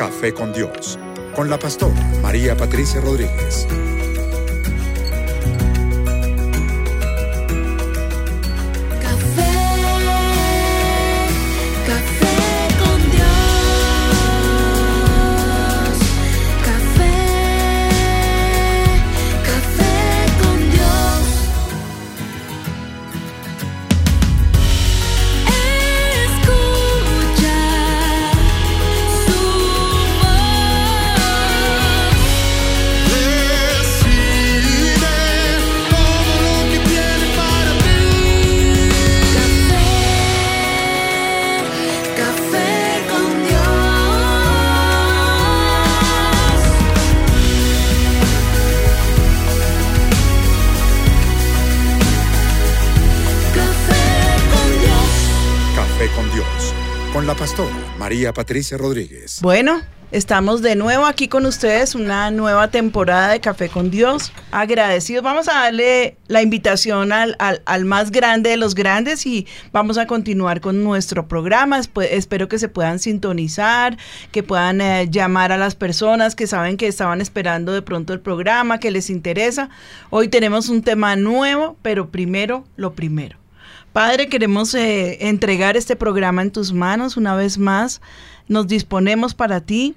Café 0.00 0.32
con 0.32 0.50
Dios, 0.54 0.98
con 1.36 1.50
la 1.50 1.58
pastora 1.58 2.00
María 2.22 2.56
Patricia 2.56 3.02
Rodríguez. 3.02 3.66
María 58.10 58.32
Patricia 58.32 58.76
Rodríguez. 58.76 59.38
Bueno, 59.40 59.82
estamos 60.10 60.62
de 60.62 60.74
nuevo 60.74 61.06
aquí 61.06 61.28
con 61.28 61.46
ustedes, 61.46 61.94
una 61.94 62.32
nueva 62.32 62.68
temporada 62.68 63.28
de 63.28 63.38
Café 63.38 63.68
con 63.68 63.88
Dios. 63.92 64.32
Agradecidos, 64.50 65.22
vamos 65.22 65.46
a 65.46 65.52
darle 65.52 66.16
la 66.26 66.42
invitación 66.42 67.12
al, 67.12 67.36
al, 67.38 67.84
más 67.84 68.10
grande 68.10 68.50
de 68.50 68.56
los 68.56 68.74
grandes 68.74 69.26
y 69.26 69.46
vamos 69.70 69.96
a 69.96 70.08
continuar 70.08 70.60
con 70.60 70.82
nuestro 70.82 71.28
programa. 71.28 71.80
espero 72.10 72.48
que 72.48 72.58
se 72.58 72.68
puedan 72.68 72.98
sintonizar, 72.98 73.96
que 74.32 74.42
puedan 74.42 74.80
eh, 74.80 75.06
llamar 75.08 75.52
a 75.52 75.56
las 75.56 75.76
personas 75.76 76.34
que 76.34 76.48
saben 76.48 76.78
que 76.78 76.88
estaban 76.88 77.20
esperando 77.20 77.72
de 77.72 77.82
pronto 77.82 78.12
el 78.12 78.18
programa, 78.18 78.80
que 78.80 78.90
les 78.90 79.08
interesa. 79.08 79.70
Hoy 80.10 80.26
tenemos 80.26 80.68
un 80.68 80.82
tema 80.82 81.14
nuevo, 81.14 81.76
pero 81.80 82.10
primero 82.10 82.64
lo 82.74 82.92
primero. 82.94 83.38
Padre, 83.92 84.28
queremos 84.28 84.72
eh, 84.74 85.28
entregar 85.28 85.76
este 85.76 85.96
programa 85.96 86.42
en 86.42 86.52
tus 86.52 86.72
manos 86.72 87.16
una 87.16 87.34
vez 87.34 87.58
más. 87.58 88.00
Nos 88.46 88.68
disponemos 88.68 89.34
para 89.34 89.60
ti. 89.60 89.96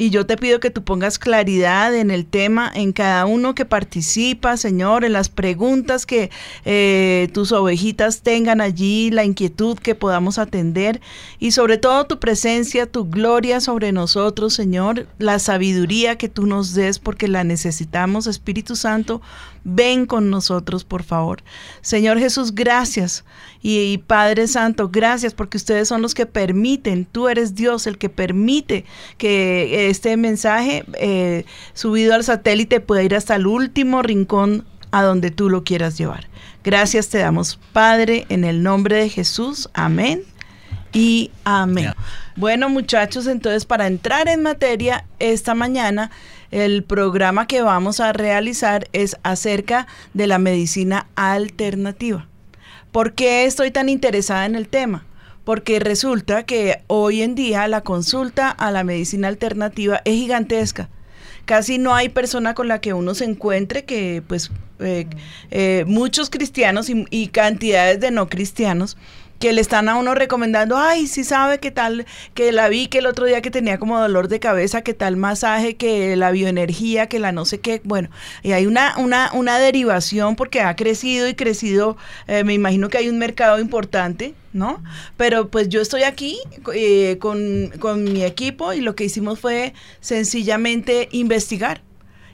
Y 0.00 0.10
yo 0.10 0.26
te 0.26 0.36
pido 0.36 0.60
que 0.60 0.70
tú 0.70 0.84
pongas 0.84 1.18
claridad 1.18 1.92
en 1.92 2.12
el 2.12 2.24
tema, 2.24 2.70
en 2.72 2.92
cada 2.92 3.26
uno 3.26 3.56
que 3.56 3.64
participa, 3.64 4.56
Señor, 4.56 5.04
en 5.04 5.12
las 5.12 5.28
preguntas 5.28 6.06
que 6.06 6.30
eh, 6.64 7.28
tus 7.34 7.50
ovejitas 7.50 8.22
tengan 8.22 8.60
allí, 8.60 9.10
la 9.10 9.24
inquietud 9.24 9.76
que 9.76 9.96
podamos 9.96 10.38
atender 10.38 11.00
y 11.40 11.50
sobre 11.50 11.78
todo 11.78 12.06
tu 12.06 12.20
presencia, 12.20 12.86
tu 12.86 13.10
gloria 13.10 13.60
sobre 13.60 13.90
nosotros, 13.90 14.54
Señor, 14.54 15.08
la 15.18 15.40
sabiduría 15.40 16.16
que 16.16 16.28
tú 16.28 16.46
nos 16.46 16.74
des 16.74 17.00
porque 17.00 17.26
la 17.26 17.42
necesitamos, 17.42 18.28
Espíritu 18.28 18.76
Santo, 18.76 19.20
ven 19.64 20.06
con 20.06 20.30
nosotros, 20.30 20.84
por 20.84 21.02
favor. 21.02 21.42
Señor 21.80 22.18
Jesús, 22.18 22.54
gracias. 22.54 23.24
Y, 23.60 23.98
Padre 23.98 24.46
Santo, 24.46 24.88
gracias 24.88 25.34
porque 25.34 25.56
ustedes 25.56 25.88
son 25.88 26.00
los 26.00 26.14
que 26.14 26.26
permiten, 26.26 27.04
tú 27.04 27.28
eres 27.28 27.54
Dios 27.54 27.86
el 27.86 27.98
que 27.98 28.08
permite 28.08 28.84
que 29.18 29.87
este 29.90 30.16
mensaje 30.16 30.84
eh, 30.94 31.44
subido 31.74 32.14
al 32.14 32.24
satélite 32.24 32.80
pueda 32.80 33.02
ir 33.02 33.14
hasta 33.14 33.36
el 33.36 33.46
último 33.46 34.02
rincón 34.02 34.64
a 34.90 35.02
donde 35.02 35.30
tú 35.30 35.50
lo 35.50 35.64
quieras 35.64 35.98
llevar. 35.98 36.28
Gracias 36.64 37.08
te 37.08 37.18
damos, 37.18 37.58
Padre, 37.72 38.26
en 38.28 38.44
el 38.44 38.62
nombre 38.62 38.96
de 38.96 39.08
Jesús. 39.08 39.68
Amén 39.74 40.22
y 40.92 41.30
amén. 41.44 41.92
Bueno, 42.36 42.68
muchachos, 42.68 43.26
entonces 43.26 43.64
para 43.64 43.86
entrar 43.86 44.28
en 44.28 44.42
materia 44.42 45.04
esta 45.18 45.54
mañana, 45.54 46.10
el 46.50 46.82
programa 46.82 47.46
que 47.46 47.62
vamos 47.62 48.00
a 48.00 48.12
realizar 48.12 48.88
es 48.92 49.16
acerca 49.22 49.86
de 50.14 50.26
la 50.26 50.38
medicina 50.38 51.08
alternativa. 51.14 52.26
¿Por 52.92 53.12
qué 53.12 53.44
estoy 53.44 53.70
tan 53.70 53.88
interesada 53.88 54.46
en 54.46 54.54
el 54.54 54.68
tema? 54.68 55.04
Porque 55.48 55.80
resulta 55.80 56.42
que 56.42 56.82
hoy 56.88 57.22
en 57.22 57.34
día 57.34 57.66
la 57.68 57.80
consulta 57.80 58.50
a 58.50 58.70
la 58.70 58.84
medicina 58.84 59.28
alternativa 59.28 60.02
es 60.04 60.12
gigantesca. 60.12 60.90
Casi 61.46 61.78
no 61.78 61.94
hay 61.94 62.10
persona 62.10 62.52
con 62.52 62.68
la 62.68 62.82
que 62.82 62.92
uno 62.92 63.14
se 63.14 63.24
encuentre 63.24 63.86
que, 63.86 64.22
pues, 64.28 64.50
eh, 64.78 65.06
eh, 65.50 65.84
muchos 65.86 66.28
cristianos 66.28 66.90
y 66.90 67.28
cantidades 67.28 67.98
de 67.98 68.10
no 68.10 68.28
cristianos 68.28 68.98
que 69.38 69.52
le 69.52 69.60
están 69.60 69.88
a 69.88 69.96
uno 69.96 70.14
recomendando, 70.14 70.76
ay, 70.76 71.06
sí 71.06 71.24
sabe 71.24 71.58
qué 71.58 71.70
tal, 71.70 72.06
que 72.34 72.52
la 72.52 72.68
vi 72.68 72.88
que 72.88 72.98
el 72.98 73.06
otro 73.06 73.26
día 73.26 73.40
que 73.40 73.50
tenía 73.50 73.78
como 73.78 73.98
dolor 74.00 74.28
de 74.28 74.40
cabeza, 74.40 74.82
que 74.82 74.94
tal 74.94 75.16
masaje, 75.16 75.76
que 75.76 76.16
la 76.16 76.30
bioenergía, 76.30 77.08
que 77.08 77.18
la 77.18 77.32
no 77.32 77.44
sé 77.44 77.60
qué, 77.60 77.80
bueno, 77.84 78.10
y 78.42 78.52
hay 78.52 78.66
una, 78.66 78.96
una, 78.98 79.30
una 79.32 79.58
derivación 79.58 80.36
porque 80.36 80.60
ha 80.60 80.74
crecido 80.76 81.28
y 81.28 81.34
crecido, 81.34 81.96
eh, 82.26 82.44
me 82.44 82.54
imagino 82.54 82.88
que 82.88 82.98
hay 82.98 83.08
un 83.08 83.18
mercado 83.18 83.60
importante, 83.60 84.34
¿no? 84.52 84.82
Pero 85.16 85.48
pues 85.48 85.68
yo 85.68 85.80
estoy 85.80 86.02
aquí 86.02 86.38
eh, 86.74 87.18
con, 87.20 87.70
con 87.78 88.04
mi 88.04 88.24
equipo 88.24 88.72
y 88.72 88.80
lo 88.80 88.96
que 88.96 89.04
hicimos 89.04 89.38
fue 89.38 89.72
sencillamente 90.00 91.08
investigar 91.12 91.87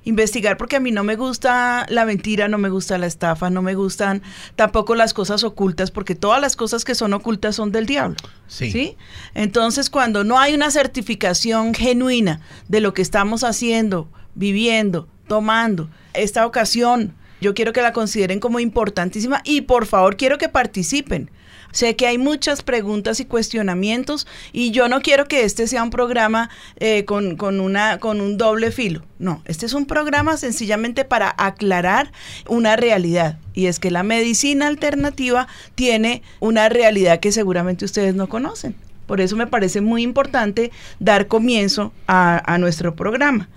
investigar 0.05 0.57
porque 0.57 0.77
a 0.77 0.81
mí 0.81 0.93
no 0.93 1.03
me 1.03 1.17
gusta 1.17 1.87
la 1.89 2.05
mentira, 2.05 2.49
no 2.49 2.59
me 2.59 2.69
gusta 2.69 2.99
la 2.99 3.07
estafa, 3.07 3.51
no 3.51 3.63
me 3.63 3.75
gustan 3.75 4.23
tampoco 4.57 4.95
las 4.95 5.15
cosas 5.15 5.45
ocultas, 5.45 5.91
porque 5.91 6.15
todas 6.15 6.41
las 6.41 6.57
cosas 6.57 6.85
que 6.85 6.95
son 6.95 7.13
ocultas 7.15 7.57
son 7.57 7.73
del 7.73 7.87
diablo. 7.87 8.17
Sí. 8.47 8.97
Entonces, 9.35 9.91
cuando 9.91 10.25
no 10.25 10.39
hay 10.39 10.55
una 10.55 10.71
certificación 10.71 11.75
genuina 11.75 12.41
de 12.69 12.81
lo 12.81 12.95
que 12.95 13.03
estamos 13.03 13.45
haciendo, 13.45 14.09
viviendo, 14.35 15.09
tomando, 15.27 15.89
esta 16.13 16.47
ocasión, 16.47 17.15
yo 17.41 17.55
quiero 17.55 17.73
que 17.73 17.83
la 17.83 17.93
consideren 17.93 18.41
como 18.41 18.61
importantísima 18.61 19.41
y 19.45 19.63
por 19.63 19.87
favor 19.87 20.17
quiero 20.17 20.39
que 20.39 20.49
participen. 20.49 21.31
Sé 21.75 21.97
que 21.97 22.07
hay 22.07 22.19
muchas 22.19 22.63
preguntas 22.63 23.19
y 23.19 23.25
cuestionamientos 23.25 24.29
y 24.53 24.71
yo 24.71 24.89
no 24.89 25.01
quiero 25.01 25.27
que 25.27 25.43
este 25.43 25.67
sea 25.67 25.83
un 25.83 25.91
programa 25.91 26.49
eh, 26.77 27.05
con, 27.05 27.37
una, 27.61 27.99
con 27.99 28.21
un 28.21 28.39
doble 28.39 28.71
filo. 28.71 29.03
No, 29.19 29.43
este 29.45 29.67
es 29.67 29.75
un 29.75 29.85
programa 29.85 30.37
sencillamente 30.37 31.05
para 31.05 31.35
aclarar 31.37 32.13
una 32.49 32.77
realidad 32.77 33.41
y 33.55 33.67
es 33.67 33.81
que 33.81 33.91
la 33.91 34.05
medicina 34.05 34.69
alternativa 34.69 35.49
tiene 35.75 36.23
una 36.39 36.69
realidad 36.69 37.19
que 37.19 37.33
seguramente 37.33 37.85
ustedes 37.85 38.15
no 38.15 38.29
conocen. 38.29 38.77
Por 39.09 39.21
eso 39.21 39.35
me 39.35 39.49
parece 39.49 39.81
muy 39.81 40.03
importante 40.03 40.71
dar 41.01 41.27
comienzo 41.27 41.93
a, 42.07 42.57
nuestro 42.61 42.95
programa. 42.95 43.49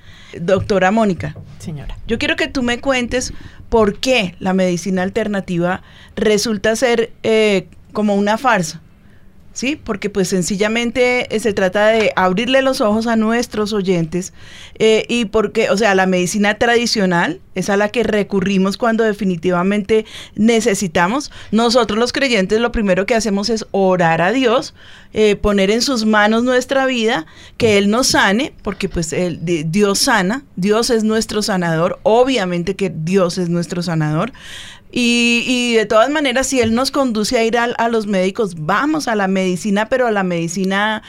Doctora 0.42 0.90
Mónica. 0.90 1.36
Señora. 1.60 1.96
Yo 2.08 2.18
quiero 2.18 2.36
que 2.36 2.48
tú 2.48 2.64
me 2.64 2.82
cuentes 2.82 3.32
por 3.70 4.00
qué 4.00 4.36
la 4.40 4.54
medicina 4.54 5.04
alternativa 5.04 5.84
resulta 6.16 6.76
ser 6.76 7.12
eh, 7.22 7.68
como 7.98 8.14
una 8.14 8.38
farsa. 8.38 8.80
¿sí? 9.58 9.76
Porque 9.76 10.12
pues 10.12 10.28
sencillamente 10.28 11.36
eh, 11.36 11.40
se 11.40 11.52
trata 11.52 11.88
de 11.88 12.14
abrirle 12.16 12.62
los 12.62 12.80
ojos 12.80 13.08
a 13.08 13.16
nuestros 13.16 13.74
oyentes 13.74 14.32
eh, 14.78 15.04
y 15.10 15.26
porque, 15.26 15.72
o 15.72 15.78
sea, 15.78 15.96
la 15.96 16.06
medicina 16.06 16.60
tradicional 16.60 17.42
es 17.56 17.72
a 17.72 17.76
la 17.76 17.90
que 17.90 18.04
recurrimos 18.04 18.78
cuando 18.78 19.04
definitivamente 19.04 20.06
necesitamos. 20.36 21.32
Nosotros 21.52 21.98
los 21.98 22.14
creyentes 22.14 22.62
lo 22.62 22.72
primero 22.72 23.08
que 23.08 23.16
hacemos 23.16 23.50
es 23.50 23.66
orar 23.72 24.22
a 24.22 24.32
Dios, 24.32 24.76
eh, 25.14 25.36
poner 25.36 25.72
en 25.72 25.82
sus 25.82 26.06
manos 26.06 26.44
nuestra 26.44 26.86
vida, 26.86 27.26
que 27.58 27.80
Él 27.80 27.90
nos 27.90 28.10
sane, 28.10 28.54
porque 28.62 28.90
pues 28.90 29.16
Dios 29.42 29.98
sana, 29.98 30.44
Dios 30.56 30.92
es 30.92 31.04
nuestro 31.04 31.42
sanador, 31.42 32.00
obviamente 32.04 32.76
que 32.76 32.92
Dios 32.96 33.40
es 33.40 33.50
nuestro 33.50 33.82
sanador. 33.82 34.34
Y, 34.92 35.76
de 35.76 35.86
todas 35.86 36.10
maneras, 36.10 36.48
si 36.48 36.60
él 36.60 36.74
nos 36.74 36.92
conduce 36.92 37.38
a 37.38 37.44
ir 37.44 37.58
a, 37.58 37.90
los 37.90 38.08
médicos, 38.08 38.56
vamos 38.58 39.08
a 39.08 39.16
la 39.16 39.28
medicina, 39.28 39.90
pero 39.90 40.08
a 40.08 40.12
la 40.12 40.24
medicina 40.24 41.04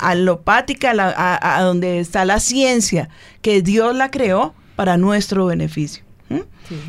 alopática, 0.00 0.92
a, 0.94 1.62
donde 1.62 1.98
está 1.98 2.24
la 2.24 2.40
ciencia, 2.40 3.08
que 3.42 3.62
Dios 3.62 3.96
la 3.96 4.10
creó 4.10 4.54
para 4.76 4.96
nuestro 4.96 5.46
beneficio. 5.46 6.04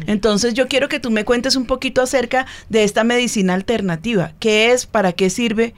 Entonces 0.08 0.56
yo 0.56 0.68
quiero 0.68 0.90
que 0.90 1.00
tú 1.00 1.12
me 1.12 1.24
cuentes 1.24 1.56
un 1.56 1.66
poquito 1.66 2.02
acerca 2.02 2.48
de 2.68 2.84
esta 2.84 3.04
medicina 3.04 3.54
alternativa. 3.54 4.32
¿Qué 4.40 4.72
es? 4.72 4.88
¿Para 4.88 5.14
qué 5.14 5.30
sirve? 5.30 5.76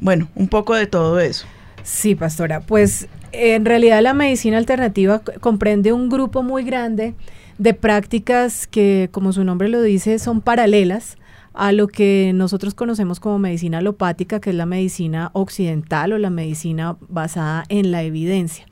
Bueno, 0.00 0.28
un 0.34 0.48
poco 0.48 0.74
de 0.74 0.86
todo 0.86 1.20
eso. 1.20 1.46
Sí, 1.82 2.14
pastora. 2.14 2.60
Pues 2.60 3.08
en 3.32 3.64
realidad 3.64 4.02
la 4.02 4.12
medicina 4.12 4.58
alternativa 4.58 5.22
comprende 5.40 5.92
un 5.92 6.08
grupo 6.08 6.42
muy 6.42 6.64
grande 6.64 7.14
de 7.60 7.74
prácticas 7.74 8.66
que, 8.66 9.10
como 9.12 9.34
su 9.34 9.44
nombre 9.44 9.68
lo 9.68 9.82
dice, 9.82 10.18
son 10.18 10.40
paralelas 10.40 11.18
a 11.52 11.72
lo 11.72 11.88
que 11.88 12.32
nosotros 12.34 12.72
conocemos 12.72 13.20
como 13.20 13.38
medicina 13.38 13.78
alopática, 13.78 14.40
que 14.40 14.48
es 14.48 14.56
la 14.56 14.64
medicina 14.64 15.30
occidental 15.34 16.14
o 16.14 16.18
la 16.18 16.30
medicina 16.30 16.96
basada 17.06 17.64
en 17.68 17.90
la 17.90 18.02
evidencia. 18.02 18.64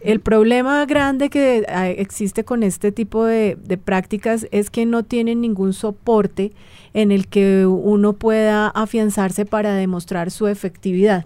El 0.00 0.20
problema 0.20 0.84
grande 0.84 1.30
que 1.30 1.64
existe 1.96 2.44
con 2.44 2.62
este 2.62 2.92
tipo 2.92 3.24
de, 3.24 3.56
prácticas 3.82 4.46
es 4.50 4.68
que 4.68 4.84
no 4.84 5.02
tienen 5.02 5.40
ningún 5.40 5.72
soporte 5.72 6.52
en 6.92 7.12
el 7.12 7.26
que 7.26 7.64
uno 7.64 8.12
pueda 8.12 8.68
afianzarse 8.68 9.46
para 9.46 9.74
demostrar 9.74 10.30
su 10.30 10.46
efectividad. 10.46 11.24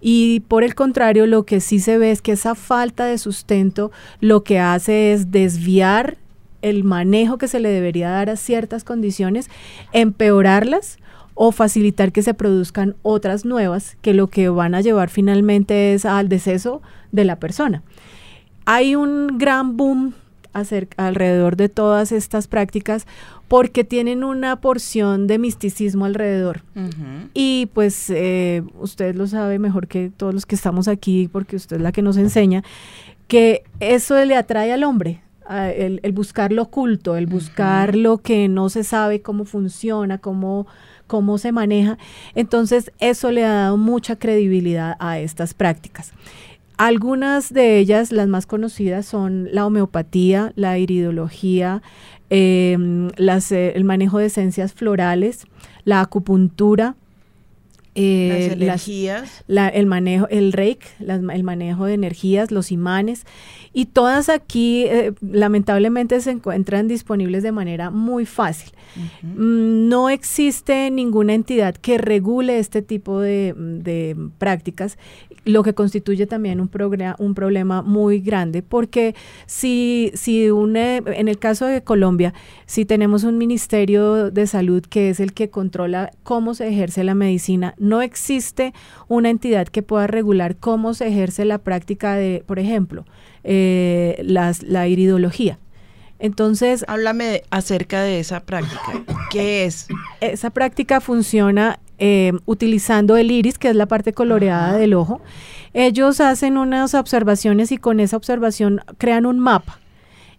Y 0.00 0.40
por 0.48 0.64
el 0.64 0.74
contrario, 0.74 1.26
lo 1.26 1.46
que 1.46 1.60
sí 1.60 1.78
se 1.78 1.96
ve 1.96 2.10
es 2.10 2.22
que 2.22 2.32
esa 2.32 2.56
falta 2.56 3.04
de 3.04 3.18
sustento 3.18 3.92
lo 4.18 4.42
que 4.42 4.58
hace 4.58 5.12
es 5.12 5.30
desviar 5.30 6.18
el 6.64 6.82
manejo 6.82 7.36
que 7.38 7.46
se 7.46 7.60
le 7.60 7.68
debería 7.68 8.10
dar 8.10 8.30
a 8.30 8.36
ciertas 8.36 8.84
condiciones, 8.84 9.50
empeorarlas 9.92 10.98
o 11.34 11.52
facilitar 11.52 12.10
que 12.10 12.22
se 12.22 12.32
produzcan 12.32 12.96
otras 13.02 13.44
nuevas 13.44 13.96
que 14.00 14.14
lo 14.14 14.28
que 14.28 14.48
van 14.48 14.74
a 14.74 14.80
llevar 14.80 15.10
finalmente 15.10 15.92
es 15.92 16.04
al 16.04 16.28
deceso 16.28 16.80
de 17.12 17.24
la 17.24 17.38
persona. 17.38 17.82
Hay 18.64 18.96
un 18.96 19.36
gran 19.38 19.76
boom 19.76 20.14
alrededor 20.96 21.56
de 21.56 21.68
todas 21.68 22.12
estas 22.12 22.46
prácticas 22.46 23.06
porque 23.48 23.84
tienen 23.84 24.24
una 24.24 24.60
porción 24.60 25.26
de 25.26 25.38
misticismo 25.38 26.06
alrededor. 26.06 26.62
Y 27.34 27.68
pues 27.74 28.08
eh, 28.08 28.62
usted 28.80 29.14
lo 29.16 29.26
sabe 29.26 29.58
mejor 29.58 29.86
que 29.86 30.10
todos 30.16 30.32
los 30.32 30.46
que 30.46 30.54
estamos 30.54 30.88
aquí, 30.88 31.28
porque 31.30 31.56
usted 31.56 31.76
es 31.76 31.82
la 31.82 31.92
que 31.92 32.02
nos 32.02 32.16
enseña, 32.16 32.62
que 33.28 33.64
eso 33.80 34.24
le 34.24 34.36
atrae 34.36 34.72
al 34.72 34.84
hombre. 34.84 35.20
El, 35.48 36.12
buscar 36.12 36.52
lo 36.52 36.62
oculto, 36.62 37.16
el 37.16 37.26
buscar 37.26 37.96
lo 37.96 38.18
que 38.18 38.48
no 38.48 38.68
se 38.68 38.84
sabe 38.84 39.20
cómo 39.20 39.44
funciona, 39.44 40.18
cómo, 40.18 40.66
cómo 41.06 41.38
se 41.38 41.52
maneja. 41.52 41.98
Entonces, 42.34 42.92
eso 42.98 43.30
le 43.30 43.44
ha 43.44 43.52
dado 43.52 43.76
mucha 43.76 44.16
credibilidad 44.16 44.96
a 44.98 45.18
estas 45.18 45.54
prácticas. 45.54 46.12
Algunas 46.76 47.52
de 47.52 47.78
ellas, 47.78 48.10
las 48.10 48.26
más 48.26 48.46
conocidas, 48.46 49.06
son 49.06 49.48
la 49.52 49.64
homeopatía, 49.66 50.52
la 50.56 50.76
iridología, 50.78 51.82
em, 52.30 53.08
eh, 53.16 53.72
el 53.74 53.84
manejo 53.84 54.18
de 54.18 54.26
esencias 54.26 54.72
florales, 54.72 55.46
la 55.84 56.00
acupuntura, 56.00 56.96
eh, 57.94 58.56
las 58.58 58.88
energías. 58.88 59.44
el 59.48 59.86
manejo, 59.86 60.28
el 60.28 60.52
reiki, 60.52 60.86
el 61.00 61.44
manejo 61.44 61.86
de 61.86 61.94
energías, 61.94 62.50
los 62.50 62.72
imanes. 62.72 63.24
Y 63.72 63.86
todas 63.86 64.28
aquí, 64.28 64.84
eh, 64.84 65.12
lamentablemente, 65.20 66.20
se 66.20 66.30
encuentran 66.30 66.88
disponibles 66.88 67.42
de 67.42 67.52
manera 67.52 67.90
muy 67.90 68.26
fácil. 68.26 68.72
Mm, 69.22 69.88
no 69.88 70.08
existe 70.08 70.90
ninguna 70.90 71.34
entidad 71.34 71.74
que 71.74 71.98
regule 71.98 72.58
este 72.58 72.82
tipo 72.82 73.20
de, 73.20 73.54
de 73.56 74.16
prácticas 74.38 74.96
lo 75.44 75.62
que 75.62 75.74
constituye 75.74 76.26
también 76.26 76.60
un, 76.60 76.70
un 77.18 77.34
problema 77.34 77.82
muy 77.82 78.20
grande, 78.20 78.62
porque 78.62 79.14
si, 79.46 80.10
si 80.14 80.50
une, 80.50 81.02
en 81.06 81.28
el 81.28 81.38
caso 81.38 81.66
de 81.66 81.82
Colombia, 81.82 82.32
si 82.66 82.84
tenemos 82.84 83.24
un 83.24 83.38
Ministerio 83.38 84.30
de 84.30 84.46
Salud 84.46 84.82
que 84.82 85.10
es 85.10 85.20
el 85.20 85.34
que 85.34 85.50
controla 85.50 86.10
cómo 86.22 86.54
se 86.54 86.68
ejerce 86.68 87.04
la 87.04 87.14
medicina, 87.14 87.74
no 87.84 88.02
existe 88.02 88.72
una 89.08 89.30
entidad 89.30 89.68
que 89.68 89.82
pueda 89.82 90.06
regular 90.06 90.56
cómo 90.56 90.94
se 90.94 91.08
ejerce 91.08 91.44
la 91.44 91.58
práctica 91.58 92.14
de, 92.14 92.42
por 92.46 92.58
ejemplo, 92.58 93.04
eh, 93.44 94.20
las, 94.24 94.62
la 94.62 94.88
iridología. 94.88 95.58
Entonces, 96.18 96.84
háblame 96.88 97.42
acerca 97.50 98.02
de 98.02 98.20
esa 98.20 98.40
práctica. 98.40 99.04
¿Qué 99.30 99.64
es? 99.64 99.88
Esa 100.20 100.50
práctica 100.50 101.00
funciona 101.00 101.80
eh, 101.98 102.32
utilizando 102.46 103.16
el 103.16 103.30
iris, 103.30 103.58
que 103.58 103.68
es 103.68 103.76
la 103.76 103.86
parte 103.86 104.12
coloreada 104.12 104.76
del 104.76 104.94
ojo. 104.94 105.20
Ellos 105.74 106.20
hacen 106.20 106.56
unas 106.56 106.94
observaciones 106.94 107.72
y 107.72 107.78
con 107.78 108.00
esa 108.00 108.16
observación 108.16 108.80
crean 108.98 109.26
un 109.26 109.38
mapa. 109.38 109.80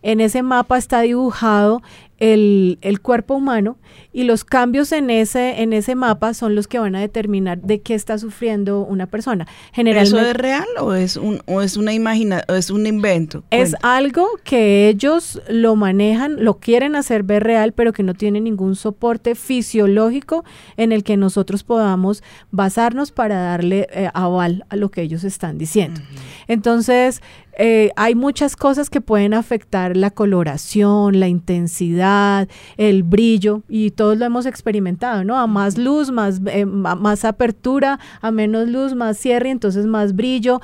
En 0.01 0.21
ese 0.21 0.43
mapa 0.43 0.77
está 0.77 1.01
dibujado 1.01 1.81
el, 2.19 2.77
el, 2.81 3.01
cuerpo 3.01 3.35
humano 3.35 3.77
y 4.13 4.23
los 4.23 4.45
cambios 4.45 4.91
en 4.91 5.09
ese, 5.09 5.61
en 5.61 5.73
ese 5.73 5.95
mapa 5.95 6.33
son 6.33 6.55
los 6.55 6.67
que 6.67 6.79
van 6.79 6.95
a 6.95 7.01
determinar 7.01 7.61
de 7.61 7.81
qué 7.81 7.93
está 7.93 8.17
sufriendo 8.17 8.81
una 8.81 9.07
persona. 9.07 9.47
Generalmente, 9.73 10.19
¿Eso 10.19 10.29
es 10.29 10.35
real 10.35 10.67
o 10.79 10.93
es, 10.93 11.17
un, 11.17 11.41
o 11.45 11.61
es 11.61 11.75
una 11.75 11.93
imagina, 11.93 12.43
o 12.47 12.53
es 12.53 12.69
un 12.69 12.87
invento? 12.87 13.43
Es 13.51 13.75
algo 13.81 14.27
que 14.43 14.87
ellos 14.87 15.41
lo 15.49 15.75
manejan, 15.75 16.43
lo 16.43 16.59
quieren 16.59 16.95
hacer 16.95 17.23
ver 17.23 17.43
real, 17.43 17.73
pero 17.73 17.91
que 17.91 18.03
no 18.03 18.13
tiene 18.13 18.39
ningún 18.39 18.75
soporte 18.75 19.35
fisiológico 19.35 20.45
en 20.77 20.91
el 20.91 21.03
que 21.03 21.17
nosotros 21.17 21.63
podamos 21.63 22.23
basarnos 22.51 23.11
para 23.11 23.41
darle 23.41 23.87
eh, 23.91 24.09
aval 24.13 24.65
a 24.69 24.75
lo 24.77 24.89
que 24.89 25.01
ellos 25.01 25.23
están 25.23 25.57
diciendo. 25.57 26.01
Entonces, 26.47 27.21
eh, 27.57 27.91
hay 27.95 28.15
muchas 28.15 28.55
cosas 28.55 28.89
que 28.89 29.01
pueden 29.01 29.33
afectar 29.33 29.95
la 29.95 30.11
coloración, 30.11 31.19
la 31.19 31.27
intensidad, 31.27 32.47
el 32.77 33.03
brillo, 33.03 33.63
y 33.69 33.91
todos 33.91 34.17
lo 34.17 34.25
hemos 34.25 34.45
experimentado, 34.45 35.23
¿no? 35.23 35.37
A 35.39 35.47
más 35.47 35.77
luz, 35.77 36.11
más, 36.11 36.41
eh, 36.47 36.65
más 36.65 37.25
apertura, 37.25 37.99
a 38.21 38.31
menos 38.31 38.67
luz, 38.67 38.93
más 38.93 39.17
cierre, 39.17 39.49
entonces 39.51 39.85
más 39.85 40.15
brillo. 40.15 40.61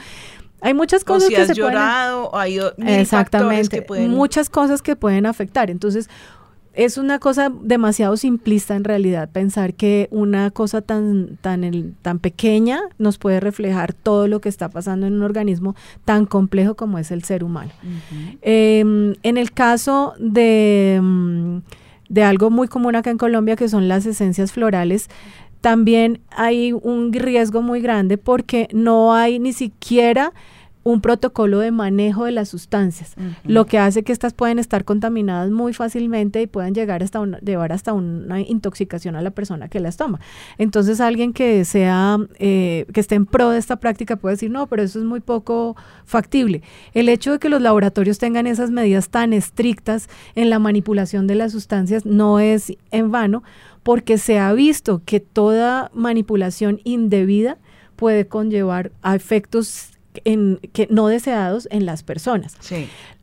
Hay 0.61 0.73
muchas 0.73 1.03
cosas 1.03 1.29
que 1.29 1.45
se 1.45 1.55
llorado, 1.55 2.29
pueden... 2.31 2.87
hay 2.87 2.99
exactamente, 2.99 3.85
muchas 4.07 4.49
cosas 4.49 4.81
que 4.81 4.95
pueden 4.95 5.25
afectar. 5.25 5.71
Entonces, 5.71 6.07
es 6.73 6.97
una 6.97 7.19
cosa 7.19 7.51
demasiado 7.61 8.15
simplista 8.15 8.75
en 8.75 8.83
realidad 8.83 9.29
pensar 9.29 9.73
que 9.73 10.07
una 10.11 10.51
cosa 10.51 10.81
tan, 10.81 11.37
tan, 11.41 11.95
tan 12.01 12.19
pequeña 12.19 12.81
nos 12.97 13.17
puede 13.17 13.39
reflejar 13.39 13.93
todo 13.93 14.27
lo 14.27 14.39
que 14.39 14.49
está 14.49 14.69
pasando 14.69 15.05
en 15.05 15.13
un 15.13 15.23
organismo 15.23 15.75
tan 16.05 16.25
complejo 16.25 16.75
como 16.75 16.97
es 16.97 17.11
el 17.11 17.23
ser 17.23 17.43
humano. 17.43 17.71
Em, 18.41 19.15
en 19.23 19.37
el 19.37 19.51
caso 19.51 20.13
de, 20.17 20.99
mm, 21.01 21.57
de 22.09 22.23
algo 22.23 22.49
muy 22.49 22.67
común 22.67 22.95
acá 22.95 23.09
en 23.09 23.17
Colombia, 23.17 23.55
que 23.55 23.67
son 23.67 23.87
las 23.87 24.05
esencias 24.05 24.53
florales, 24.53 25.09
también 25.59 26.21
hay 26.31 26.73
un 26.73 27.13
riesgo 27.13 27.61
muy 27.61 27.81
grande 27.81 28.17
porque 28.17 28.67
no 28.73 29.13
hay 29.13 29.39
ni 29.39 29.53
siquiera 29.53 30.33
un 30.83 31.01
protocolo 31.01 31.59
de 31.59 31.71
manejo 31.71 32.25
de 32.25 32.31
las 32.31 32.49
sustancias, 32.49 33.13
lo 33.43 33.65
que 33.65 33.77
hace 33.77 34.03
que 34.03 34.11
estas 34.11 34.33
pueden 34.33 34.57
estar 34.57 34.83
contaminadas 34.83 35.51
muy 35.51 35.73
fácilmente 35.73 36.41
y 36.41 36.47
puedan 36.47 36.73
llegar 36.73 37.03
hasta 37.03 37.23
llevar 37.41 37.71
hasta 37.71 37.93
una 37.93 38.39
intoxicación 38.41 39.15
a 39.15 39.21
la 39.21 39.29
persona 39.29 39.67
que 39.67 39.79
las 39.79 39.97
toma. 39.97 40.19
Entonces 40.57 40.99
alguien 40.99 41.33
que 41.33 41.65
sea, 41.65 42.17
eh, 42.39 42.87
que 42.93 42.99
esté 42.99 43.15
en 43.15 43.27
pro 43.27 43.51
de 43.51 43.59
esta 43.59 43.75
práctica 43.75 44.15
puede 44.15 44.35
decir, 44.35 44.49
no, 44.49 44.65
pero 44.67 44.81
eso 44.81 44.97
es 44.97 45.05
muy 45.05 45.19
poco 45.19 45.75
factible. 46.05 46.63
El 46.93 47.09
hecho 47.09 47.33
de 47.33 47.39
que 47.39 47.49
los 47.49 47.61
laboratorios 47.61 48.17
tengan 48.17 48.47
esas 48.47 48.71
medidas 48.71 49.09
tan 49.09 49.33
estrictas 49.33 50.09
en 50.33 50.49
la 50.49 50.57
manipulación 50.57 51.27
de 51.27 51.35
las 51.35 51.51
sustancias 51.51 52.05
no 52.05 52.39
es 52.39 52.73
en 52.89 53.11
vano, 53.11 53.43
porque 53.83 54.17
se 54.17 54.39
ha 54.39 54.51
visto 54.53 55.01
que 55.05 55.19
toda 55.19 55.91
manipulación 55.93 56.79
indebida 56.83 57.57
puede 57.95 58.27
conllevar 58.27 58.91
a 59.01 59.15
efectos 59.15 59.90
en, 60.25 60.59
que 60.73 60.87
no 60.89 61.07
deseados 61.07 61.67
en 61.71 61.85
las 61.85 62.03
personas. 62.03 62.55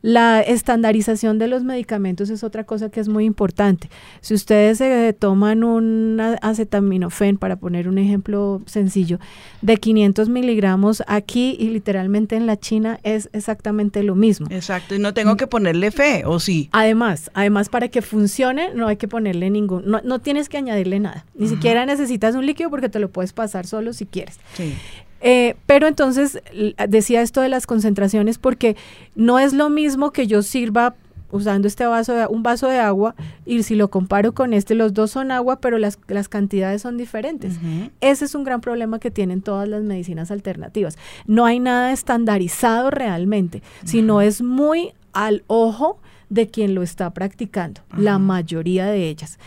La 0.01 0.39
estandarización 0.41 1.39
de 1.39 1.47
los 1.47 1.63
medicamentos 1.63 2.29
es 2.29 2.43
otra 2.43 2.63
cosa 2.63 2.89
que 2.89 3.01
es 3.01 3.09
muy 3.09 3.25
importante. 3.25 3.89
Si 4.21 4.33
ustedes 4.33 4.81
toman 5.19 5.63
un 5.63 6.21
acetaminofén, 6.41 7.37
para 7.37 7.57
poner 7.57 7.89
un 7.89 7.97
ejemplo 7.97 8.61
sencillo, 8.65 9.19
de 9.61 9.77
500 9.77 10.29
miligramos 10.29 11.03
aquí 11.07 11.57
y 11.59 11.69
literalmente 11.69 12.35
en 12.37 12.45
la 12.45 12.57
China 12.57 12.99
es 13.03 13.29
exactamente 13.33 14.03
lo 14.03 14.15
mismo. 14.15 14.47
Exacto, 14.49 14.95
y 14.95 14.99
no 14.99 15.13
tengo 15.13 15.35
que 15.35 15.47
ponerle 15.47 15.91
fe, 15.91 16.23
¿o 16.25 16.39
sí? 16.39 16.69
Además, 16.71 17.29
además 17.33 17.69
para 17.69 17.89
que 17.89 18.01
funcione 18.01 18.73
no 18.73 18.87
hay 18.87 18.97
que 18.97 19.07
ponerle 19.07 19.49
ningún, 19.49 19.83
no, 19.85 20.19
tienes 20.19 20.49
que 20.49 20.57
añadirle 20.57 20.99
nada. 20.99 21.25
Ni 21.35 21.47
siquiera 21.47 21.85
necesitas 21.85 22.35
un 22.35 22.45
líquido 22.45 22.69
porque 22.69 22.89
te 22.89 22.99
lo 22.99 23.09
puedes 23.09 23.33
pasar 23.33 23.67
solo 23.67 23.93
si 23.93 24.05
quieres. 24.05 24.39
Sí. 24.53 24.73
Eh, 25.21 25.55
pero 25.65 25.87
entonces 25.87 26.41
decía 26.87 27.21
esto 27.21 27.41
de 27.41 27.49
las 27.49 27.67
concentraciones 27.67 28.37
porque 28.37 28.75
no 29.15 29.39
es 29.39 29.53
lo 29.53 29.69
mismo 29.69 30.11
que 30.11 30.27
yo 30.27 30.41
sirva 30.41 30.95
usando 31.31 31.67
este 31.67 31.85
vaso 31.85 32.13
de, 32.13 32.27
un 32.27 32.43
vaso 32.43 32.67
de 32.67 32.79
agua 32.79 33.15
y 33.45 33.63
si 33.63 33.75
lo 33.75 33.89
comparo 33.89 34.33
con 34.33 34.53
este, 34.53 34.75
los 34.75 34.93
dos 34.93 35.11
son 35.11 35.31
agua, 35.31 35.57
pero 35.57 35.77
las, 35.77 35.99
las 36.07 36.27
cantidades 36.29 36.81
son 36.81 36.97
diferentes. 36.97 37.59
Ese 38.01 38.25
es 38.25 38.35
un 38.35 38.43
gran 38.43 38.61
problema 38.61 38.99
que 38.99 39.11
tienen 39.11 39.41
todas 39.41 39.67
las 39.67 39.83
medicinas 39.83 40.31
alternativas. 40.31 40.97
No 41.27 41.45
hay 41.45 41.59
nada 41.59 41.91
estandarizado 41.91 42.89
realmente, 42.89 43.61
sino 43.83 44.21
es 44.21 44.41
muy 44.41 44.93
al 45.13 45.43
ojo 45.47 45.99
de 46.29 46.47
quien 46.47 46.75
lo 46.75 46.83
está 46.83 47.11
practicando, 47.11 47.81
la 47.97 48.19
mayoría 48.19 48.85
de 48.85 49.09
ellas. 49.09 49.39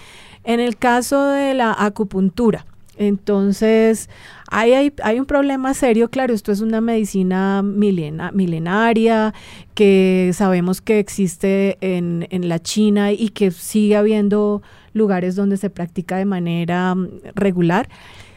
En 0.45 0.61
el 0.61 0.77
caso 0.77 1.27
de 1.27 1.55
la 1.55 1.75
acupuntura, 1.79 2.67
Entonces, 2.99 4.11
hay, 4.53 4.93
hay, 5.03 5.19
un 5.19 5.27
problema 5.27 5.73
serio, 5.73 6.11
claro, 6.11 6.35
esto 6.35 6.53
es 6.53 6.61
una 6.61 6.81
medicina 6.81 7.63
milenaria 7.63 9.33
que 9.75 10.31
sabemos 10.35 10.83
que 10.83 10.99
existe 10.99 11.79
en, 11.81 12.27
en, 12.31 12.49
la 12.49 12.59
China 12.59 13.13
y 13.13 13.31
que 13.31 13.51
sigue 13.51 13.97
habiendo 13.97 14.63
lugares 14.93 15.37
donde 15.37 15.57
se 15.57 15.71
practica 15.71 16.19
de 16.19 16.27
manera 16.27 16.95
mm, 16.95 17.09
regular. 17.35 17.89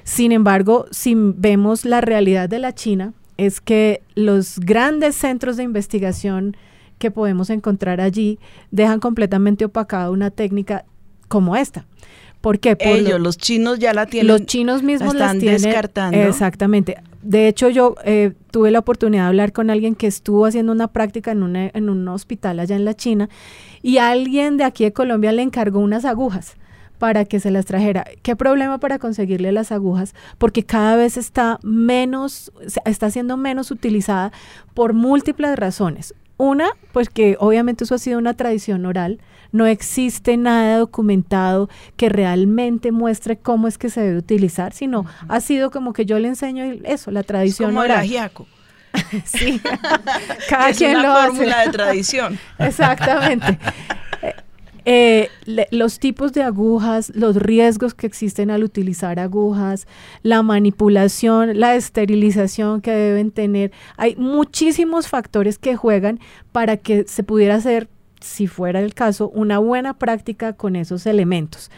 Sin 0.03 0.31
embargo, 0.31 0.85
si 0.91 1.15
vemos 1.17 1.83
la 1.83 1.99
realidad 1.99 2.47
de 2.47 2.59
la 2.59 2.73
China, 2.73 3.13
es 3.37 3.59
que 3.59 4.01
los 4.15 4.59
grandes 4.59 5.15
centros 5.15 5.57
de 5.57 5.63
investigación 5.63 6.55
que 6.97 7.11
podemos 7.11 7.49
encontrar 7.49 7.99
allí 7.99 8.39
dejan 8.71 8.99
completamente 8.99 9.65
opacada 9.65 10.11
una 10.11 10.31
técnica 10.31 10.85
como 11.27 11.55
esta. 11.55 11.85
¿Por 12.45 12.59
qué? 12.59 12.75
Por 12.75 12.85
Ellos, 12.89 13.19
los 13.19 13.39
chinos 13.39 13.79
ya 13.79 13.91
la 13.91 14.05
tienen. 14.05 14.27
Los 14.27 14.45
chinos 14.45 14.83
mismos 14.83 15.15
la 15.15 15.31
están 15.31 15.39
descartando. 15.39 16.15
Exactamente. 16.15 16.95
De 17.23 17.47
hecho, 17.47 17.69
yo 17.69 17.95
eh, 18.03 18.33
tuve 18.51 18.69
la 18.69 18.77
oportunidad 18.77 19.23
de 19.23 19.27
hablar 19.29 19.51
con 19.51 19.71
alguien 19.71 19.95
que 19.95 20.05
estuvo 20.05 20.45
haciendo 20.45 20.71
una 20.71 20.87
práctica 20.89 21.31
en, 21.31 21.55
en 21.55 21.89
un 21.89 22.07
hospital 22.07 22.59
allá 22.59 22.75
en 22.75 22.85
la 22.85 22.93
China 22.93 23.29
y 23.81 23.97
alguien 23.97 24.57
de 24.57 24.63
aquí 24.63 24.83
de 24.83 24.93
Colombia 24.93 25.31
le 25.31 25.41
encargó 25.41 25.79
unas 25.79 26.05
agujas 26.05 26.55
para 26.99 27.25
que 27.25 27.39
se 27.39 27.49
las 27.49 27.65
trajera. 27.65 28.05
¿Qué 28.21 28.35
problema 28.35 28.77
para 28.77 28.99
conseguirle 28.99 29.51
las 29.51 29.71
agujas? 29.71 30.13
Porque 30.37 30.61
cada 30.61 30.95
vez 30.97 31.17
está 31.17 31.57
menos, 31.63 32.51
está 32.85 33.09
siendo 33.09 33.37
menos 33.37 33.71
utilizada 33.71 34.31
por 34.75 34.93
múltiples 34.93 35.55
razones. 35.55 36.13
Una, 36.37 36.67
pues 36.91 37.09
que 37.09 37.37
obviamente 37.39 37.85
eso 37.85 37.95
ha 37.95 37.97
sido 37.97 38.19
una 38.19 38.35
tradición 38.35 38.85
oral, 38.85 39.19
no 39.55 39.65
existe 39.65 40.35
nada 40.35 40.77
documentado 40.79 41.69
que 41.95 42.09
realmente 42.09 42.91
muestre 42.91 43.37
cómo 43.37 43.69
es 43.69 43.77
que 43.77 43.89
se 43.89 44.01
debe 44.01 44.17
utilizar, 44.17 44.73
sino 44.73 45.05
ha 45.29 45.39
sido 45.39 45.71
como 45.71 45.93
que 45.93 46.05
yo 46.05 46.19
le 46.19 46.27
enseño 46.27 46.65
eso, 46.83 47.09
la 47.09 47.23
tradición 47.23 47.69
como 47.69 47.79
oral. 47.79 48.05
sí, 49.25 49.61
cada 50.49 50.69
es 50.69 50.77
quien 50.77 50.97
una 50.97 51.03
lo 51.03 51.21
fórmula 51.21 51.61
hace. 51.61 51.67
de 51.67 51.73
tradición. 51.73 52.39
Exactamente. 52.59 53.57
Eh, 54.87 55.29
le, 55.45 55.67
los 55.71 55.99
tipos 55.99 56.33
de 56.33 56.43
agujas, 56.43 57.11
los 57.15 57.37
riesgos 57.37 57.95
que 57.95 58.05
existen 58.05 58.51
al 58.51 58.63
utilizar 58.63 59.19
agujas, 59.19 59.87
la 60.21 60.43
manipulación, 60.43 61.59
la 61.59 61.75
esterilización 61.75 62.81
que 62.81 62.91
deben 62.91 63.31
tener. 63.31 63.71
Hay 63.97 64.15
muchísimos 64.17 65.07
factores 65.07 65.57
que 65.57 65.75
juegan 65.75 66.19
para 66.51 66.77
que 66.77 67.05
se 67.07 67.23
pudiera 67.23 67.55
hacer, 67.55 67.87
si 68.21 68.47
fuera 68.47 68.79
el 68.79 68.93
caso, 68.93 69.29
una 69.29 69.59
buena 69.59 69.97
práctica 69.97 70.53
con 70.53 70.75
esos 70.75 71.05
elementos. 71.05 71.71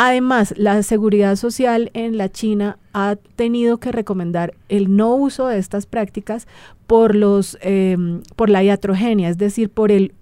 Además, 0.00 0.54
la 0.56 0.80
seguridad 0.84 1.34
social 1.34 1.90
en 1.92 2.18
la 2.18 2.30
China 2.30 2.78
ha 2.92 3.16
tenido 3.34 3.78
que 3.78 3.90
recomendar 3.90 4.54
el 4.68 4.94
no 4.94 5.12
uso 5.16 5.48
de 5.48 5.58
estas 5.58 5.86
prácticas 5.86 6.46
por, 6.86 7.16
los, 7.16 7.58
eh, 7.62 7.96
por 8.36 8.48
la 8.48 8.62
iatrogenia, 8.62 9.28
es 9.28 9.38
decir, 9.38 9.70
por 9.70 9.90
el, 9.90 10.14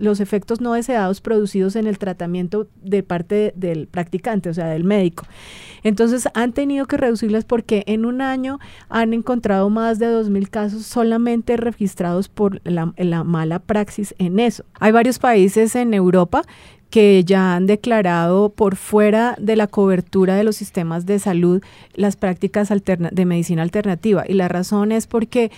los 0.00 0.18
efectos 0.18 0.60
no 0.60 0.72
deseados 0.72 1.20
producidos 1.20 1.76
en 1.76 1.86
el 1.86 1.96
tratamiento 1.96 2.66
de 2.82 3.04
parte 3.04 3.34
de, 3.54 3.68
del 3.68 3.86
practicante, 3.86 4.48
o 4.50 4.54
sea, 4.54 4.66
del 4.66 4.82
médico. 4.82 5.26
Entonces, 5.84 6.28
han 6.34 6.52
tenido 6.52 6.86
que 6.86 6.96
reducirlas 6.96 7.44
porque 7.44 7.84
en 7.86 8.04
un 8.04 8.20
año 8.20 8.58
han 8.88 9.14
encontrado 9.14 9.70
más 9.70 10.00
de 10.00 10.06
2.000 10.06 10.50
casos 10.50 10.82
solamente 10.86 11.56
registrados 11.56 12.28
por 12.28 12.60
la 12.64 13.22
mala 13.22 13.60
praxis 13.60 14.12
en 14.18 14.40
eso. 14.40 14.64
Hay 14.80 14.90
varios 14.90 15.20
países 15.20 15.76
en 15.76 15.94
Europa 15.94 16.42
que 16.90 17.22
ya 17.24 17.54
han 17.54 17.66
declarado 17.66 18.48
por 18.50 18.76
fuera 18.76 19.36
de 19.38 19.56
la 19.56 19.66
cobertura 19.66 20.36
de 20.36 20.44
los 20.44 20.56
sistemas 20.56 21.06
de 21.06 21.18
salud 21.18 21.62
las 21.94 22.16
prácticas 22.16 22.68
de 22.68 23.24
medicina 23.26 23.62
alternativa. 23.62 24.24
Y 24.26 24.34
la 24.34 24.48
razón 24.48 24.92
es 24.92 25.06
porque 25.06 25.50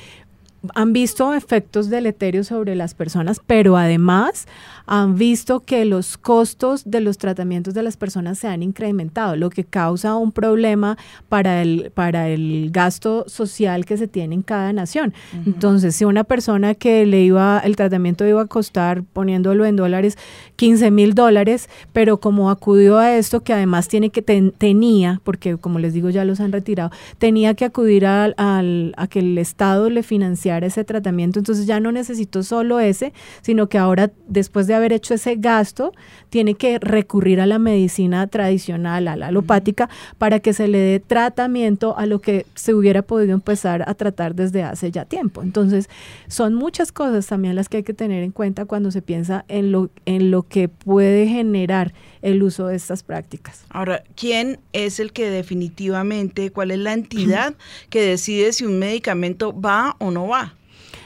han 0.75 0.93
visto 0.93 1.33
efectos 1.35 1.89
deleterios 1.89 2.49
sobre 2.49 2.75
las 2.75 2.95
personas, 2.95 3.41
pero 3.47 3.77
además 3.77 4.47
han 4.93 5.15
visto 5.15 5.61
que 5.61 5.85
los 5.85 6.19
costos 6.19 6.83
de 6.85 7.01
los 7.01 7.17
tratamientos 7.17 7.75
de 7.75 7.85
las 7.85 7.97
personas 7.97 8.41
se 8.41 8.49
han 8.49 8.61
incrementado, 8.65 9.37
lo 9.37 9.49
que 9.49 9.63
causa 9.63 10.17
un 10.17 10.33
problema 10.33 10.99
para 11.29 11.63
el, 11.63 11.93
para 11.95 12.29
el 12.29 12.71
gasto 12.73 13.25
social 13.29 13.85
que 13.85 13.97
se 13.97 14.09
tiene 14.09 14.35
en 14.35 14.43
cada 14.43 14.73
nación. 14.73 15.15
Uh 15.33 15.37
-huh. 15.37 15.43
Entonces, 15.47 15.95
si 15.95 16.05
una 16.05 16.25
persona 16.25 16.75
que 16.75 17.07
le 17.07 17.23
iba, 17.23 17.61
el 17.61 17.77
tratamiento 17.77 18.27
iba 18.27 18.43
a 18.43 18.47
costar, 18.47 19.05
poniéndolo 19.05 19.65
en 19.65 19.77
dólares, 19.77 20.19
15 20.57 20.91
mil 20.91 21.15
dólares, 21.15 21.69
pero 21.93 22.19
como 22.19 22.51
acudió 22.51 22.99
a 22.99 23.17
esto, 23.17 23.45
que 23.45 23.53
además 23.53 23.87
tiene 23.87 24.11
que 24.11 24.23
ten, 24.23 24.51
tenía, 24.51 25.21
porque 25.23 25.57
como 25.57 25.79
les 25.79 25.95
digo, 25.95 26.11
ya 26.11 26.25
los 26.25 26.41
han 26.41 26.51
retirado, 26.51 26.91
tenía 27.19 27.55
que 27.55 27.65
acudir 27.65 28.07
al, 28.07 28.35
al, 28.39 28.93
a 28.97 29.07
que 29.07 29.21
el 29.21 29.39
Estado 29.39 29.89
le 29.89 30.03
financiara 30.03 30.67
ese 30.67 30.83
tratamiento, 30.83 31.39
entonces 31.39 31.67
ya 31.67 31.79
no 31.79 31.93
necesitó 31.93 32.43
solo 32.43 32.81
ese, 32.81 33.13
sino 33.41 33.69
que 33.69 33.79
ahora, 33.79 34.11
después 34.27 34.67
de 34.67 34.80
haber 34.81 34.93
hecho 34.93 35.15
ese 35.15 35.37
gasto, 35.37 35.93
tiene 36.29 36.55
que 36.55 36.79
recurrir 36.79 37.41
a 37.41 37.47
la 37.47 37.59
medicina 37.59 38.27
tradicional, 38.27 39.09
a 39.09 39.17
la 39.17 39.29
alopática, 39.29 39.89
para 40.19 40.41
que 40.41 40.53
se 40.53 40.69
le 40.69 40.79
dé 40.79 41.01
tratamiento 41.01 41.97
a 41.97 42.07
lo 42.07 42.21
que 42.21 42.47
se 42.55 42.75
hubiera 42.75 43.03
podido 43.03 43.33
empezar 43.33 43.89
a 43.89 43.95
tratar 43.95 44.35
desde 44.35 44.63
hace 44.63 44.91
ya 44.91 45.05
tiempo. 45.05 45.43
Entonces, 45.43 45.89
son 46.29 46.55
muchas 46.55 46.93
cosas 46.93 47.27
también 47.27 47.55
las 47.55 47.69
que 47.69 47.79
hay 47.79 47.83
que 47.83 47.95
tener 47.95 48.23
en 48.23 48.33
cuenta 48.33 48.65
cuando 48.65 48.91
se 48.91 49.03
piensa 49.03 49.45
en 49.49 49.73
lo, 49.73 49.91
en 50.07 50.31
lo 50.31 50.43
que 50.43 50.69
puede 50.69 51.27
generar 51.27 51.93
el 52.23 52.43
uso 52.43 52.67
de 52.67 52.77
estas 52.77 53.03
prácticas. 53.03 53.65
Ahora, 53.71 54.03
¿quién 54.15 54.61
es 54.73 55.01
el 55.01 55.13
que 55.13 55.31
definitivamente, 55.31 56.51
cuál 56.51 56.71
es 56.71 56.79
la 56.79 56.93
entidad 56.93 57.55
que 57.91 58.03
decide 58.03 58.53
si 58.53 58.65
un 58.65 58.79
medicamento 58.79 59.59
va 59.59 59.97
o 59.99 60.11
no 60.11 60.29
va? 60.29 60.55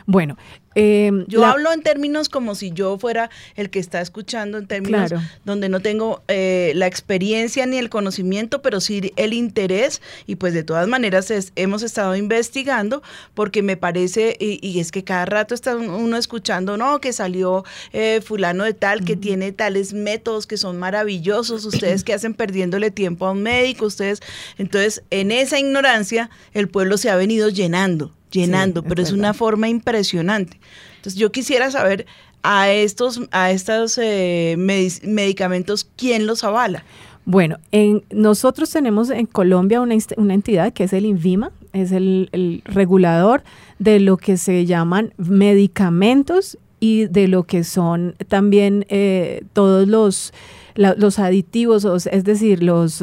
Bueno, 0.07 0.37
eh, 0.75 1.11
yo 1.29 1.41
la, 1.41 1.53
hablo 1.53 1.73
en 1.73 1.83
términos 1.83 2.29
como 2.29 2.55
si 2.55 2.73
yo 2.73 2.99
fuera 2.99 3.31
el 3.55 3.71
que 3.71 3.79
está 3.79 4.01
escuchando, 4.01 4.59
en 4.59 4.67
términos 4.67 5.11
claro. 5.11 5.25
donde 5.45 5.69
no 5.69 5.81
tengo 5.81 6.23
eh, 6.29 6.73
la 6.75 6.87
experiencia 6.87 7.65
ni 7.67 7.79
el 7.79 7.89
conocimiento, 7.89 8.61
pero 8.61 8.81
sí 8.81 9.13
el 9.17 9.33
interés 9.33 10.03
y 10.27 10.37
pues 10.37 10.53
de 10.53 10.65
todas 10.65 10.89
maneras 10.89 11.31
es, 11.31 11.53
hemos 11.57 11.83
estado 11.83 12.17
investigando 12.17 13.03
porque 13.35 13.63
me 13.63 13.77
parece, 13.77 14.37
y, 14.39 14.59
y, 14.67 14.81
es 14.81 14.91
que 14.91 15.05
cada 15.05 15.25
rato 15.27 15.55
está 15.55 15.77
uno 15.77 16.17
escuchando, 16.17 16.77
no, 16.77 17.01
que 17.01 17.13
salió 17.13 17.65
eh, 17.93 18.21
fulano 18.23 18.65
de 18.65 18.75
tal, 18.75 18.99
uh 18.99 19.03
-huh. 19.03 19.07
que 19.07 19.17
tiene 19.17 19.53
tales 19.53 19.93
métodos 19.95 20.47
que 20.47 20.57
son 20.57 20.79
maravillosos, 20.79 21.65
ustedes 21.65 22.05
que 22.05 22.13
hacen 22.13 22.35
perdiéndole 22.35 22.91
tiempo 22.91 23.27
a 23.27 23.31
un 23.31 23.43
médico, 23.43 23.87
ustedes, 23.87 24.21
entonces 24.59 25.03
en 25.11 25.31
esa 25.31 25.59
ignorancia 25.59 26.31
el 26.53 26.69
pueblo 26.69 26.99
se 26.99 27.11
ha 27.11 27.17
venido 27.17 27.49
llenando 27.49 28.13
llenando, 28.35 28.81
sí, 28.81 28.87
pero 28.89 29.03
es, 29.03 29.09
es 29.09 29.15
una 29.15 29.33
forma 29.33 29.69
impresionante. 29.69 30.59
Entonces 30.97 31.19
yo 31.19 31.33
quisiera 31.33 31.71
saber 31.71 32.07
a 32.43 32.71
estos, 32.71 33.23
a 33.31 33.51
estos 33.51 33.99
eh, 33.99 34.57
medic 34.59 35.03
medicamentos, 35.05 35.89
¿quién 35.97 36.27
los 36.27 36.45
avala? 36.45 36.85
Bueno, 37.25 37.57
en, 37.73 38.05
nosotros 38.11 38.71
tenemos 38.71 39.09
en 39.09 39.25
Colombia 39.25 39.81
una, 39.81 39.95
una 40.19 40.35
entidad 40.35 40.73
que 40.75 40.85
es 40.85 40.93
el 40.93 41.07
INVIMA, 41.07 41.53
es 41.73 41.91
el, 41.91 42.29
el, 42.33 42.63
regulador 42.67 43.43
de 43.79 43.99
lo 43.99 44.19
que 44.19 44.37
se 44.37 44.67
llaman 44.67 45.15
medicamentos 45.17 46.59
y 46.81 47.07
de 47.07 47.29
lo 47.29 47.45
que 47.45 47.65
son 47.65 48.15
también 48.29 48.85
eh, 48.91 49.43
todos 49.55 49.89
los 49.89 50.35
la, 50.75 50.95
los 50.99 51.19
aditivos, 51.19 51.85
es 52.07 52.25
decir, 52.25 52.63
los 52.63 53.03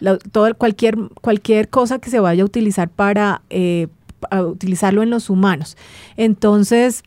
la, 0.00 0.18
todo, 0.18 0.52
cualquier, 0.56 0.98
cualquier 1.22 1.68
cosa 1.68 2.00
que 2.00 2.10
se 2.10 2.20
vaya 2.20 2.42
a 2.42 2.46
utilizar 2.46 2.90
para 2.90 3.40
eh, 3.50 3.86
utilizarlo 4.42 5.02
en 5.02 5.10
los 5.10 5.30
humanos. 5.30 5.76
Entonces, 6.16 7.02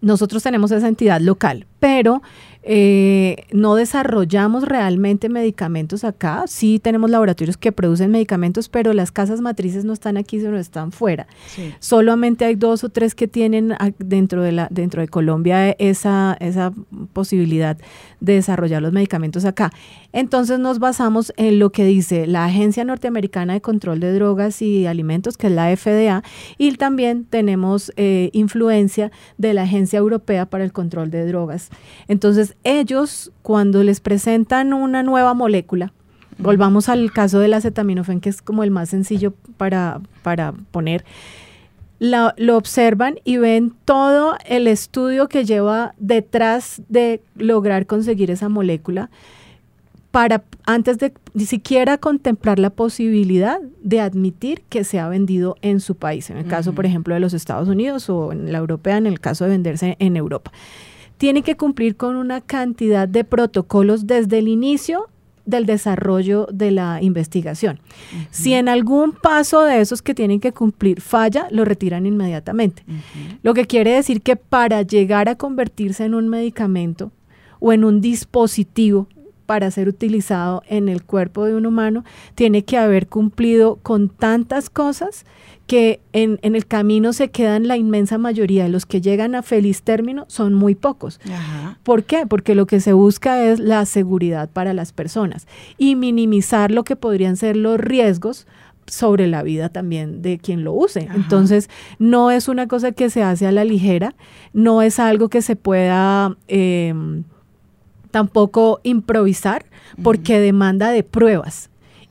nosotros 0.00 0.42
tenemos 0.42 0.70
esa 0.70 0.88
entidad 0.88 1.20
local, 1.20 1.66
pero 1.78 2.22
eh, 2.62 3.46
no 3.52 3.74
desarrollamos 3.74 4.68
realmente 4.68 5.28
medicamentos 5.28 6.04
acá. 6.04 6.44
Sí 6.46 6.78
tenemos 6.78 7.10
laboratorios 7.10 7.56
que 7.56 7.72
producen 7.72 8.10
medicamentos, 8.10 8.68
pero 8.68 8.92
las 8.92 9.12
casas 9.12 9.40
matrices 9.40 9.84
no 9.84 9.92
están 9.92 10.16
aquí, 10.16 10.40
sino 10.40 10.58
están 10.58 10.92
fuera. 10.92 11.26
Sí. 11.48 11.72
Solamente 11.78 12.44
hay 12.44 12.56
dos 12.56 12.84
o 12.84 12.90
tres 12.90 13.14
que 13.14 13.28
tienen 13.28 13.74
dentro 13.98 14.42
de, 14.42 14.52
la, 14.52 14.68
dentro 14.70 15.00
de 15.00 15.08
Colombia 15.08 15.70
esa, 15.78 16.36
esa 16.40 16.72
posibilidad 17.12 17.78
de 18.20 18.34
desarrollar 18.34 18.82
los 18.82 18.92
medicamentos 18.92 19.44
acá. 19.44 19.72
Entonces 20.12 20.58
nos 20.58 20.78
basamos 20.78 21.32
en 21.36 21.58
lo 21.58 21.70
que 21.70 21.84
dice 21.84 22.26
la 22.26 22.44
Agencia 22.44 22.84
Norteamericana 22.84 23.54
de 23.54 23.60
Control 23.60 24.00
de 24.00 24.12
Drogas 24.12 24.60
y 24.60 24.86
Alimentos, 24.86 25.36
que 25.36 25.46
es 25.46 25.52
la 25.52 25.74
FDA, 25.74 26.22
y 26.58 26.72
también 26.72 27.24
tenemos 27.24 27.92
eh, 27.96 28.30
influencia 28.32 29.10
de 29.38 29.54
la 29.54 29.62
Agencia 29.62 29.98
Europea 29.98 30.46
para 30.46 30.64
el 30.64 30.72
Control 30.72 31.10
de 31.10 31.26
Drogas. 31.26 31.70
Entonces 32.08 32.49
ellos, 32.64 33.32
cuando 33.42 33.82
les 33.82 34.00
presentan 34.00 34.72
una 34.72 35.02
nueva 35.02 35.34
molécula, 35.34 35.92
volvamos 36.38 36.88
al 36.88 37.12
caso 37.12 37.38
del 37.38 37.54
acetaminofén, 37.54 38.20
que 38.20 38.28
es 38.28 38.42
como 38.42 38.64
el 38.64 38.70
más 38.70 38.88
sencillo 38.90 39.34
para, 39.56 40.00
para 40.22 40.52
poner, 40.70 41.04
la, 41.98 42.34
lo 42.38 42.56
observan 42.56 43.16
y 43.24 43.36
ven 43.36 43.74
todo 43.84 44.36
el 44.46 44.66
estudio 44.66 45.28
que 45.28 45.44
lleva 45.44 45.94
detrás 45.98 46.80
de 46.88 47.20
lograr 47.36 47.86
conseguir 47.86 48.30
esa 48.30 48.48
molécula 48.48 49.10
para 50.10 50.42
antes 50.66 50.98
de 50.98 51.12
ni 51.34 51.46
siquiera 51.46 51.98
contemplar 51.98 52.58
la 52.58 52.70
posibilidad 52.70 53.60
de 53.82 54.00
admitir 54.00 54.62
que 54.68 54.82
se 54.82 54.98
ha 54.98 55.08
vendido 55.08 55.56
en 55.62 55.80
su 55.80 55.94
país, 55.94 56.30
en 56.30 56.38
el 56.38 56.46
caso, 56.46 56.72
por 56.72 56.86
ejemplo, 56.86 57.14
de 57.14 57.20
los 57.20 57.32
Estados 57.32 57.68
Unidos 57.68 58.10
o 58.10 58.32
en 58.32 58.50
la 58.50 58.58
europea, 58.58 58.96
en 58.96 59.06
el 59.06 59.20
caso 59.20 59.44
de 59.44 59.50
venderse 59.50 59.96
en 60.00 60.16
Europa. 60.16 60.50
Tiene 61.20 61.42
que 61.42 61.54
cumplir 61.54 61.96
con 61.96 62.16
una 62.16 62.40
cantidad 62.40 63.06
de 63.06 63.24
protocolos 63.24 64.06
desde 64.06 64.38
el 64.38 64.48
inicio 64.48 65.10
del 65.44 65.66
desarrollo 65.66 66.46
de 66.50 66.70
la 66.70 67.02
investigación. 67.02 67.78
Si 68.30 68.54
en 68.54 68.70
algún 68.70 69.12
paso 69.12 69.60
de 69.64 69.82
esos 69.82 70.00
que 70.00 70.14
tienen 70.14 70.40
que 70.40 70.52
cumplir 70.52 71.02
falla, 71.02 71.46
lo 71.50 71.66
retiran 71.66 72.06
inmediatamente. 72.06 72.84
Lo 73.42 73.52
que 73.52 73.66
quiere 73.66 73.92
decir 73.92 74.22
que 74.22 74.36
para 74.36 74.80
llegar 74.80 75.28
a 75.28 75.34
convertirse 75.34 76.06
en 76.06 76.14
un 76.14 76.26
medicamento 76.30 77.12
o 77.58 77.74
en 77.74 77.84
un 77.84 78.00
dispositivo 78.00 79.06
para 79.50 79.68
ser 79.72 79.88
utilizado 79.88 80.62
en 80.68 80.88
el 80.88 81.02
cuerpo 81.02 81.44
de 81.44 81.56
un 81.56 81.66
humano, 81.66 82.04
tiene 82.36 82.64
que 82.64 82.78
haber 82.78 83.08
cumplido 83.08 83.80
con 83.82 84.08
tantas 84.08 84.70
cosas 84.70 85.26
que 85.66 85.98
en, 86.12 86.38
el 86.42 86.66
camino 86.66 87.12
se 87.12 87.30
quedan 87.32 87.66
la 87.66 87.76
inmensa 87.76 88.16
mayoría 88.16 88.62
de 88.62 88.68
los 88.68 88.86
que 88.86 89.00
llegan 89.00 89.34
a 89.34 89.42
feliz 89.42 89.82
término 89.82 90.24
son 90.28 90.54
muy 90.54 90.76
pocos. 90.76 91.18
¿Por 91.82 92.04
qué? 92.04 92.28
Porque 92.28 92.54
lo 92.54 92.66
que 92.66 92.78
se 92.78 92.92
busca 92.92 93.42
es 93.42 93.58
la 93.58 93.84
seguridad 93.86 94.48
para 94.48 94.72
las 94.72 94.92
personas 94.92 95.48
y 95.76 95.96
minimizar 95.96 96.70
lo 96.70 96.84
que 96.84 96.94
podrían 96.94 97.36
ser 97.36 97.56
los 97.56 97.80
riesgos 97.80 98.46
sobre 98.86 99.26
la 99.26 99.42
vida 99.42 99.68
también 99.68 100.22
de 100.22 100.38
quien 100.38 100.62
lo 100.62 100.74
use. 100.74 101.08
Entonces, 101.12 101.68
no 101.98 102.30
es 102.30 102.46
una 102.46 102.68
cosa 102.68 102.92
que 102.92 103.10
se 103.10 103.24
hace 103.24 103.48
a 103.48 103.50
la 103.50 103.64
ligera, 103.64 104.14
no 104.52 104.80
es 104.80 105.00
algo 105.00 105.28
que 105.28 105.42
se 105.42 105.56
pueda... 105.56 106.36
Em, 106.46 107.24
tampoco 108.10 108.80
improvisar 108.82 109.64
porque 110.02 110.40
demanda 110.40 110.90
de 110.90 111.02
pruebas. 111.02 111.69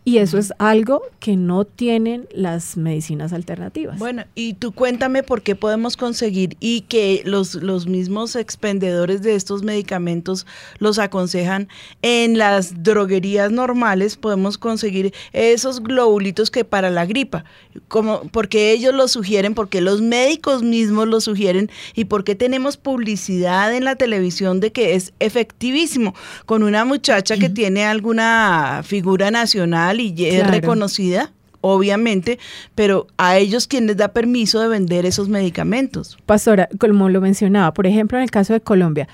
Y 0.10 0.18
eso 0.18 0.40
es 0.40 0.52
algo 0.58 1.04
que 1.20 1.36
no 1.36 1.66
tienen 1.66 2.28
las 2.34 2.78
medicinas 2.78 3.32
alternativas. 3.32 4.00
Bueno, 4.00 4.24
y 4.34 4.56
tú 4.56 4.72
cuéntame 4.72 5.22
por 5.22 5.44
qué 5.44 5.56
podemos 5.56 5.98
conseguir 5.98 6.58
y 6.60 6.82
que 6.82 7.22
los, 7.26 7.54
los 7.54 7.86
mismos 7.86 8.36
expendedores 8.36 9.22
de 9.22 9.36
estos 9.36 9.62
medicamentos 9.62 10.48
los 10.80 10.98
aconsejan 10.98 11.68
en 12.02 12.40
las 12.40 12.82
droguerías 12.82 13.52
normales, 13.52 14.18
podemos 14.18 14.58
conseguir 14.58 15.14
esos 15.32 15.84
globulitos 15.84 16.50
que 16.50 16.66
para 16.66 16.90
la 16.90 17.06
gripa, 17.06 17.46
como 17.88 18.22
porque 18.32 18.72
ellos 18.72 18.96
lo 18.96 19.08
sugieren, 19.08 19.54
porque 19.54 19.80
los 19.80 20.02
médicos 20.02 20.64
mismos 20.64 21.08
lo 21.08 21.22
sugieren 21.22 21.70
y 21.94 22.06
porque 22.06 22.34
tenemos 22.34 22.78
publicidad 22.78 23.76
en 23.76 23.84
la 23.84 23.96
televisión 23.96 24.60
de 24.60 24.72
que 24.72 24.96
es 24.96 25.14
efectivísimo 25.20 26.16
con 26.48 26.64
una 26.64 26.84
muchacha 26.84 27.38
que 27.38 27.50
tiene 27.50 27.86
alguna 27.86 28.82
figura 28.84 29.30
nacional 29.30 29.99
y 30.00 30.26
es 30.26 30.48
reconocida 30.48 31.32
obviamente, 31.62 32.40
pero 32.76 33.08
a 33.18 33.38
ellos 33.38 33.68
quien 33.68 33.88
les 33.88 33.98
da 33.98 34.10
permiso 34.10 34.60
de 34.60 34.68
vender 34.68 35.06
esos 35.06 35.30
medicamentos. 35.30 36.18
Pastora, 36.26 36.70
como 36.80 37.10
lo 37.10 37.22
mencionaba, 37.22 37.74
por 37.74 37.86
ejemplo, 37.86 38.18
en 38.18 38.24
el 38.24 38.32
caso 38.32 38.54
de 38.54 38.62
Colombia, 38.62 39.08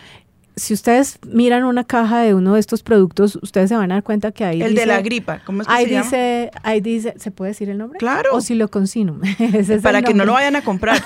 si 0.56 0.74
ustedes 0.74 1.20
miran 1.28 1.66
una 1.66 1.84
caja 1.84 2.22
de 2.22 2.34
uno 2.34 2.54
de 2.54 2.60
estos 2.60 2.82
productos, 2.82 3.38
ustedes 3.42 3.70
se 3.70 3.76
van 3.76 3.92
a 3.92 3.96
dar 3.96 4.04
cuenta 4.04 4.32
que 4.32 4.46
ahí 4.46 4.62
el 4.62 4.74
de 4.74 4.86
la 4.86 5.02
gripa, 5.02 5.42
¿cómo 5.46 5.62
es 5.62 5.68
que 5.68 5.74
ahí 5.74 5.86
se 5.86 5.98
dice, 5.98 6.52
Ahí 6.64 6.82
dice, 6.82 7.14
¿se 7.18 7.32
puede 7.32 7.52
decir 7.52 7.70
el 7.70 7.78
nombre? 7.78 8.00
Claro. 8.00 8.30
O 8.34 8.42
si 8.42 8.56
lo 8.56 8.70
consumo. 8.70 9.20
Para 9.82 10.02
que 10.02 10.14
no 10.14 10.24
lo 10.26 10.34
vayan 10.34 10.56
a 10.56 10.62
comprar. 10.62 11.04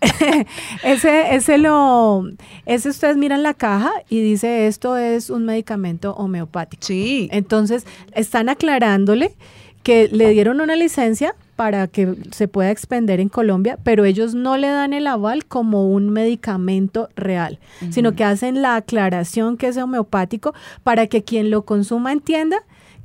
ese, 0.82 1.34
ese 1.34 1.58
lo, 1.58 2.24
ese 2.66 2.90
ustedes 2.90 3.16
miran 3.16 3.42
la 3.42 3.54
caja 3.54 3.92
y 4.08 4.20
dice 4.22 4.66
esto 4.66 4.96
es 4.96 5.30
un 5.30 5.46
medicamento 5.46 6.12
homeopático. 6.14 6.84
Sí. 6.84 7.28
Entonces, 7.32 7.86
están 8.12 8.48
aclarándole 8.48 9.34
que 9.82 10.08
le 10.12 10.28
dieron 10.30 10.60
una 10.60 10.76
licencia 10.76 11.34
para 11.58 11.88
que 11.88 12.14
se 12.30 12.46
pueda 12.46 12.70
expender 12.70 13.18
en 13.18 13.28
Colombia, 13.28 13.80
pero 13.82 14.04
ellos 14.04 14.32
no 14.32 14.56
le 14.56 14.68
dan 14.68 14.92
el 14.92 15.08
aval 15.08 15.44
como 15.44 15.88
un 15.88 16.10
medicamento 16.10 17.08
real, 17.16 17.58
sino 17.90 18.14
que 18.14 18.22
hacen 18.22 18.62
la 18.62 18.76
aclaración 18.76 19.56
que 19.56 19.66
es 19.66 19.76
homeopático 19.76 20.54
para 20.84 21.08
que 21.08 21.24
quien 21.24 21.50
lo 21.50 21.62
consuma 21.62 22.12
entienda 22.12 22.58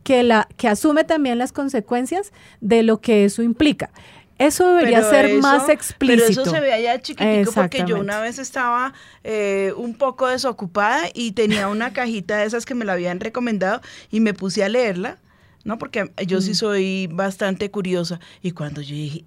que, 0.04 0.22
la, 0.22 0.48
que 0.56 0.68
asume 0.68 1.04
también 1.04 1.40
las 1.40 1.52
consecuencias 1.52 2.32
de 2.62 2.84
lo 2.84 3.02
que 3.02 3.26
eso 3.26 3.42
implica. 3.42 3.90
Eso 4.38 4.68
debería 4.68 5.02
ser 5.02 5.34
más 5.42 5.68
explícito. 5.68 6.28
Pero 6.28 6.42
eso 6.44 6.46
se 6.46 6.60
ve 6.60 6.74
allá 6.74 7.02
chiquitico 7.02 7.54
porque 7.54 7.86
yo 7.88 8.00
una 8.00 8.20
vez 8.20 8.38
estaba 8.38 8.94
eh, 9.24 9.74
un 9.78 9.96
poco 9.96 10.28
desocupada 10.28 11.06
y 11.16 11.32
tenía 11.32 11.70
una 11.70 11.92
cajita 11.92 12.38
de 12.38 12.46
esas 12.46 12.68
que 12.68 12.76
me 12.76 12.86
la 12.86 12.94
habían 12.94 13.20
recomendado 13.20 13.82
y 14.12 14.20
me 14.20 14.36
puse 14.36 14.64
a 14.64 14.70
leerla, 14.70 15.18
¿no? 15.64 15.78
Porque 15.78 16.12
yo 16.28 16.42
sí 16.42 16.52
mm. 16.52 16.56
soy 16.56 17.08
bastante 17.12 17.72
curiosa. 17.72 18.20
Y 18.42 18.52
cuando 18.52 18.82
yo 18.82 18.96
dije, 18.96 19.26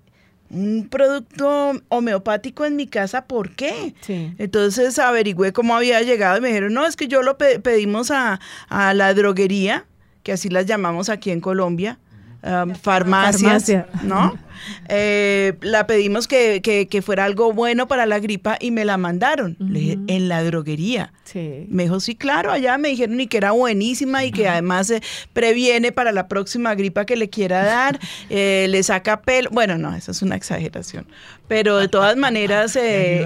un 0.51 0.89
producto 0.89 1.73
homeopático 1.89 2.65
en 2.65 2.77
mi 2.77 2.87
casa, 2.87 3.27
¿por 3.27 3.51
qué? 3.51 3.95
Entonces 4.39 4.99
averigüé 4.99 5.53
cómo 5.53 5.77
había 5.77 6.01
llegado 6.03 6.39
y 6.39 6.41
me 6.41 6.49
dijeron, 6.49 6.73
no, 6.73 6.87
es 6.87 6.97
que 6.97 7.09
yo 7.09 7.23
lo 7.23 7.37
pedimos 7.37 8.11
a, 8.11 8.41
a 8.69 8.95
la 8.95 9.13
droguería, 9.15 9.87
que 10.23 10.33
así 10.33 10.49
las 10.49 10.67
llamamos 10.67 11.09
aquí 11.09 11.31
en 11.31 11.41
Colombia, 11.41 11.99
Um, 12.47 12.75
farmacias, 12.75 13.73
¿no? 14.05 14.39
Eh, 14.89 15.55
la 15.61 15.87
pedimos 15.87 16.29
que, 16.29 16.61
que, 16.63 17.03
fuera 17.03 17.25
algo 17.25 17.53
bueno 17.53 17.87
para 17.89 18.07
la 18.07 18.19
gripa 18.19 18.57
y 18.61 18.71
me 18.71 18.85
la 18.85 18.97
mandaron 18.97 19.57
en 19.61 20.29
la 20.29 20.43
droguería. 20.43 21.13
Me 21.35 21.85
dijo, 21.85 22.01
sí, 22.01 22.15
claro, 22.15 22.51
allá 22.51 22.79
me 22.79 22.89
dijeron 22.89 23.21
y 23.21 23.27
que 23.27 23.37
era 23.37 23.53
buenísima 23.53 24.25
y 24.25 24.33
que 24.33 24.49
además 24.49 24.91
eh, 24.91 25.03
previene 25.33 25.93
para 25.93 26.13
la 26.13 26.29
próxima 26.29 26.75
gripa 26.75 27.05
que 27.05 27.17
le 27.17 27.29
quiera 27.29 27.65
dar, 27.65 27.99
eh, 28.31 28.67
le 28.71 28.83
saca 28.83 29.23
pelo. 29.23 29.51
Bueno, 29.51 29.79
no, 29.79 29.95
eso 29.95 30.13
es 30.13 30.23
una 30.23 30.37
exageración. 30.37 31.07
Pero 31.49 31.79
de 31.79 31.89
todas 31.89 32.17
maneras... 32.17 32.77
Eh, 32.89 33.25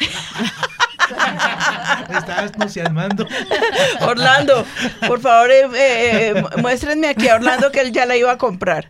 Estaba 2.16 2.42
entusiasmando. 2.42 3.26
Orlando, 4.00 4.64
por 5.06 5.20
favor, 5.20 5.50
eh, 5.50 5.62
eh, 5.74 6.34
eh, 6.36 6.44
muéstrenme 6.60 7.08
aquí 7.08 7.28
a 7.28 7.36
Orlando 7.36 7.70
que 7.70 7.80
él 7.80 7.92
ya 7.92 8.06
la 8.06 8.16
iba 8.16 8.32
a 8.32 8.38
comprar. 8.38 8.88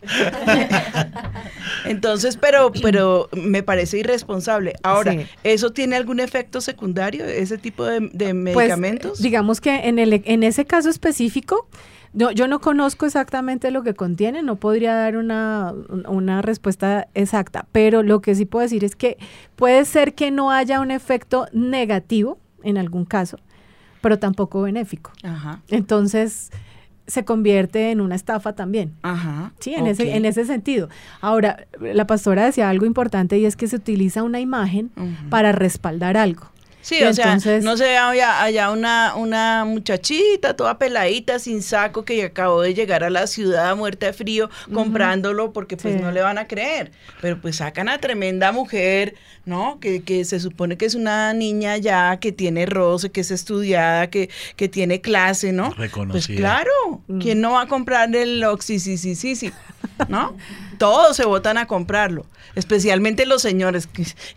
Entonces, 1.84 2.36
pero, 2.36 2.72
pero 2.82 3.28
me 3.32 3.62
parece 3.62 3.98
irresponsable. 3.98 4.74
Ahora, 4.82 5.14
¿eso 5.44 5.70
tiene 5.70 5.96
algún 5.96 6.20
efecto 6.20 6.60
secundario, 6.60 7.24
ese 7.24 7.58
tipo 7.58 7.84
de, 7.84 8.00
pues, 8.00 8.34
medicamentos? 8.34 9.20
digamos 9.22 9.60
que 9.60 9.88
en, 9.88 9.98
el, 9.98 10.22
en 10.24 10.42
ese 10.42 10.64
caso 10.64 10.88
específico, 10.90 11.66
no, 12.12 12.30
yo 12.32 12.48
no 12.48 12.60
conozco 12.60 13.06
exactamente 13.06 13.70
lo 13.70 13.82
que 13.82 13.94
contiene, 13.94 14.42
no 14.42 14.56
podría 14.56 14.94
dar 14.94 15.16
una, 15.16 15.72
una, 16.08 16.42
respuesta 16.42 17.06
exacta, 17.14 17.66
pero 17.70 18.02
lo 18.02 18.20
que 18.20 18.34
sí 18.34 18.46
puedo 18.46 18.62
decir 18.62 18.84
es 18.84 18.96
que 18.96 19.16
puede 19.56 19.84
ser 19.84 20.14
que 20.14 20.30
no 20.30 20.50
haya 20.50 20.80
un 20.80 20.90
efecto 20.90 21.46
negativo 21.52 22.38
en 22.64 22.78
algún 22.78 23.04
caso, 23.04 23.38
pero 24.00 24.18
tampoco 24.18 24.62
benéfico. 24.62 25.12
Ajá. 25.22 25.62
Entonces 25.68 26.50
se 27.06 27.24
convierte 27.24 27.90
en 27.90 28.00
una 28.00 28.14
estafa 28.14 28.54
también. 28.54 28.94
Ajá. 29.02 29.52
Sí, 29.58 29.74
en, 29.74 29.86
ese, 29.86 30.16
en 30.16 30.24
ese 30.24 30.44
sentido. 30.44 30.88
Ahora, 31.20 31.66
la 31.80 32.06
pastora 32.06 32.44
decía 32.44 32.70
algo 32.70 32.86
importante 32.86 33.38
y 33.38 33.44
es 33.44 33.56
que 33.56 33.66
se 33.66 33.76
utiliza 33.76 34.22
una 34.22 34.40
imagen 34.40 34.90
para 35.28 35.52
respaldar 35.52 36.16
algo. 36.16 36.50
Sí, 36.82 37.02
o 37.02 37.12
sea, 37.12 37.36
no 37.62 37.76
se 37.76 37.84
ve 37.84 37.96
allá, 37.96 38.70
una, 38.70 39.14
una 39.14 39.64
muchachita 39.64 40.54
toda 40.54 40.78
peladita, 40.78 41.38
sin 41.38 41.62
saco, 41.62 42.04
que 42.04 42.24
acabó 42.24 42.62
de 42.62 42.74
llegar 42.74 43.04
a 43.04 43.10
la 43.10 43.26
ciudad 43.26 43.76
muerta 43.76 44.06
de 44.06 44.12
frío 44.12 44.50
comprándolo 44.72 45.52
porque 45.52 45.76
pues 45.76 46.00
no 46.00 46.10
le 46.10 46.22
van 46.22 46.38
a 46.38 46.46
creer. 46.46 46.92
Pero 47.20 47.40
pues 47.40 47.56
sacan 47.56 47.88
a 47.88 47.98
tremenda 47.98 48.52
mujer, 48.52 49.14
¿no? 49.44 49.78
Que, 49.80 50.02
que 50.02 50.24
se 50.24 50.40
supone 50.40 50.76
que 50.76 50.86
es 50.86 50.94
una 50.94 51.34
niña 51.34 51.76
ya 51.76 52.18
que 52.18 52.32
tiene 52.32 52.66
roce, 52.66 53.10
que 53.10 53.20
es 53.20 53.30
estudiada, 53.30 54.08
que, 54.08 54.30
que 54.56 54.68
tiene 54.68 55.00
clase, 55.00 55.52
¿no? 55.52 55.70
Reconocida. 55.74 56.12
Pues 56.12 56.38
claro, 56.38 57.02
mm. 57.08 57.18
¿quién 57.18 57.40
no 57.40 57.52
va 57.52 57.62
a 57.62 57.66
comprar 57.66 58.14
el 58.14 58.44
sí, 58.60 59.52
¿No? 60.08 60.36
Todos 60.80 61.14
se 61.14 61.26
votan 61.26 61.58
a 61.58 61.66
comprarlo, 61.66 62.24
especialmente 62.54 63.26
los 63.26 63.42
señores. 63.42 63.86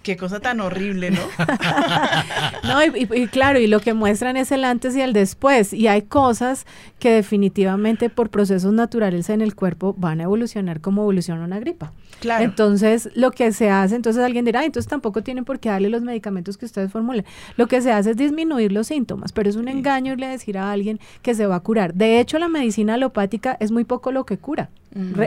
Qué, 0.01 0.17
cosa 0.17 0.41
tan 0.41 0.59
horrible, 0.59 1.09
¿no? 1.09 1.21
no, 2.65 2.83
y, 2.83 3.27
claro, 3.27 3.59
y 3.59 3.67
lo 3.67 3.79
que 3.79 3.93
muestran 3.93 4.35
es 4.35 4.51
el 4.51 4.65
antes 4.65 4.93
y 4.97 4.99
el 4.99 5.13
después. 5.13 5.71
Y 5.71 5.87
hay 5.87 6.01
cosas 6.01 6.65
que 6.99 7.11
definitivamente 7.11 8.09
por 8.09 8.29
procesos 8.29 8.73
naturales 8.73 9.29
en 9.29 9.39
el 9.39 9.55
cuerpo 9.55 9.95
van 9.97 10.19
a 10.19 10.23
evolucionar 10.23 10.81
como 10.81 11.03
evoluciona 11.03 11.45
una 11.45 11.61
gripa. 11.61 11.93
Claro. 12.19 12.43
Entonces, 12.43 13.09
lo 13.15 13.31
que 13.31 13.51
se 13.51 13.69
hace, 13.69 13.95
entonces 13.95 14.23
alguien 14.23 14.45
dirá, 14.45 14.63
entonces 14.63 14.89
tampoco 14.89 15.23
tienen 15.23 15.45
por 15.45 15.59
qué 15.59 15.69
darle 15.69 15.89
los 15.89 16.03
medicamentos 16.03 16.57
que 16.57 16.65
ustedes 16.65 16.91
formulen. 16.91 17.25
Lo 17.57 17.67
que 17.67 17.81
se 17.81 17.91
hace 17.91 18.11
es 18.11 18.17
disminuir 18.17 18.71
los 18.71 18.87
síntomas, 18.87 19.31
pero 19.31 19.49
es 19.49 19.55
un 19.55 19.67
engaño 19.67 20.15
le 20.15 20.27
decir 20.27 20.57
a 20.57 20.71
alguien 20.71 20.99
que 21.21 21.35
se 21.35 21.45
va 21.45 21.55
a 21.55 21.59
curar. 21.59 21.93
De 21.93 22.19
hecho, 22.19 22.39
la 22.39 22.47
medicina 22.47 22.95
alopática 22.95 23.57
es 23.59 23.71
muy 23.71 23.83
poco 23.83 24.11
lo 24.11 24.25
que 24.25 24.37
cura. 24.37 24.69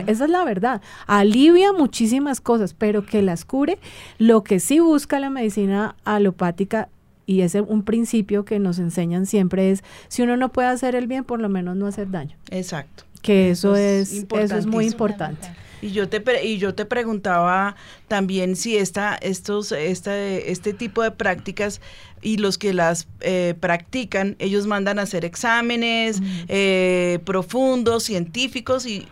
esa 0.07 0.23
es 0.25 0.29
la 0.29 0.45
verdad. 0.45 0.81
Alivia 1.07 1.73
muchísimas 1.73 2.39
cosas, 2.41 2.73
pero 2.73 3.05
que 3.05 3.21
las 3.21 3.45
cure. 3.45 3.77
Lo 4.17 4.43
que 4.43 4.59
sí 4.59 4.79
busca 4.79 5.19
la 5.19 5.29
medicina 5.29 5.95
alopática 6.05 6.89
y 7.25 7.41
ese 7.41 7.61
un 7.61 7.83
principio 7.83 8.45
que 8.45 8.57
nos 8.57 8.79
enseñan 8.79 9.25
siempre 9.25 9.71
es, 9.71 9.83
si 10.07 10.21
uno 10.21 10.37
no 10.37 10.49
puede 10.49 10.69
hacer 10.69 10.95
el 10.95 11.07
bien, 11.07 11.25
por 11.25 11.41
lo 11.41 11.49
menos 11.49 11.75
no 11.75 11.85
hacer 11.85 12.09
daño. 12.09 12.37
Exacto. 12.49 13.03
Que 13.21 13.51
eso, 13.51 13.75
es, 13.75 14.25
eso 14.31 14.57
es 14.57 14.65
muy 14.65 14.85
importante. 14.85 15.49
Y 15.81 15.91
yo 15.91 16.09
te 16.09 16.23
y 16.43 16.57
yo 16.57 16.73
te 16.73 16.85
preguntaba 16.85 17.75
también 18.07 18.55
si 18.55 18.77
esta 18.77 19.15
estos 19.15 19.71
esta, 19.71 20.17
este 20.17 20.73
tipo 20.73 21.03
de 21.03 21.11
prácticas 21.11 21.81
y 22.21 22.37
los 22.37 22.57
que 22.57 22.73
las 22.73 23.07
eh, 23.21 23.55
practican 23.59 24.35
ellos 24.39 24.67
mandan 24.67 24.99
a 24.99 25.03
hacer 25.03 25.25
exámenes 25.25 26.21
eh, 26.47 27.19
profundos 27.25 28.03
científicos 28.03 28.85
y 28.85 29.07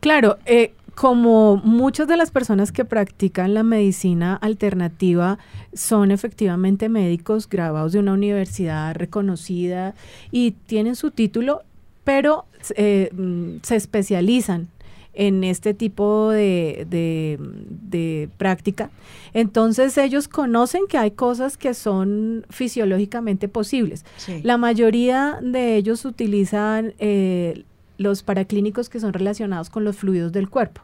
claro 0.00 0.38
eh, 0.46 0.72
como 0.94 1.58
muchas 1.58 2.08
de 2.08 2.16
las 2.16 2.30
personas 2.30 2.72
que 2.72 2.86
practican 2.86 3.52
la 3.52 3.62
medicina 3.62 4.36
alternativa 4.36 5.38
son 5.74 6.10
efectivamente 6.10 6.88
médicos 6.88 7.48
graduados 7.48 7.92
de 7.92 7.98
una 7.98 8.14
universidad 8.14 8.94
reconocida 8.94 9.94
y 10.30 10.52
tienen 10.52 10.96
su 10.96 11.10
título, 11.10 11.64
pero 12.04 12.46
mm, 12.78 13.56
se 13.62 13.76
especializan 13.76 14.68
en 15.16 15.42
este 15.44 15.74
tipo 15.74 16.30
de, 16.30 16.86
de, 16.88 18.28
práctica. 18.36 18.90
Entonces 19.32 19.96
ellos 19.98 20.28
conocen 20.28 20.82
que 20.88 20.98
hay 20.98 21.10
cosas 21.10 21.56
que 21.56 21.74
son 21.74 22.44
fisiológicamente 22.50 23.48
posibles. 23.48 24.04
La 24.42 24.58
mayoría 24.58 25.38
de 25.42 25.76
ellos 25.76 26.04
utilizan 26.04 26.94
eh, 26.98 27.64
los 27.96 28.22
paraclínicos 28.22 28.88
que 28.88 29.00
son 29.00 29.12
relacionados 29.12 29.70
con 29.70 29.84
los 29.84 29.96
fluidos 29.96 30.32
del 30.32 30.50
cuerpo, 30.50 30.82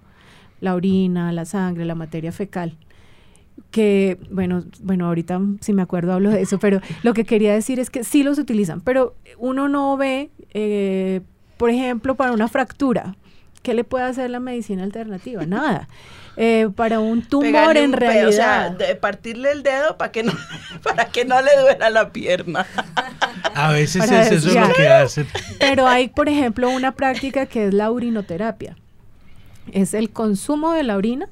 la 0.61 0.75
orina, 0.75 1.31
la 1.33 1.45
sangre, 1.45 1.85
la 1.85 1.95
materia 1.95 2.33
fecal 2.33 2.77
que, 3.71 4.19
bueno, 4.31 4.65
bueno, 4.83 5.07
ahorita 5.07 5.41
si 5.61 5.73
me 5.73 5.83
acuerdo 5.83 6.13
hablo 6.13 6.31
de 6.31 6.41
eso, 6.41 6.59
pero 6.59 6.81
lo 7.03 7.15
que 7.15 7.25
quería 7.25 7.53
decir 7.53 7.79
es 7.81 7.91
que 7.91 8.03
sí 8.03 8.23
los 8.23 8.39
utilizan, 8.39 8.81
pero 8.81 9.15
uno 9.39 9.69
no 9.69 9.97
ve, 9.97 10.31
eh, 10.55 11.21
por 11.59 11.71
ejemplo, 11.71 12.15
para 12.15 12.33
una 12.33 12.49
fractura, 12.49 13.15
¿qué 13.63 13.75
le 13.75 13.85
puede 13.85 14.05
hacer 14.05 14.31
la 14.31 14.41
medicina 14.41 14.83
alternativa? 14.83 15.47
Nada. 15.47 15.89
Eh, 16.37 16.69
para 16.75 17.01
un 17.01 17.23
tumor 17.23 17.77
en 17.77 17.93
realidad. 17.93 18.29
o 18.29 18.33
sea, 18.33 18.71
de 18.71 18.95
partirle 18.97 19.53
el 19.53 19.63
dedo 19.63 19.99
para 19.99 20.13
que 20.13 20.23
no 20.23 20.33
para 20.83 21.07
que 21.07 21.25
no 21.25 21.41
le 21.43 21.51
duela 21.61 21.91
la 21.91 22.11
pierna. 22.11 22.67
A 23.55 23.73
veces 23.73 24.11
es 24.11 24.33
eso 24.33 24.59
lo 24.59 24.73
que 24.73 24.89
hacen. 24.89 25.27
Pero 25.59 25.87
hay, 25.87 26.09
por 26.09 26.29
ejemplo, 26.29 26.71
una 26.71 26.93
práctica 26.93 27.47
que 27.47 27.69
es 27.69 27.75
la 27.75 27.91
urinoterapia. 27.91 28.77
Es 29.73 29.95
el 29.95 30.11
consumo 30.11 30.73
de 30.73 30.83
la 30.83 30.97
orina 30.97 31.29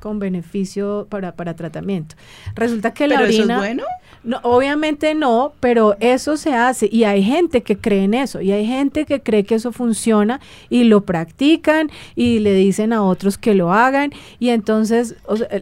con 0.00 0.18
beneficio 0.18 1.06
para, 1.10 1.34
para 1.34 1.56
tratamiento. 1.56 2.14
Resulta 2.54 2.92
que 2.92 3.08
la 3.08 3.20
orina... 3.20 3.54
es 3.54 3.58
bueno? 3.60 3.84
No, 4.24 4.40
obviamente 4.42 5.14
no, 5.14 5.52
pero 5.60 5.96
eso 6.00 6.38
se 6.38 6.54
hace 6.54 6.88
y 6.90 7.04
hay 7.04 7.22
gente 7.22 7.62
que 7.62 7.76
cree 7.76 8.04
en 8.04 8.14
eso 8.14 8.40
y 8.40 8.52
hay 8.52 8.66
gente 8.66 9.04
que 9.04 9.20
cree 9.20 9.44
que 9.44 9.56
eso 9.56 9.70
funciona 9.70 10.40
y 10.70 10.84
lo 10.84 11.02
practican 11.02 11.90
y 12.16 12.38
le 12.38 12.54
dicen 12.54 12.94
a 12.94 13.02
otros 13.02 13.36
que 13.36 13.54
lo 13.54 13.72
hagan. 13.72 14.12
Y 14.38 14.48
entonces 14.48 15.14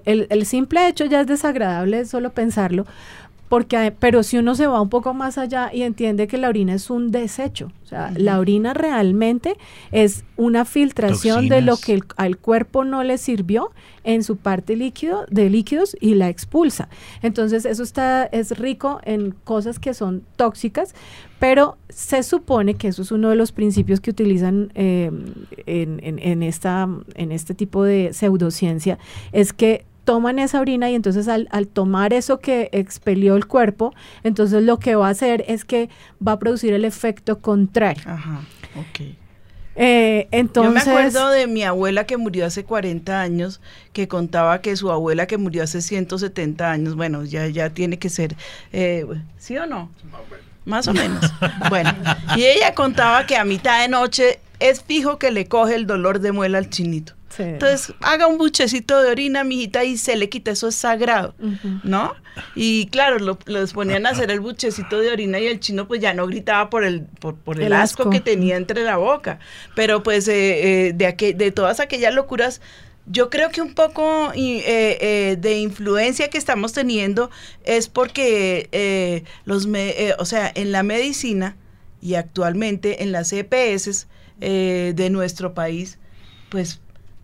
el, 0.04 0.28
el 0.30 0.46
simple 0.46 0.86
hecho 0.86 1.06
ya 1.06 1.22
es 1.22 1.26
desagradable 1.26 2.04
solo 2.04 2.30
pensarlo 2.30 2.86
porque, 3.52 3.92
pero 3.98 4.22
si 4.22 4.38
uno 4.38 4.54
se 4.54 4.66
va 4.66 4.80
un 4.80 4.88
poco 4.88 5.12
más 5.12 5.36
allá 5.36 5.70
y 5.74 5.82
entiende 5.82 6.26
que 6.26 6.38
la 6.38 6.48
orina 6.48 6.72
es 6.72 6.88
un 6.88 7.10
desecho, 7.10 7.70
o 7.82 7.86
sea, 7.86 8.10
la 8.16 8.38
orina 8.38 8.72
realmente 8.72 9.58
es 9.90 10.24
una 10.38 10.64
filtración 10.64 11.50
de 11.50 11.60
lo 11.60 11.76
que 11.76 12.00
al 12.16 12.38
cuerpo 12.38 12.82
no 12.84 13.04
le 13.04 13.18
sirvió 13.18 13.70
en 14.04 14.24
su 14.24 14.38
parte 14.38 14.74
líquido 14.74 15.26
de 15.28 15.50
líquidos 15.50 15.94
y 16.00 16.14
la 16.14 16.30
expulsa. 16.30 16.88
Entonces 17.20 17.66
eso 17.66 17.82
está 17.82 18.24
es 18.24 18.58
rico 18.58 19.02
en 19.04 19.32
cosas 19.44 19.78
que 19.78 19.92
son 19.92 20.22
tóxicas, 20.36 20.94
pero 21.38 21.76
se 21.90 22.22
supone 22.22 22.76
que 22.76 22.88
eso 22.88 23.02
es 23.02 23.12
uno 23.12 23.28
de 23.28 23.36
los 23.36 23.52
principios 23.52 24.00
que 24.00 24.12
utilizan 24.12 24.72
en, 24.74 25.44
en, 25.66 26.42
esta 26.42 26.88
en 27.16 27.32
este 27.32 27.54
tipo 27.54 27.84
de 27.84 28.14
pseudociencia 28.14 28.98
es 29.30 29.52
que 29.52 29.84
toman 30.04 30.38
esa 30.38 30.60
orina 30.60 30.90
y 30.90 30.94
entonces 30.94 31.28
al, 31.28 31.48
tomar 31.68 32.12
eso 32.12 32.38
que 32.38 32.68
expelió 32.72 33.36
el 33.36 33.46
cuerpo, 33.46 33.94
entonces 34.24 34.62
lo 34.62 34.78
que 34.78 34.94
va 34.94 35.08
a 35.08 35.10
hacer 35.10 35.44
es 35.48 35.64
que 35.64 35.88
va 36.26 36.32
a 36.32 36.38
producir 36.38 36.72
el 36.72 36.84
efecto 36.84 37.40
contrario. 37.40 38.02
Ajá, 38.06 38.40
ok. 38.76 39.16
Eh, 39.74 40.28
entonces, 40.32 40.84
Yo 40.84 40.92
me 40.92 41.00
acuerdo 41.00 41.30
de 41.30 41.46
mi 41.46 41.62
abuela 41.62 42.04
que 42.04 42.18
murió 42.18 42.44
hace 42.44 42.64
40 42.64 43.20
años, 43.20 43.60
que 43.92 44.06
contaba 44.06 44.60
que 44.60 44.76
su 44.76 44.90
abuela 44.90 45.26
que 45.26 45.38
murió 45.38 45.62
hace 45.62 45.80
170 45.80 46.70
años, 46.70 46.94
bueno, 46.94 47.24
ya, 47.24 47.46
ya 47.46 47.70
tiene 47.70 47.98
que 47.98 48.10
ser, 48.10 48.36
eh, 48.72 49.06
¿sí 49.38 49.56
o 49.56 49.66
no? 49.66 49.90
Más 50.66 50.88
o 50.88 50.92
menos. 50.92 51.24
bueno, 51.70 51.94
y 52.36 52.44
ella 52.44 52.74
contaba 52.74 53.26
que 53.26 53.36
a 53.36 53.44
mitad 53.44 53.80
de 53.80 53.88
noche 53.88 54.40
es 54.60 54.82
fijo 54.82 55.18
que 55.18 55.30
le 55.30 55.46
coge 55.46 55.74
el 55.74 55.86
dolor 55.86 56.20
de 56.20 56.32
muela 56.32 56.58
al 56.58 56.68
chinito. 56.68 57.14
Entonces, 57.38 57.94
haga 58.00 58.26
un 58.26 58.38
buchecito 58.38 59.00
de 59.02 59.10
orina, 59.10 59.44
mijita, 59.44 59.84
y 59.84 59.96
se 59.96 60.16
le 60.16 60.28
quita, 60.28 60.50
eso 60.50 60.68
es 60.68 60.74
sagrado, 60.74 61.34
¿no? 61.82 62.14
Y 62.54 62.86
claro, 62.86 63.18
lo, 63.18 63.38
los 63.46 63.72
ponían 63.72 64.06
a 64.06 64.10
hacer 64.10 64.30
el 64.30 64.40
buchecito 64.40 64.98
de 64.98 65.10
orina 65.10 65.38
y 65.38 65.46
el 65.46 65.60
chino 65.60 65.86
pues 65.86 66.00
ya 66.00 66.14
no 66.14 66.26
gritaba 66.26 66.70
por 66.70 66.84
el, 66.84 67.02
por, 67.02 67.60
el, 67.60 67.72
asco. 67.72 68.10
que 68.10 68.20
tenía 68.20 68.56
entre 68.56 68.82
la 68.84 68.96
boca. 68.96 69.38
Pero 69.74 70.02
pues 70.02 70.28
eh, 70.28 70.88
eh, 70.88 70.92
de, 70.94 71.34
de 71.34 71.50
todas 71.50 71.80
aquellas 71.80 72.14
locuras, 72.14 72.60
yo 73.06 73.30
creo 73.30 73.50
que 73.50 73.60
un 73.60 73.74
poco 73.74 74.32
eh, 74.34 75.36
de 75.38 75.58
influencia 75.58 76.28
que 76.28 76.38
estamos 76.38 76.72
teniendo 76.72 77.30
es 77.64 77.88
porque 77.88 79.24
los, 79.44 79.68
o 80.18 80.24
sea, 80.24 80.50
en 80.54 80.72
la 80.72 80.82
medicina 80.82 81.56
y 82.00 82.14
actualmente 82.14 83.02
en 83.02 83.12
las 83.12 83.32
EPS 83.32 84.06
de 84.38 85.08
nuestro 85.10 85.52
país, 85.54 85.98
pues 86.48 86.80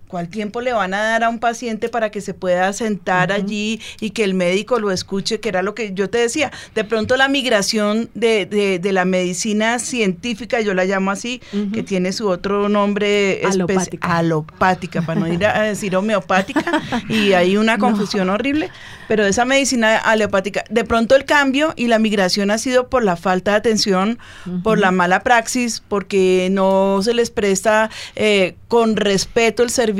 ¿Cuál 0.09 0.29
tiempo 0.29 0.63
le 0.63 0.73
van 0.73 0.95
a 0.95 1.03
dar 1.03 1.23
a 1.23 1.29
un 1.29 1.39
paciente 1.39 1.91
para 1.91 2.11
que 2.11 2.23
se 2.23 2.33
pueda 2.33 2.73
sentar 2.73 3.31
allí 3.31 3.79
y 4.01 4.11
que 4.11 4.25
el 4.25 4.33
médico 4.33 4.81
lo 4.81 4.91
escuche? 4.91 5.39
Que 5.39 5.51
era 5.51 5.61
lo 5.61 5.75
que 5.75 5.93
yo 5.93 6.09
te 6.09 6.17
decía. 6.17 6.51
De 6.75 6.83
pronto 6.83 7.15
la 7.19 7.29
migración 7.29 8.09
de, 8.15 8.47
de, 8.47 8.93
la 8.93 9.05
medicina 9.05 9.79
científica, 9.79 10.63
yo 10.63 10.73
la 10.73 10.87
llamo 10.87 11.11
así, 11.11 11.43
que 11.75 11.83
tiene 11.83 12.13
su 12.13 12.27
otro 12.27 12.71
nombre 12.71 13.43
alopática. 13.45 14.17
alopática, 14.17 15.03
para 15.03 15.21
no 15.21 15.29
ir 15.31 15.45
a 15.45 15.61
decir 15.65 15.95
homeopática, 15.95 16.81
y 17.11 17.35
hay 17.35 17.59
una 17.59 17.77
confusión 17.79 18.31
horrible, 18.31 18.71
pero 19.09 19.27
esa 19.27 19.45
medicina 19.45 19.99
alopática, 19.99 20.65
de 20.71 20.85
pronto 20.85 21.17
el 21.17 21.27
cambio 21.27 21.75
y 21.77 21.89
la 21.89 21.99
migración 21.99 22.51
ha 22.51 22.57
sido 22.57 22.89
por 22.89 23.05
la 23.05 23.17
falta 23.17 23.51
de 23.51 23.57
atención, 23.59 24.19
por 24.63 24.79
la 24.79 24.91
mala 24.91 25.21
praxis, 25.21 25.83
porque 25.87 26.49
no 26.51 27.01
se 27.03 27.13
les 27.13 27.29
presta 27.29 27.91
eh, 28.17 28.57
con 28.69 28.97
respeto 28.97 29.63
el 29.63 29.69
servicio 29.69 29.98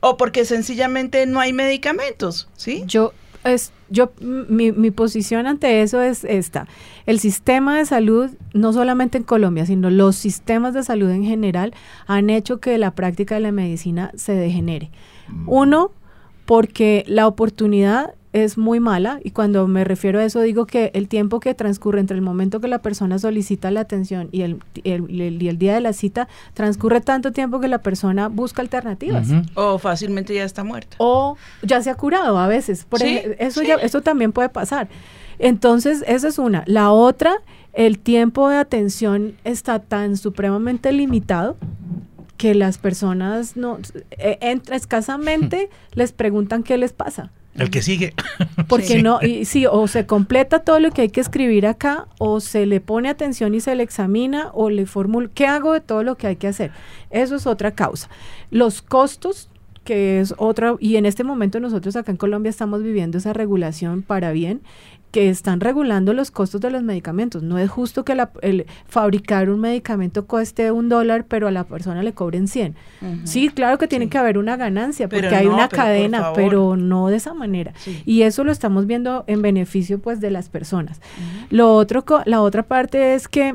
o 0.00 0.16
porque 0.16 0.44
sencillamente 0.44 1.26
no 1.26 1.40
hay 1.40 1.52
medicamentos, 1.52 2.48
¿sí? 2.56 2.84
Yo 2.86 3.12
es 3.44 3.72
yo 3.88 4.12
mi, 4.20 4.72
mi, 4.72 4.90
posición 4.90 5.46
ante 5.46 5.82
eso 5.82 6.02
es 6.02 6.24
esta. 6.24 6.66
El 7.06 7.20
sistema 7.20 7.78
de 7.78 7.86
salud, 7.86 8.30
no 8.52 8.72
solamente 8.72 9.18
en 9.18 9.24
Colombia, 9.24 9.64
sino 9.66 9.90
los 9.90 10.16
sistemas 10.16 10.74
de 10.74 10.82
salud 10.82 11.10
en 11.10 11.24
general, 11.24 11.72
han 12.06 12.30
hecho 12.30 12.58
que 12.58 12.78
la 12.78 12.94
práctica 12.94 13.36
de 13.36 13.42
la 13.42 13.52
medicina 13.52 14.10
se 14.16 14.32
degenere. 14.32 14.90
Mm. 15.28 15.48
Uno, 15.48 15.92
porque 16.46 17.04
la 17.06 17.26
oportunidad 17.26 18.14
es 18.44 18.58
muy 18.58 18.80
mala 18.80 19.18
y 19.24 19.30
cuando 19.30 19.66
me 19.66 19.82
refiero 19.82 20.18
a 20.18 20.24
eso 20.24 20.42
digo 20.42 20.66
que 20.66 20.90
el 20.92 21.08
tiempo 21.08 21.40
que 21.40 21.54
transcurre 21.54 22.00
entre 22.00 22.16
el 22.16 22.22
momento 22.22 22.60
que 22.60 22.68
la 22.68 22.82
persona 22.82 23.18
solicita 23.18 23.70
la 23.70 23.80
atención 23.80 24.28
y 24.30 24.42
el, 24.42 24.58
el, 24.84 25.58
día 25.58 25.74
de 25.74 25.80
la 25.80 25.94
cita 25.94 26.28
transcurre 26.52 27.00
tanto 27.00 27.32
tiempo 27.32 27.60
que 27.60 27.68
la 27.68 27.78
persona 27.78 28.28
busca 28.28 28.60
alternativas. 28.60 29.28
O 29.54 29.78
fácilmente 29.78 30.34
ya 30.34 30.44
está 30.44 30.64
muerta. 30.64 30.96
O 30.98 31.38
ya 31.62 31.80
se 31.80 31.88
ha 31.88 31.94
curado 31.94 32.36
a 32.38 32.46
veces. 32.46 32.84
Por 32.84 33.02
eso, 33.02 33.62
Ya, 33.62 33.76
eso 33.76 34.02
también 34.02 34.32
puede 34.32 34.50
pasar. 34.50 34.88
Entonces, 35.38 36.04
esa 36.06 36.28
es 36.28 36.38
una. 36.38 36.62
La 36.66 36.90
otra, 36.90 37.36
el 37.72 37.98
tiempo 37.98 38.50
de 38.50 38.58
atención 38.58 39.34
está 39.44 39.78
tan 39.78 40.18
supremamente 40.18 40.92
limitado 40.92 41.56
que 42.36 42.54
las 42.54 42.76
personas 42.76 43.56
no 43.56 43.78
eh, 44.10 44.36
entra 44.42 44.76
escasamente 44.76 45.70
les 45.94 46.12
preguntan 46.12 46.62
qué 46.62 46.76
les 46.76 46.92
pasa. 46.92 47.30
El 47.58 47.70
que 47.70 47.82
sigue. 47.82 48.14
Porque 48.68 49.02
no, 49.02 49.20
y 49.22 49.44
sí, 49.44 49.66
o 49.66 49.86
se 49.88 50.06
completa 50.06 50.60
todo 50.60 50.80
lo 50.80 50.90
que 50.90 51.02
hay 51.02 51.08
que 51.08 51.20
escribir 51.20 51.66
acá, 51.66 52.06
o 52.18 52.40
se 52.40 52.66
le 52.66 52.80
pone 52.80 53.08
atención 53.08 53.54
y 53.54 53.60
se 53.60 53.74
le 53.74 53.82
examina, 53.82 54.50
o 54.52 54.70
le 54.70 54.86
formula, 54.86 55.28
¿qué 55.34 55.46
hago 55.46 55.72
de 55.72 55.80
todo 55.80 56.02
lo 56.02 56.16
que 56.16 56.26
hay 56.26 56.36
que 56.36 56.48
hacer? 56.48 56.72
Eso 57.10 57.36
es 57.36 57.46
otra 57.46 57.72
causa. 57.72 58.08
Los 58.50 58.82
costos 58.82 59.48
que 59.86 60.20
es 60.20 60.34
otra, 60.36 60.74
y 60.80 60.96
en 60.96 61.06
este 61.06 61.24
momento 61.24 61.60
nosotros 61.60 61.96
acá 61.96 62.10
en 62.10 62.18
Colombia 62.18 62.50
estamos 62.50 62.82
viviendo 62.82 63.16
esa 63.16 63.32
regulación 63.32 64.02
para 64.02 64.32
bien, 64.32 64.60
que 65.12 65.30
están 65.30 65.60
regulando 65.60 66.12
los 66.12 66.30
costos 66.30 66.60
de 66.60 66.70
los 66.70 66.82
medicamentos. 66.82 67.42
No 67.42 67.58
es 67.58 67.70
justo 67.70 68.04
que 68.04 68.14
el 68.42 68.66
fabricar 68.86 69.48
un 69.48 69.60
medicamento 69.60 70.26
cueste 70.26 70.70
un 70.72 70.90
dólar, 70.90 71.24
pero 71.26 71.48
a 71.48 71.50
la 71.50 71.64
persona 71.64 72.02
le 72.02 72.12
cobren 72.12 72.48
100. 72.48 72.74
Sí, 73.24 73.48
claro 73.48 73.78
que 73.78 73.88
tiene 73.88 74.10
que 74.10 74.18
haber 74.18 74.36
una 74.36 74.58
ganancia, 74.58 75.08
porque 75.08 75.34
hay 75.34 75.46
una 75.46 75.70
cadena, 75.70 76.32
pero 76.34 76.76
no 76.76 77.08
de 77.08 77.16
esa 77.16 77.32
manera. 77.32 77.72
Y 78.04 78.22
eso 78.22 78.44
lo 78.44 78.52
estamos 78.52 78.86
viendo 78.86 79.24
en 79.26 79.40
beneficio 79.40 80.00
pues 80.00 80.20
de 80.20 80.30
las 80.30 80.50
personas. 80.50 81.00
Lo 81.48 81.72
otro, 81.72 82.04
la 82.26 82.42
otra 82.42 82.64
parte 82.64 83.14
es 83.14 83.26
que 83.26 83.54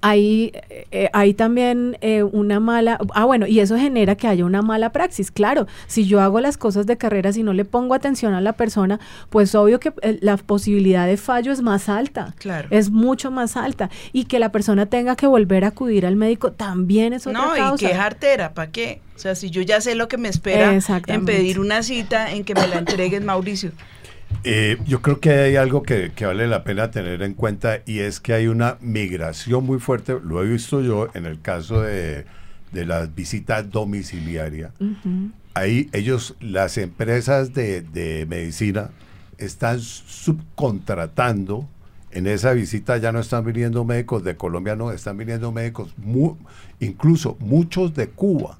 hay, 0.00 0.52
eh, 0.90 1.08
hay 1.12 1.34
también 1.34 1.96
eh, 2.00 2.22
una 2.22 2.60
mala, 2.60 2.98
ah 3.14 3.24
bueno, 3.24 3.46
y 3.46 3.60
eso 3.60 3.76
genera 3.76 4.14
que 4.16 4.28
haya 4.28 4.44
una 4.44 4.62
mala 4.62 4.90
praxis. 4.90 5.30
Claro, 5.30 5.66
si 5.86 6.06
yo 6.06 6.20
hago 6.20 6.40
las 6.40 6.56
cosas 6.56 6.86
de 6.86 6.96
carrera, 6.96 7.32
si 7.32 7.42
no 7.42 7.52
le 7.52 7.64
pongo 7.64 7.94
atención 7.94 8.34
a 8.34 8.40
la 8.40 8.52
persona, 8.52 9.00
pues 9.30 9.54
obvio 9.54 9.80
que 9.80 9.92
eh, 10.02 10.18
la 10.20 10.36
posibilidad 10.36 11.06
de 11.06 11.16
fallo 11.16 11.52
es 11.52 11.62
más 11.62 11.88
alta, 11.88 12.34
claro. 12.38 12.68
es 12.70 12.90
mucho 12.90 13.30
más 13.30 13.56
alta. 13.56 13.90
Y 14.12 14.24
que 14.24 14.38
la 14.38 14.52
persona 14.52 14.86
tenga 14.86 15.16
que 15.16 15.26
volver 15.26 15.64
a 15.64 15.68
acudir 15.68 16.06
al 16.06 16.16
médico 16.16 16.52
también 16.52 17.12
es 17.12 17.26
otra 17.26 17.40
no, 17.40 17.74
y 17.74 17.78
que 17.78 17.94
jartera, 17.94 18.54
¿para 18.54 18.70
qué? 18.70 19.00
O 19.16 19.18
sea, 19.18 19.34
si 19.34 19.50
yo 19.50 19.62
ya 19.62 19.80
sé 19.80 19.96
lo 19.96 20.06
que 20.06 20.16
me 20.16 20.28
espera 20.28 20.78
en 21.08 21.24
pedir 21.24 21.58
una 21.58 21.82
cita, 21.82 22.30
en 22.30 22.44
que 22.44 22.54
me 22.54 22.68
la 22.68 22.78
entreguen, 22.78 23.24
Mauricio. 23.24 23.72
Eh, 24.44 24.78
yo 24.86 25.02
creo 25.02 25.20
que 25.20 25.30
hay 25.30 25.56
algo 25.56 25.82
que, 25.82 26.12
vale 26.20 26.46
la 26.46 26.64
pena 26.64 26.90
tener 26.90 27.22
en 27.22 27.34
cuenta 27.34 27.80
y 27.86 28.00
es 28.00 28.20
que 28.20 28.34
hay 28.34 28.46
una 28.46 28.78
migración 28.80 29.64
muy 29.64 29.80
fuerte, 29.80 30.16
lo 30.22 30.42
he 30.42 30.46
visto 30.46 30.80
yo 30.80 31.08
en 31.14 31.26
el 31.26 31.40
caso 31.40 31.82
de, 31.82 32.24
de 32.72 32.86
las 32.86 33.14
visitas 33.14 33.70
domiciliarias. 33.70 34.72
Ahí 35.54 35.88
ellos, 35.92 36.36
las 36.40 36.78
empresas 36.78 37.52
de, 37.52 37.82
de, 37.82 38.26
medicina 38.26 38.90
están 39.38 39.80
subcontratando, 39.80 41.68
en 42.10 42.26
esa 42.26 42.52
visita 42.52 42.96
ya 42.96 43.12
no 43.12 43.20
están 43.20 43.44
viniendo 43.44 43.84
médicos 43.84 44.22
de 44.24 44.36
Colombia, 44.36 44.76
no, 44.76 44.92
están 44.92 45.16
viniendo 45.16 45.52
médicos, 45.52 45.94
incluso 46.80 47.36
muchos 47.40 47.94
de 47.94 48.08
Cuba 48.08 48.58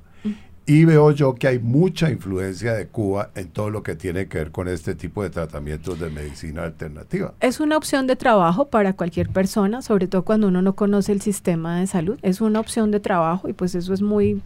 y 0.68 0.84
veo 0.84 1.12
yo 1.12 1.34
que 1.34 1.48
hay 1.48 1.58
mucha 1.58 2.10
influencia 2.10 2.74
de 2.74 2.88
Cuba 2.88 3.30
en 3.34 3.48
todo 3.48 3.70
lo 3.70 3.82
que 3.82 3.96
tiene 3.96 4.28
que 4.28 4.36
ver 4.36 4.50
con 4.50 4.68
este 4.68 4.94
tipo 4.94 5.22
de 5.22 5.30
tratamientos 5.30 5.98
de 5.98 6.10
medicina 6.10 6.64
alternativa. 6.64 7.32
Es 7.40 7.58
una 7.58 7.78
opción 7.78 8.06
de 8.06 8.16
trabajo 8.16 8.66
para 8.66 8.92
cualquier 8.92 9.30
persona, 9.30 9.80
sobre 9.80 10.08
todo 10.08 10.26
cuando 10.26 10.46
uno 10.46 10.60
no 10.60 10.74
conoce 10.74 11.12
el 11.12 11.22
sistema 11.22 11.80
de 11.80 11.86
salud. 11.86 12.18
Es 12.20 12.42
una 12.42 12.60
opción 12.60 12.90
de 12.90 13.00
trabajo 13.00 13.48
y 13.48 13.54
pues 13.54 13.74
eso 13.74 13.94
es 13.94 14.02
muy, 14.02 14.42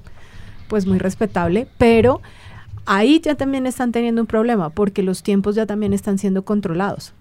pues 0.68 0.86
muy 0.86 1.00
respetable, 1.00 1.66
pero 1.76 2.22
ahí 2.86 3.20
ya 3.20 3.34
también 3.34 3.66
están 3.66 3.90
teniendo 3.90 4.20
un 4.20 4.28
problema 4.28 4.70
porque 4.70 5.02
los 5.02 5.24
tiempos 5.24 5.56
ya 5.56 5.66
también 5.66 5.92
están 5.92 6.18
siendo 6.18 6.44
controlados. 6.44 7.14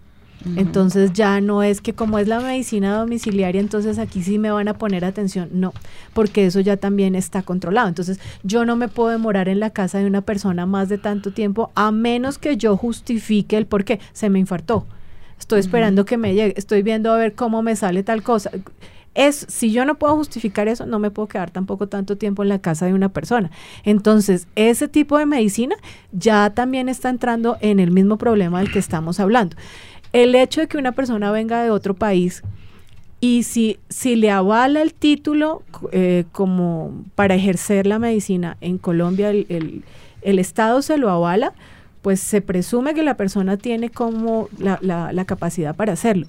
Entonces 0.55 1.13
ya 1.13 1.39
no 1.39 1.63
es 1.63 1.81
que 1.81 1.93
como 1.93 2.17
es 2.17 2.27
la 2.27 2.39
medicina 2.39 2.97
domiciliaria, 2.97 3.61
entonces 3.61 3.99
aquí 3.99 4.23
sí 4.23 4.39
me 4.39 4.51
van 4.51 4.67
a 4.67 4.77
poner 4.77 5.05
atención. 5.05 5.49
No, 5.53 5.73
porque 6.13 6.45
eso 6.45 6.59
ya 6.59 6.77
también 6.77 7.15
está 7.15 7.43
controlado. 7.43 7.87
Entonces 7.87 8.19
yo 8.43 8.65
no 8.65 8.75
me 8.75 8.87
puedo 8.87 9.09
demorar 9.09 9.49
en 9.49 9.59
la 9.59 9.69
casa 9.69 9.99
de 9.99 10.05
una 10.05 10.21
persona 10.21 10.65
más 10.65 10.89
de 10.89 10.97
tanto 10.97 11.31
tiempo 11.31 11.71
a 11.75 11.91
menos 11.91 12.37
que 12.37 12.57
yo 12.57 12.75
justifique 12.77 13.57
el 13.57 13.65
por 13.65 13.83
qué. 13.83 13.99
Se 14.13 14.29
me 14.29 14.39
infartó. 14.39 14.85
Estoy 15.39 15.59
esperando 15.59 16.05
que 16.05 16.17
me 16.17 16.33
llegue. 16.33 16.53
Estoy 16.57 16.83
viendo 16.83 17.11
a 17.11 17.17
ver 17.17 17.33
cómo 17.33 17.61
me 17.61 17.75
sale 17.75 18.03
tal 18.03 18.23
cosa. 18.23 18.51
Es, 19.13 19.45
si 19.49 19.73
yo 19.73 19.83
no 19.83 19.95
puedo 19.95 20.15
justificar 20.15 20.69
eso, 20.69 20.85
no 20.85 20.97
me 20.97 21.11
puedo 21.11 21.27
quedar 21.27 21.51
tampoco 21.51 21.87
tanto 21.87 22.17
tiempo 22.17 22.43
en 22.43 22.49
la 22.49 22.59
casa 22.59 22.85
de 22.85 22.93
una 22.93 23.09
persona. 23.09 23.51
Entonces, 23.83 24.47
ese 24.55 24.87
tipo 24.87 25.17
de 25.17 25.25
medicina 25.25 25.75
ya 26.13 26.51
también 26.51 26.87
está 26.87 27.09
entrando 27.09 27.57
en 27.59 27.81
el 27.81 27.91
mismo 27.91 28.17
problema 28.17 28.59
del 28.59 28.71
que 28.71 28.79
estamos 28.79 29.19
hablando. 29.19 29.57
El 30.13 30.35
hecho 30.35 30.61
de 30.61 30.67
que 30.67 30.77
una 30.77 30.91
persona 30.91 31.31
venga 31.31 31.63
de 31.63 31.69
otro 31.69 31.93
país 31.93 32.43
y 33.23 33.43
si, 33.43 33.77
si 33.87 34.15
le 34.15 34.31
avala 34.31 34.81
el 34.81 34.95
título 34.95 35.61
eh, 35.91 36.25
como 36.31 37.05
para 37.13 37.35
ejercer 37.35 37.85
la 37.85 37.99
medicina 37.99 38.57
en 38.61 38.79
Colombia, 38.79 39.29
el, 39.29 39.83
Estado 40.23 40.81
se 40.81 40.97
lo 40.97 41.09
avala, 41.11 41.53
pues 42.01 42.19
se 42.19 42.41
presume 42.41 42.95
que 42.95 43.03
la 43.03 43.17
persona 43.17 43.57
tiene 43.57 43.91
como 43.91 44.49
la, 44.57 44.79
la, 44.81 45.25
capacidad 45.25 45.75
para 45.75 45.93
hacerlo. 45.93 46.25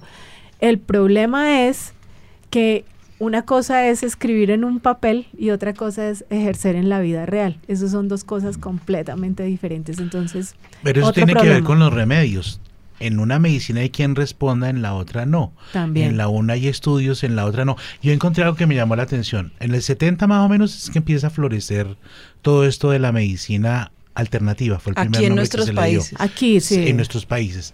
El 0.59 0.77
problema 0.77 1.63
es 1.63 1.93
que 2.51 2.85
una 3.17 3.43
cosa 3.43 3.87
es 3.87 4.03
escribir 4.03 4.51
en 4.51 4.63
un 4.63 4.79
papel 4.79 5.25
y 5.35 5.49
otra 5.49 5.73
cosa 5.73 6.09
es 6.09 6.25
ejercer 6.29 6.75
en 6.75 6.89
la 6.89 6.99
vida 6.99 7.25
real. 7.25 7.57
Esas 7.67 7.89
son 7.89 8.07
dos 8.07 8.23
cosas 8.23 8.59
completamente 8.59 9.41
diferentes. 9.43 9.97
Entonces, 9.97 10.55
pero 10.83 11.01
eso 11.01 11.13
tiene 11.13 11.33
que 11.33 11.49
ver 11.49 11.63
con 11.63 11.79
los 11.79 11.91
remedios 11.91 12.59
en 13.03 13.19
una 13.19 13.39
medicina 13.39 13.81
hay 13.81 13.89
quien 13.89 14.15
responda, 14.15 14.69
en 14.69 14.81
la 14.81 14.93
otra 14.93 15.25
no. 15.25 15.53
También. 15.71 16.11
En 16.11 16.17
la 16.17 16.27
una 16.27 16.53
hay 16.53 16.67
estudios, 16.67 17.23
en 17.23 17.35
la 17.35 17.45
otra 17.45 17.65
no. 17.65 17.75
Yo 18.01 18.11
encontré 18.11 18.43
algo 18.43 18.55
que 18.55 18.65
me 18.65 18.75
llamó 18.75 18.95
la 18.95 19.03
atención. 19.03 19.53
En 19.59 19.73
el 19.75 19.81
70 19.81 20.25
más 20.27 20.45
o 20.45 20.49
menos 20.49 20.75
es 20.75 20.89
que 20.89 20.99
empieza 20.99 21.27
a 21.27 21.29
florecer 21.29 21.97
todo 22.41 22.65
esto 22.65 22.91
de 22.91 22.99
la 22.99 23.11
medicina 23.11 23.91
alternativa. 24.15 24.79
Fue 24.79 24.93
el 24.93 24.99
Aquí 24.99 25.25
en 25.25 25.35
nuestros 25.35 25.71
países. 25.71 26.15
Aquí, 26.19 26.59
sí. 26.59 26.87
En 26.87 26.95
nuestros 26.95 27.25
países. 27.25 27.73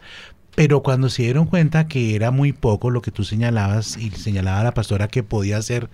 Pero 0.56 0.82
cuando 0.82 1.10
se 1.10 1.24
dieron 1.24 1.46
cuenta 1.46 1.88
que 1.88 2.15
era 2.15 2.32
muy 2.32 2.52
poco 2.52 2.89
lo 2.89 3.02
que 3.02 3.12
tú 3.12 3.24
señalabas 3.24 3.98
y 3.98 4.10
señalaba 4.12 4.63
la 4.63 4.74
pastora 4.74 5.08
que 5.08 5.24
podía 5.24 5.58
hacer 5.58 5.89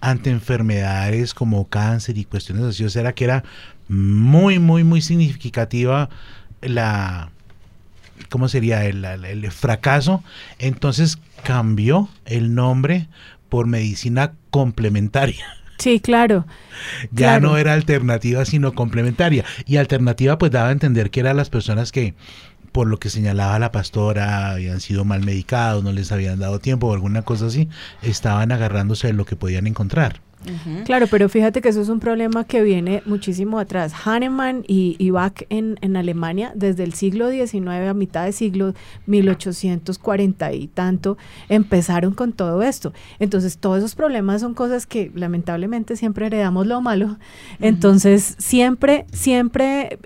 ante 0.00 0.30
enfermedades 0.30 1.34
como 1.34 1.68
cáncer 1.68 2.16
y 2.16 2.24
cuestiones 2.24 2.64
así, 2.64 2.84
o 2.84 2.88
sea, 2.88 3.02
era 3.02 3.14
que 3.14 3.24
era 3.24 3.44
muy, 3.88 4.58
muy, 4.58 4.84
muy 4.84 5.02
significativa 5.02 6.08
la, 6.62 7.30
¿cómo 8.28 8.48
sería? 8.48 8.84
El, 8.84 9.50
fracaso. 9.50 10.22
Entonces 10.58 11.18
cambió 11.42 12.08
el 12.24 12.54
nombre 12.54 13.08
por 13.48 13.66
medicina 13.66 14.32
complementaria. 14.50 15.44
Sí, 15.78 16.00
claro. 16.00 16.46
Ya 17.10 17.38
no 17.38 17.58
era 17.58 17.74
alternativa, 17.74 18.44
sino 18.44 18.74
complementaria. 18.74 19.44
Y 19.66 19.76
alternativa 19.76 20.38
pues 20.38 20.50
daba 20.50 20.68
a 20.68 20.72
entender 20.72 21.10
que 21.10 21.20
eran 21.20 21.36
las 21.36 21.50
personas 21.50 21.92
que, 21.92 22.14
por 22.72 22.86
lo 22.86 22.98
que 22.98 23.10
señalaba 23.10 23.58
la 23.58 23.72
pastora, 23.72 24.52
habían 24.52 24.80
sido 24.80 25.04
mal 25.04 25.22
medicados, 25.24 25.84
no 25.84 25.92
les 25.92 26.12
habían 26.12 26.38
dado 26.38 26.60
tiempo 26.60 26.88
o 26.88 26.94
alguna 26.94 27.22
cosa 27.22 27.46
así, 27.46 27.68
estaban 28.02 28.52
agarrándose 28.52 29.08
de 29.08 29.12
lo 29.12 29.26
que 29.26 29.36
podían 29.36 29.66
encontrar. 29.66 30.20
Claro, 30.84 31.06
pero 31.10 31.28
fíjate 31.28 31.60
que 31.60 31.68
eso 31.68 31.80
es 31.80 31.88
un 31.88 32.00
problema 32.00 32.44
que 32.44 32.62
viene 32.62 33.02
muchísimo 33.06 33.58
atrás. 33.58 33.92
Hahnemann 34.04 34.64
y, 34.66 35.10
Bach 35.10 35.42
en, 35.48 35.78
en, 35.80 35.96
Alemania, 35.96 36.52
desde 36.54 36.84
el 36.84 36.92
siglo 36.94 37.30
XIX 37.30 37.68
a 37.88 37.94
mitad 37.94 38.24
del 38.24 38.32
siglo 38.32 38.74
1840 39.06 40.52
y 40.52 40.66
tanto, 40.68 41.16
empezaron 41.48 42.14
con 42.14 42.32
todo 42.32 42.62
esto. 42.62 42.92
Entonces, 43.18 43.58
todos 43.58 43.78
esos 43.78 43.94
problemas 43.94 44.40
son 44.40 44.54
cosas 44.54 44.86
que 44.86 45.10
lamentablemente 45.14 45.96
siempre 45.96 46.26
heredamos 46.26 46.66
lo 46.66 46.80
malo. 46.80 47.16
Entonces, 47.60 48.36
siempre, 48.38 49.06
siempre, 49.12 49.98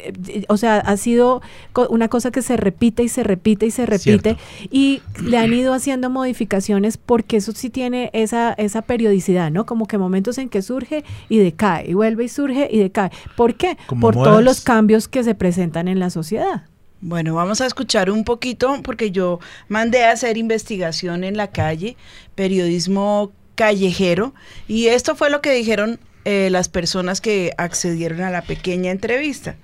o 0.48 0.56
sea, 0.56 0.78
ha 0.78 0.96
sido 0.96 1.42
una 1.88 2.08
cosa 2.08 2.30
que 2.30 2.42
se 2.42 2.56
repite 2.56 3.02
y 3.02 3.08
se 3.08 3.22
repite 3.22 3.66
y 3.66 3.70
se 3.70 3.86
repite 3.86 4.36
y 4.70 5.02
le 5.22 5.38
han 5.38 5.52
ido 5.52 5.72
haciendo 5.72 6.10
modificaciones 6.10 6.96
porque 6.96 7.36
eso 7.38 7.52
sí 7.52 7.70
tiene 7.70 8.10
esa, 8.12 8.52
esa 8.52 8.82
periodicidad, 8.82 9.50
¿no? 9.50 9.66
Como 9.66 9.86
que 9.86 9.98
momentos 9.98 10.29
en 10.38 10.48
que 10.48 10.62
surge 10.62 11.04
y 11.28 11.38
decae, 11.38 11.90
y 11.90 11.94
vuelve 11.94 12.24
y 12.24 12.28
surge 12.28 12.68
y 12.70 12.78
decae. 12.78 13.10
¿Por 13.36 13.54
qué? 13.54 13.76
Por 14.00 14.14
todos 14.14 14.42
los 14.42 14.60
cambios 14.60 15.08
que 15.08 15.24
se 15.24 15.34
presentan 15.34 15.88
en 15.88 15.98
la 15.98 16.10
sociedad. 16.10 16.64
Bueno, 17.02 17.34
vamos 17.34 17.62
a 17.62 17.66
escuchar 17.66 18.10
un 18.10 18.24
poquito 18.24 18.80
porque 18.82 19.10
yo 19.10 19.40
mandé 19.68 20.04
a 20.04 20.12
hacer 20.12 20.36
investigación 20.36 21.24
en 21.24 21.36
la 21.36 21.48
calle, 21.48 21.96
periodismo 22.34 23.32
callejero, 23.54 24.34
y 24.68 24.88
esto 24.88 25.16
fue 25.16 25.30
lo 25.30 25.40
que 25.40 25.52
dijeron 25.52 25.98
eh, 26.26 26.48
las 26.50 26.68
personas 26.68 27.22
que 27.22 27.52
accedieron 27.56 28.20
a 28.20 28.30
la 28.30 28.42
pequeña 28.42 28.90
entrevista. 28.90 29.56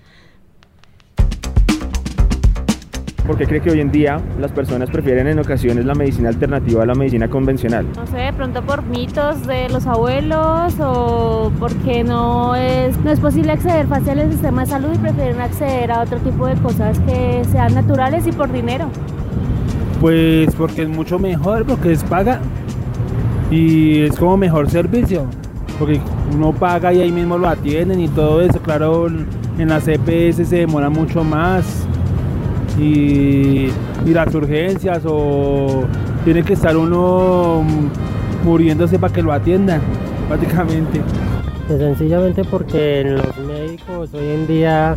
¿Por 3.27 3.37
qué 3.37 3.45
cree 3.45 3.61
que 3.61 3.71
hoy 3.73 3.81
en 3.81 3.91
día 3.91 4.21
las 4.39 4.53
personas 4.53 4.89
prefieren 4.89 5.27
en 5.27 5.41
ocasiones 5.41 5.85
la 5.85 5.97
medicina 5.97 6.29
alternativa 6.29 6.85
a 6.85 6.87
la 6.87 6.95
medicina 6.95 7.29
convencional? 7.29 7.85
No 7.97 8.07
sé, 8.07 8.19
de 8.19 8.33
pronto 8.33 8.63
por 8.63 8.85
mitos 8.85 9.45
de 9.49 9.69
los 9.69 9.85
abuelos 9.89 10.75
o 10.79 11.51
porque 11.59 12.05
no 12.05 12.55
es, 12.55 12.97
no 13.01 13.11
es 13.11 13.19
posible 13.19 13.51
acceder 13.51 13.89
fácil 13.89 14.21
al 14.21 14.31
sistema 14.31 14.61
de 14.61 14.71
salud 14.71 14.91
y 14.95 14.99
prefieren 14.99 15.41
acceder 15.41 15.91
a 15.91 16.03
otro 16.03 16.19
tipo 16.19 16.47
de 16.47 16.55
cosas 16.55 17.01
que 17.01 17.43
sean 17.51 17.75
naturales 17.75 18.29
y 18.29 18.33
por 18.33 18.53
dinero. 18.53 18.89
Pues 20.01 20.55
porque 20.55 20.83
es 20.83 20.89
mucho 20.89 21.19
mejor, 21.19 21.67
porque 21.67 21.91
es 21.91 22.05
paga 22.05 22.39
y 23.51 24.03
es 24.03 24.17
como 24.17 24.37
mejor 24.37 24.71
servicio, 24.71 25.27
porque 25.81 26.01
uno 26.33 26.53
paga 26.53 26.93
y 26.93 27.01
ahí 27.01 27.11
mismo 27.11 27.39
lo 27.39 27.49
atienden 27.49 27.99
y 27.99 28.07
todo 28.07 28.41
eso, 28.41 28.61
claro, 28.61 29.09
en 29.09 29.69
la 29.69 29.81
CPS 29.81 30.49
se 30.49 30.59
demora 30.59 30.91
mucho 30.91 31.25
más 31.25 31.89
y, 32.79 33.71
las 34.07 34.35
urgencias 34.35 35.03
o 35.05 35.85
tiene 36.25 36.43
que 36.43 36.53
estar 36.55 36.77
uno 36.77 37.63
muriéndose 38.45 38.99
para 38.99 39.13
que 39.13 39.23
lo 39.23 39.33
atiendan, 39.33 39.81
prácticamente. 40.29 41.01
Pues 41.67 41.79
sencillamente 41.81 42.45
porque 42.45 43.03
los 43.05 43.39
médicos 43.47 44.11
hoy 44.15 44.29
en 44.35 44.47
día 44.47 44.97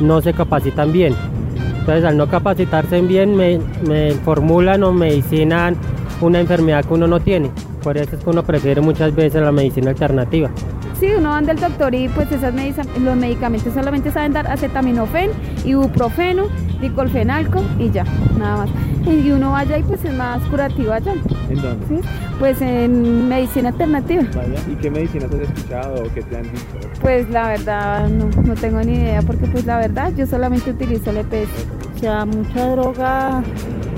no 0.00 0.20
se 0.22 0.32
capacitan 0.32 0.92
bien. 0.92 1.14
Entonces 1.80 2.04
al 2.04 2.16
no 2.16 2.26
capacitarse 2.28 3.00
bien 3.02 3.34
me, 3.36 3.58
me 3.86 4.12
formulan 4.12 4.82
o 4.84 4.92
medicinan 4.92 5.76
una 6.20 6.40
enfermedad 6.40 6.84
que 6.84 6.94
uno 6.94 7.06
no 7.06 7.20
tiene. 7.20 7.50
Por 7.82 7.96
eso 7.96 8.16
es 8.16 8.24
que 8.24 8.30
uno 8.30 8.42
prefiere 8.42 8.80
muchas 8.80 9.14
veces 9.14 9.42
la 9.42 9.52
medicina 9.52 9.90
alternativa. 9.90 10.50
Sí, 10.98 11.06
uno 11.16 11.32
anda 11.32 11.52
al 11.52 11.60
doctor 11.60 11.94
y 11.94 12.08
pues 12.08 12.30
esas 12.32 12.52
medica- 12.52 12.82
los 13.00 13.16
medicamentos 13.16 13.72
solamente 13.72 14.10
saben 14.10 14.32
dar 14.32 14.48
acetaminofén, 14.48 15.30
ibuprofeno, 15.64 16.44
dicolfenalco 16.80 17.62
y 17.78 17.90
ya, 17.90 18.04
nada 18.38 18.58
más. 18.58 18.70
Y 19.06 19.30
uno 19.30 19.52
vaya 19.52 19.78
y 19.78 19.82
pues 19.82 20.04
es 20.04 20.12
más 20.12 20.42
curativo 20.44 20.92
allá, 20.92 21.14
¿En 21.48 21.62
dónde? 21.62 21.86
¿sí? 21.88 22.08
Pues 22.38 22.60
en 22.60 23.28
medicina 23.28 23.70
alternativa. 23.70 24.22
Vaya, 24.34 24.60
¿Y 24.70 24.74
qué 24.76 24.90
medicinas 24.90 25.32
has 25.32 25.40
escuchado 25.40 26.04
o 26.04 26.12
qué 26.14 26.22
te 26.22 26.36
han 26.36 26.42
dicho? 26.42 26.64
Pues 27.00 27.28
la 27.30 27.48
verdad 27.48 28.08
no, 28.08 28.28
no 28.42 28.54
tengo 28.54 28.80
ni 28.80 28.94
idea 28.94 29.22
porque 29.22 29.46
pues 29.46 29.64
la 29.64 29.78
verdad 29.78 30.12
yo 30.16 30.26
solamente 30.26 30.70
utilizo 30.70 31.10
el 31.10 31.18
EPS. 31.18 31.48
O 31.96 31.98
sea, 32.00 32.24
mucha 32.26 32.70
droga 32.70 33.42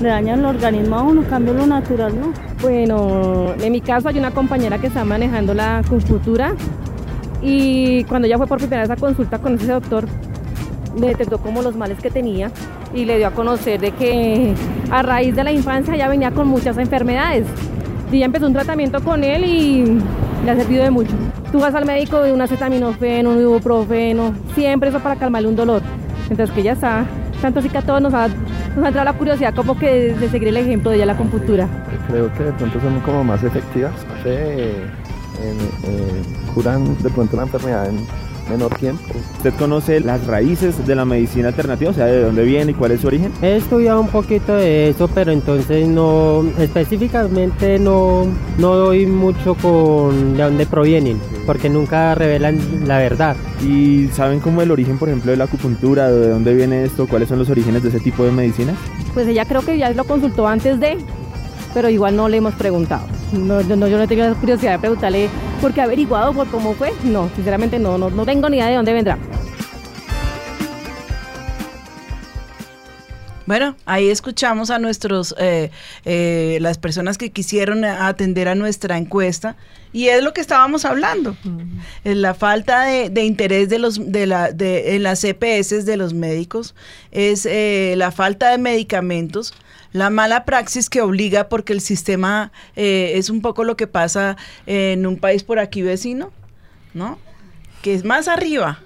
le 0.01 0.09
daña 0.09 0.33
el 0.33 0.45
organismo 0.45 0.95
a 0.95 1.03
uno, 1.03 1.23
cambio 1.29 1.53
lo 1.53 1.67
natural, 1.67 2.13
¿no? 2.19 2.33
Bueno, 2.61 3.53
en 3.59 3.71
mi 3.71 3.81
caso 3.81 4.09
hay 4.09 4.17
una 4.17 4.31
compañera 4.31 4.79
que 4.79 4.87
está 4.87 5.03
manejando 5.03 5.53
la 5.53 5.79
acupuntura 5.79 6.55
y 7.41 8.03
cuando 8.05 8.27
ella 8.27 8.37
fue 8.37 8.47
por 8.47 8.59
primera 8.59 8.81
vez 8.81 8.89
a 8.89 8.95
consulta 8.95 9.39
con 9.39 9.55
ese 9.55 9.67
doctor, 9.71 10.05
detectó 10.95 11.37
como 11.37 11.61
los 11.61 11.75
males 11.75 11.99
que 11.99 12.09
tenía 12.09 12.51
y 12.93 13.05
le 13.05 13.17
dio 13.17 13.27
a 13.27 13.31
conocer 13.31 13.79
de 13.79 13.91
que 13.91 14.53
a 14.91 15.01
raíz 15.01 15.35
de 15.35 15.43
la 15.43 15.51
infancia 15.51 15.95
ya 15.95 16.07
venía 16.07 16.31
con 16.31 16.47
muchas 16.47 16.77
enfermedades. 16.77 17.45
Y 18.11 18.19
ya 18.19 18.25
empezó 18.25 18.45
un 18.47 18.53
tratamiento 18.53 19.01
con 19.01 19.23
él 19.23 19.45
y 19.45 19.85
le 20.43 20.51
ha 20.51 20.55
servido 20.55 20.83
de 20.83 20.91
mucho. 20.91 21.11
Tú 21.51 21.59
vas 21.59 21.73
al 21.75 21.85
médico 21.85 22.19
de 22.21 22.33
un 22.33 22.41
acetaminofeno, 22.41 23.31
un 23.31 23.39
ibuprofeno, 23.41 24.33
siempre 24.53 24.89
eso 24.89 24.99
para 24.99 25.15
calmarle 25.15 25.47
un 25.47 25.55
dolor. 25.55 25.81
Entonces 26.29 26.53
que 26.53 26.63
ya 26.63 26.73
está, 26.73 27.05
tanto 27.41 27.59
así 27.59 27.69
que 27.69 27.77
a 27.77 27.81
todos 27.81 28.01
nos 28.01 28.13
ha, 28.13 28.27
nos 28.27 28.83
ha 28.83 28.87
entrado 28.87 29.05
la 29.05 29.13
curiosidad 29.13 29.53
como 29.55 29.77
que 29.77 30.13
de, 30.13 30.29
seguir 30.29 30.49
el 30.49 30.57
ejemplo 30.57 30.91
de 30.91 30.97
ella 30.97 31.05
la 31.05 31.13
acupuntura. 31.13 31.67
Creo 32.09 32.31
que 32.33 32.43
de 32.43 32.51
pronto 32.53 32.79
son 32.81 32.99
como 33.01 33.23
más 33.23 33.43
efectivas. 33.43 33.91
no 34.07 34.23
sé, 34.23 34.71
en- 34.71 36.51
curan 36.53 36.97
de 37.01 37.09
pronto 37.09 37.37
la 37.37 37.43
enfermedad 37.43 37.87
en 37.87 37.97
menor 38.49 38.73
tiempo. 38.75 39.03
¿Usted 39.37 39.53
conoce 39.55 39.99
las 39.99 40.25
raíces 40.27 40.85
de 40.85 40.95
la 40.95 41.05
medicina 41.05 41.49
alternativa? 41.49 41.91
O 41.91 41.93
sea, 41.93 42.05
¿de 42.05 42.23
dónde 42.23 42.43
viene 42.43 42.71
y 42.71 42.73
cuál 42.73 42.91
es 42.91 43.01
su 43.01 43.07
origen? 43.07 43.31
He 43.41 43.55
estudiado 43.57 44.01
un 44.01 44.07
poquito 44.07 44.53
de 44.53 44.89
eso, 44.89 45.07
pero 45.07 45.31
entonces 45.31 45.87
no, 45.87 46.45
específicamente 46.59 47.79
no, 47.79 48.25
no 48.57 48.75
doy 48.75 49.05
mucho 49.05 49.55
con 49.55 50.37
de 50.37 50.43
dónde 50.43 50.65
provienen, 50.65 51.19
porque 51.45 51.69
nunca 51.69 52.15
revelan 52.15 52.59
la 52.85 52.97
verdad. 52.97 53.35
¿Y 53.61 54.07
saben 54.13 54.39
cómo 54.39 54.61
el 54.61 54.71
origen, 54.71 54.97
por 54.97 55.09
ejemplo, 55.09 55.31
de 55.31 55.37
la 55.37 55.45
acupuntura? 55.45 56.09
¿De 56.11 56.29
dónde 56.29 56.53
viene 56.53 56.83
esto? 56.83 57.07
¿Cuáles 57.07 57.29
son 57.29 57.39
los 57.39 57.49
orígenes 57.49 57.83
de 57.83 57.89
ese 57.89 57.99
tipo 57.99 58.23
de 58.23 58.31
medicinas? 58.31 58.75
Pues 59.13 59.27
ella 59.27 59.45
creo 59.45 59.61
que 59.61 59.77
ya 59.77 59.89
lo 59.91 60.03
consultó 60.03 60.47
antes 60.47 60.79
de, 60.79 60.97
pero 61.73 61.89
igual 61.89 62.15
no 62.15 62.29
le 62.29 62.37
hemos 62.37 62.53
preguntado. 62.55 63.03
No, 63.31 63.61
yo 63.61 63.75
no, 63.75 63.87
yo 63.87 63.97
no 63.97 64.07
tengo 64.07 64.23
la 64.23 64.33
curiosidad 64.33 64.73
de 64.73 64.79
preguntarle 64.79 65.29
por 65.61 65.73
qué 65.73 65.81
ha 65.81 65.85
averiguado, 65.85 66.33
por 66.33 66.47
cómo 66.49 66.73
fue. 66.73 66.91
No, 67.03 67.29
sinceramente 67.35 67.79
no, 67.79 67.97
no, 67.97 68.09
no 68.09 68.25
tengo 68.25 68.49
ni 68.49 68.57
idea 68.57 68.67
de 68.67 68.75
dónde 68.75 68.93
vendrá. 68.93 69.17
Bueno, 73.45 73.75
ahí 73.85 74.09
escuchamos 74.09 74.69
a 74.69 74.79
nuestros, 74.79 75.35
eh, 75.37 75.71
eh, 76.05 76.57
las 76.61 76.77
personas 76.77 77.17
que 77.17 77.31
quisieron 77.31 77.83
atender 77.83 78.47
a 78.47 78.55
nuestra 78.55 78.97
encuesta 78.97 79.57
y 79.91 80.07
es 80.07 80.23
lo 80.23 80.31
que 80.33 80.39
estábamos 80.39 80.85
hablando, 80.85 81.35
Es 82.05 82.15
la 82.15 82.33
falta 82.33 82.85
de, 82.85 83.09
de 83.09 83.25
interés 83.25 83.67
de 83.67 83.77
los, 83.77 84.11
de 84.11 84.25
la, 84.25 84.51
de, 84.51 84.95
en 84.95 85.03
las 85.03 85.23
EPS 85.25 85.85
de 85.85 85.97
los 85.97 86.13
médicos, 86.13 86.75
es 87.11 87.45
eh, 87.45 87.95
la 87.97 88.11
falta 88.11 88.51
de 88.51 88.57
medicamentos, 88.57 89.53
la 89.93 90.09
mala 90.09 90.45
praxis 90.45 90.89
que 90.89 91.01
obliga 91.01 91.49
porque 91.49 91.73
el 91.73 91.81
sistema 91.81 92.51
eh, 92.75 93.13
es 93.15 93.29
un 93.29 93.41
poco 93.41 93.63
lo 93.63 93.75
que 93.75 93.87
pasa 93.87 94.37
en 94.65 95.05
un 95.05 95.17
país 95.17 95.43
por 95.43 95.59
aquí 95.59 95.81
vecino, 95.81 96.31
¿no? 96.93 97.17
Que 97.81 97.93
es 97.93 98.03
más 98.05 98.27
arriba, 98.27 98.79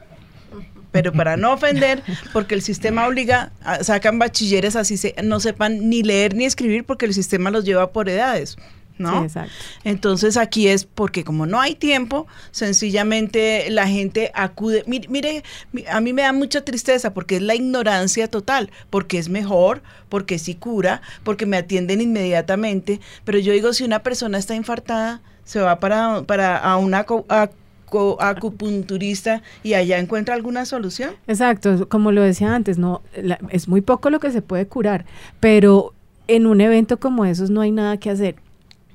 pero 0.91 1.11
para 1.11 1.35
no 1.37 1.51
ofender, 1.53 2.01
porque 2.33 2.55
el 2.55 2.61
sistema 2.61 3.05
obliga, 3.07 3.51
a- 3.63 3.83
sacan 3.83 4.17
bachilleres 4.17 4.75
así 4.75 4.95
se, 4.97 5.13
no 5.23 5.39
sepan 5.39 5.89
ni 5.89 6.01
leer 6.03 6.33
ni 6.35 6.45
escribir 6.45 6.85
porque 6.85 7.05
el 7.05 7.13
sistema 7.13 7.51
los 7.51 7.65
lleva 7.65 7.91
por 7.91 8.07
edades. 8.09 8.57
¿No? 8.97 9.19
Sí, 9.19 9.25
exacto. 9.25 9.51
Entonces 9.83 10.37
aquí 10.37 10.67
es 10.67 10.85
porque 10.85 11.23
como 11.23 11.45
no 11.45 11.59
hay 11.59 11.75
tiempo, 11.75 12.27
sencillamente 12.51 13.69
la 13.69 13.87
gente 13.87 14.31
acude. 14.33 14.83
Mire, 14.87 15.07
mire, 15.09 15.43
mi- 15.71 15.85
a 15.89 15.99
mí 16.01 16.13
me 16.13 16.21
da 16.21 16.33
mucha 16.33 16.61
tristeza 16.61 17.13
porque 17.13 17.37
es 17.37 17.41
la 17.41 17.55
ignorancia 17.55 18.27
total, 18.29 18.69
porque 18.89 19.17
es 19.17 19.29
mejor, 19.29 19.81
porque 20.09 20.39
sí 20.39 20.55
cura, 20.55 21.01
porque 21.23 21.45
me 21.45 21.57
atienden 21.57 22.01
inmediatamente. 22.01 22.99
Pero 23.23 23.39
yo 23.39 23.53
digo, 23.53 23.73
si 23.73 23.83
una 23.83 23.99
persona 24.03 24.37
está 24.37 24.55
infartada, 24.55 25.21
se 25.43 25.59
va 25.59 25.79
para, 25.79 26.23
para 26.23 26.57
a 26.57 26.77
una 26.77 27.05
acu- 27.05 27.25
acu- 27.27 28.17
acupunturista 28.19 29.41
y 29.63 29.73
allá 29.73 29.99
encuentra 29.99 30.35
alguna 30.35 30.65
solución. 30.65 31.11
Exacto, 31.27 31.87
como 31.89 32.11
lo 32.11 32.21
decía 32.21 32.53
antes, 32.53 32.77
no 32.77 33.01
la- 33.21 33.39
es 33.49 33.67
muy 33.67 33.81
poco 33.81 34.09
lo 34.09 34.19
que 34.19 34.31
se 34.31 34.41
puede 34.41 34.67
curar, 34.67 35.05
pero 35.39 35.93
en 36.27 36.47
un 36.47 36.61
evento 36.61 36.99
como 36.99 37.25
esos 37.25 37.49
no 37.49 37.61
hay 37.61 37.71
nada 37.71 37.97
que 37.97 38.09
hacer. 38.09 38.35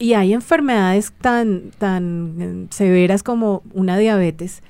Y 0.01 0.15
hay 0.15 0.33
enfermedades 0.33 1.13
tan 1.21 1.71
tan 1.79 2.35
eh, 2.41 2.67
severas 2.71 3.23
como 3.23 3.63
una 3.73 3.97
diabetes. 3.99 4.63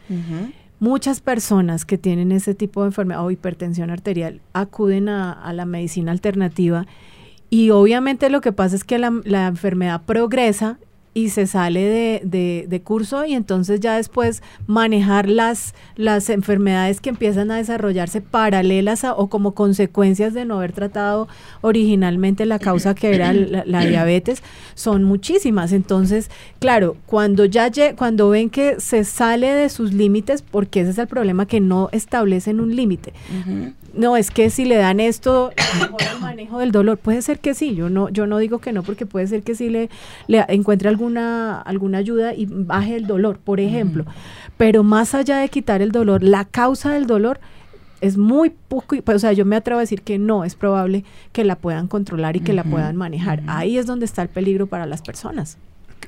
Muchas 0.80 1.20
personas 1.20 1.84
que 1.84 1.96
tienen 1.96 2.32
ese 2.32 2.54
tipo 2.54 2.82
de 2.82 2.88
enfermedad 2.88 3.24
o 3.24 3.30
hipertensión 3.30 3.90
arterial 3.90 4.40
acuden 4.52 5.08
a, 5.08 5.32
a 5.32 5.52
la 5.52 5.64
medicina 5.64 6.10
alternativa 6.10 6.86
y 7.50 7.70
obviamente 7.70 8.30
lo 8.30 8.40
que 8.40 8.52
pasa 8.52 8.76
es 8.76 8.84
que 8.84 8.98
la, 8.98 9.12
la 9.24 9.48
enfermedad 9.48 10.02
progresa 10.06 10.78
y 11.12 11.30
se 11.30 11.46
sale 11.48 11.80
de, 11.80 12.20
de- 12.24 12.66
de 12.68 12.82
curso 12.82 13.24
y 13.26 13.34
entonces 13.34 13.80
ya 13.80 13.96
después 13.96 14.42
manejar 14.68 15.28
las, 15.28 15.74
las 15.96 16.30
enfermedades 16.30 17.00
que 17.00 17.10
empiezan 17.10 17.50
a 17.50 17.56
desarrollarse 17.56 18.20
paralelas 18.20 19.02
a- 19.04 19.14
o 19.14 19.28
como 19.28 19.52
consecuencias 19.54 20.34
de 20.34 20.44
no 20.44 20.58
haber 20.58 20.72
tratado 20.72 21.26
originalmente 21.62 22.46
la 22.46 22.58
causa 22.58 22.94
que 22.94 23.14
era 23.14 23.32
la, 23.32 23.64
la 23.66 23.84
diabetes 23.86 24.42
son 24.74 25.04
muchísimas. 25.04 25.72
Entonces, 25.72 26.30
claro, 26.58 26.96
cuando 27.06 27.44
ya 27.44 27.70
cuando 27.96 28.28
ven 28.30 28.50
que 28.50 28.80
se 28.80 29.04
sale 29.04 29.48
de 29.52 29.68
sus 29.68 29.92
límites, 29.92 30.42
porque 30.42 30.80
ese 30.80 30.90
es 30.90 30.98
el 30.98 31.06
problema 31.06 31.46
que 31.46 31.60
no 31.60 31.88
establecen 31.92 32.60
un 32.60 32.74
límite. 32.76 33.12
No, 33.94 34.16
es 34.16 34.30
que 34.30 34.50
si 34.50 34.64
le 34.64 34.76
dan 34.76 35.00
esto, 35.00 35.52
mejora 35.80 36.12
el 36.12 36.20
manejo 36.20 36.58
del 36.58 36.72
dolor. 36.72 36.98
Puede 36.98 37.22
ser 37.22 37.38
que 37.40 37.54
sí, 37.54 37.74
yo 37.74 37.88
no, 37.90 38.08
yo 38.08 38.26
no 38.26 38.38
digo 38.38 38.58
que 38.58 38.72
no, 38.72 38.82
porque 38.82 39.06
puede 39.06 39.26
ser 39.26 39.42
que 39.42 39.54
sí 39.54 39.68
le, 39.68 39.90
le 40.26 40.44
encuentre 40.48 40.88
alguna, 40.88 41.60
alguna 41.60 41.98
ayuda 41.98 42.34
y 42.34 42.46
baje 42.46 42.96
el 42.96 43.06
dolor, 43.06 43.38
por 43.38 43.60
ejemplo. 43.60 44.04
Pero 44.56 44.82
más 44.82 45.14
allá 45.14 45.38
de 45.38 45.48
quitar 45.48 45.82
el 45.82 45.92
dolor, 45.92 46.22
la 46.22 46.44
causa 46.44 46.92
del 46.92 47.06
dolor 47.06 47.40
es 48.00 48.16
muy 48.16 48.50
poco, 48.50 48.96
pues, 49.02 49.16
o 49.16 49.18
sea, 49.18 49.32
yo 49.32 49.44
me 49.44 49.56
atrevo 49.56 49.78
a 49.78 49.82
decir 49.82 50.02
que 50.02 50.18
no 50.18 50.44
es 50.44 50.54
probable 50.54 51.04
que 51.32 51.44
la 51.44 51.56
puedan 51.56 51.86
controlar 51.86 52.36
y 52.36 52.40
que 52.40 52.52
la 52.52 52.64
puedan 52.64 52.96
manejar. 52.96 53.42
Ahí 53.46 53.76
es 53.76 53.86
donde 53.86 54.06
está 54.06 54.22
el 54.22 54.28
peligro 54.28 54.66
para 54.66 54.86
las 54.86 55.02
personas. 55.02 55.58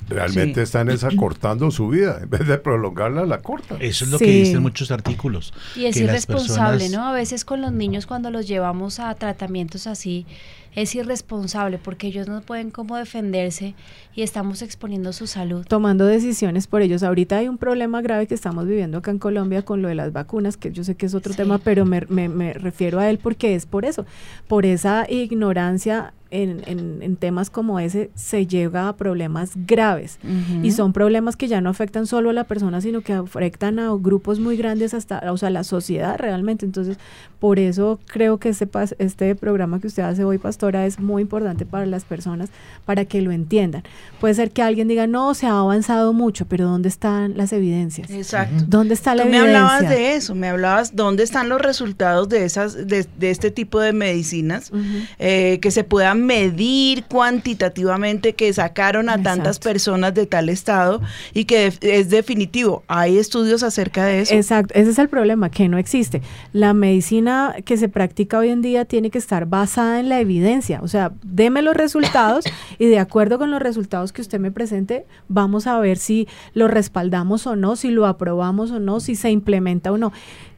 Realmente 0.08 0.60
Sí. 0.60 0.64
están 0.64 0.90
es 0.90 1.04
acortando 1.04 1.70
su 1.70 1.88
vida, 1.88 2.18
en 2.22 2.28
vez 2.30 2.46
de 2.46 2.58
prolongarla, 2.58 3.24
la 3.24 3.38
corta. 3.40 3.76
Eso 3.80 4.04
es 4.04 4.10
lo 4.10 4.18
Sí. 4.18 4.24
que 4.24 4.30
dicen 4.32 4.62
muchos 4.62 4.90
artículos. 4.90 5.52
Y 5.76 5.86
es 5.86 5.96
irresponsable, 5.96 6.78
personas- 6.84 6.90
¿no? 6.90 7.06
A 7.08 7.12
veces 7.12 7.44
con 7.44 7.62
los 7.62 7.72
niños 7.72 8.06
cuando 8.06 8.30
los 8.30 8.46
llevamos 8.46 8.98
a 9.00 9.14
tratamientos 9.14 9.86
así, 9.86 10.26
es 10.74 10.94
irresponsable 10.94 11.78
porque 11.78 12.06
ellos 12.06 12.28
no 12.28 12.40
pueden 12.40 12.70
como 12.70 12.96
defenderse 12.96 13.74
y 14.14 14.22
estamos 14.22 14.62
exponiendo 14.62 15.12
su 15.12 15.26
salud. 15.26 15.64
tomando 15.68 16.06
decisiones 16.06 16.66
por 16.66 16.82
ellos. 16.82 17.02
Ahorita 17.02 17.36
hay 17.38 17.48
un 17.48 17.58
problema 17.58 18.00
grave 18.02 18.26
que 18.26 18.34
estamos 18.34 18.66
viviendo 18.66 18.98
acá 18.98 19.10
en 19.10 19.18
Colombia 19.18 19.62
con 19.64 19.82
lo 19.82 19.88
de 19.88 19.94
las 19.94 20.12
vacunas, 20.12 20.56
que 20.56 20.72
yo 20.72 20.84
sé 20.84 20.94
que 20.94 21.06
es 21.06 21.14
otro 21.14 21.34
tema, 21.34 21.58
pero 21.58 21.84
me, 21.84 22.02
me- 22.08 22.28
me 22.28 22.52
refiero 22.54 22.98
a 23.00 23.08
él 23.10 23.18
porque 23.18 23.54
es 23.54 23.66
por 23.66 23.84
eso, 23.84 24.04
por 24.48 24.66
esa 24.66 25.06
ignorancia 25.10 26.12
en, 26.30 26.62
en- 26.66 27.02
en 27.02 27.16
temas 27.16 27.50
como 27.50 27.78
ese 27.78 28.10
se 28.14 28.46
llega 28.46 28.88
a 28.88 28.96
problemas 28.96 29.52
graves. 29.66 30.18
Y 30.62 30.70
son 30.72 30.94
problemas 30.94 31.36
que 31.36 31.46
ya 31.46 31.60
no 31.60 31.68
afectan 31.68 32.06
solo 32.06 32.30
a 32.30 32.32
la 32.32 32.44
persona, 32.44 32.80
sino 32.80 33.02
que 33.02 33.12
afectan 33.12 33.78
a 33.78 33.90
grupos 33.94 34.40
muy 34.40 34.56
grandes 34.56 34.94
hasta, 34.94 35.30
o 35.30 35.36
sea, 35.36 35.50
la 35.50 35.62
sociedad 35.62 36.16
realmente. 36.18 36.64
Entonces, 36.64 36.96
por 37.38 37.58
eso 37.58 38.00
creo 38.06 38.38
que 38.38 38.48
este, 38.48 38.66
este 38.98 39.34
programa 39.34 39.78
que 39.78 39.88
usted 39.88 40.04
hace 40.04 40.24
hoy, 40.24 40.38
Pastora, 40.62 40.86
es 40.86 41.00
muy 41.00 41.22
importante 41.22 41.66
para 41.66 41.86
las 41.86 42.04
personas, 42.04 42.48
para 42.84 43.04
que 43.04 43.20
lo 43.20 43.32
entiendan. 43.32 43.82
Puede 44.20 44.34
ser 44.34 44.52
que 44.52 44.62
alguien 44.62 44.86
diga, 44.86 45.08
no, 45.08 45.34
se 45.34 45.46
ha 45.46 45.58
avanzado 45.58 46.12
mucho, 46.12 46.46
pero 46.46 46.66
¿dónde 46.66 46.88
están 46.88 47.36
las 47.36 47.52
evidencias? 47.52 48.08
Exacto. 48.10 48.62
¿Dónde 48.68 48.94
está 48.94 49.16
la 49.16 49.24
Tú 49.24 49.30
me 49.30 49.38
evidencia? 49.38 49.66
hablabas 49.66 49.90
de 49.90 50.14
eso, 50.14 50.36
me 50.36 50.48
hablabas 50.48 50.94
dónde 50.94 51.24
están 51.24 51.48
los 51.48 51.60
resultados 51.60 52.28
de 52.28 52.44
esas, 52.44 52.86
de, 52.86 53.04
de 53.18 53.30
este 53.32 53.50
tipo 53.50 53.80
de 53.80 53.92
medicinas 53.92 54.70
eh, 55.18 55.58
que 55.60 55.72
se 55.72 55.82
puedan 55.82 56.26
medir 56.26 57.06
cuantitativamente 57.06 58.34
que 58.34 58.52
sacaron 58.52 59.08
a 59.08 59.20
tantas 59.20 59.58
personas 59.58 60.14
de 60.14 60.26
tal 60.26 60.48
estado 60.48 61.02
y 61.34 61.44
que 61.44 61.72
es 61.80 62.08
definitivo. 62.08 62.84
Hay 62.86 63.18
estudios 63.18 63.64
acerca 63.64 64.04
de 64.04 64.20
eso. 64.20 64.34
Exacto, 64.34 64.74
ese 64.74 64.90
es 64.92 64.98
el 65.00 65.08
problema, 65.08 65.50
que 65.50 65.68
no 65.68 65.76
existe. 65.76 66.22
La 66.52 66.72
medicina 66.72 67.56
que 67.64 67.76
se 67.76 67.88
practica 67.88 68.38
hoy 68.38 68.50
en 68.50 68.62
día 68.62 68.84
tiene 68.84 69.10
que 69.10 69.18
estar 69.18 69.46
basada 69.46 69.98
en 69.98 70.08
la 70.08 70.20
evidencia, 70.20 70.51
o 70.82 70.88
sea, 70.88 71.12
deme 71.22 71.62
los 71.62 71.74
resultados 71.74 72.44
y 72.78 72.86
de 72.86 72.98
acuerdo 72.98 73.38
con 73.38 73.50
los 73.50 73.62
resultados 73.62 74.12
que 74.12 74.22
usted 74.22 74.40
me 74.40 74.50
presente, 74.50 75.06
vamos 75.28 75.66
a 75.66 75.78
ver 75.78 75.96
si 75.98 76.28
lo 76.54 76.68
respaldamos 76.68 77.46
o 77.46 77.56
no, 77.56 77.76
si 77.76 77.90
lo 77.90 78.06
aprobamos 78.06 78.70
o 78.70 78.80
no, 78.80 79.00
si 79.00 79.14
se 79.14 79.30
implementa 79.30 79.92
o 79.92 79.98
no. 79.98 80.12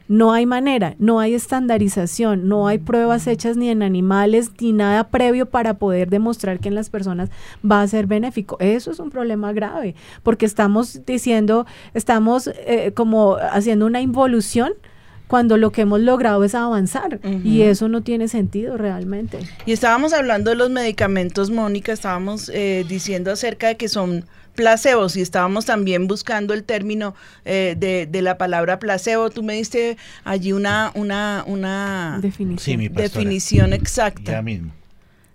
No 0.07 0.33
hay 0.33 0.45
manera, 0.45 0.95
no 0.99 1.19
hay 1.19 1.33
estandarización, 1.33 2.47
no 2.47 2.67
hay 2.67 2.77
pruebas 2.77 3.25
hechas 3.25 3.57
ni 3.57 3.69
en 3.69 3.81
animales 3.81 4.51
ni 4.61 4.71
nada 4.71 5.07
previo 5.07 5.47
para 5.47 5.79
poder 5.79 6.11
demostrar 6.11 6.59
que 6.59 6.67
en 6.67 6.75
las 6.75 6.91
personas 6.91 7.31
va 7.69 7.81
a 7.81 7.87
ser 7.87 8.05
benéfico. 8.05 8.57
Eso 8.59 8.91
es 8.91 8.99
un 8.99 9.09
problema 9.09 9.51
grave, 9.51 9.95
porque 10.21 10.45
estamos 10.45 11.03
diciendo, 11.07 11.65
estamos 11.95 12.51
eh, 12.67 12.91
como 12.93 13.37
haciendo 13.51 13.87
una 13.87 14.01
involución 14.01 14.73
cuando 15.27 15.57
lo 15.57 15.71
que 15.71 15.81
hemos 15.81 15.99
logrado 16.01 16.43
es 16.43 16.53
avanzar 16.55 17.19
y 17.43 17.61
eso 17.63 17.87
no 17.89 18.01
tiene 18.01 18.27
sentido 18.27 18.77
realmente. 18.77 19.39
Y 19.65 19.71
estábamos 19.71 20.13
hablando 20.13 20.51
de 20.51 20.55
los 20.55 20.69
medicamentos, 20.69 21.49
Mónica, 21.49 21.91
estábamos 21.93 22.49
eh, 22.53 22.85
diciendo 22.87 23.31
acerca 23.31 23.67
de 23.67 23.77
que 23.77 23.89
son 23.89 24.25
placebos 24.53 25.17
y 25.17 25.21
estábamos 25.21 25.65
también 25.65 26.07
buscando 26.07 26.53
el 26.53 26.63
término 26.63 27.13
eh, 27.43 27.75
de, 27.77 28.05
de 28.05 28.21
la 28.21 28.37
palabra 28.37 28.79
placebo. 28.79 29.29
Tú 29.29 29.43
me 29.43 29.55
diste 29.55 29.97
allí 30.23 30.53
una, 30.53 30.91
una, 30.95 31.43
una 31.47 32.19
definición, 32.21 32.59
Sí, 32.59 32.77
mi 32.77 32.87
pastora. 32.87 33.03
definición 33.09 33.73
exacta. 33.73 34.31
Ya 34.31 34.41
mismo. 34.41 34.71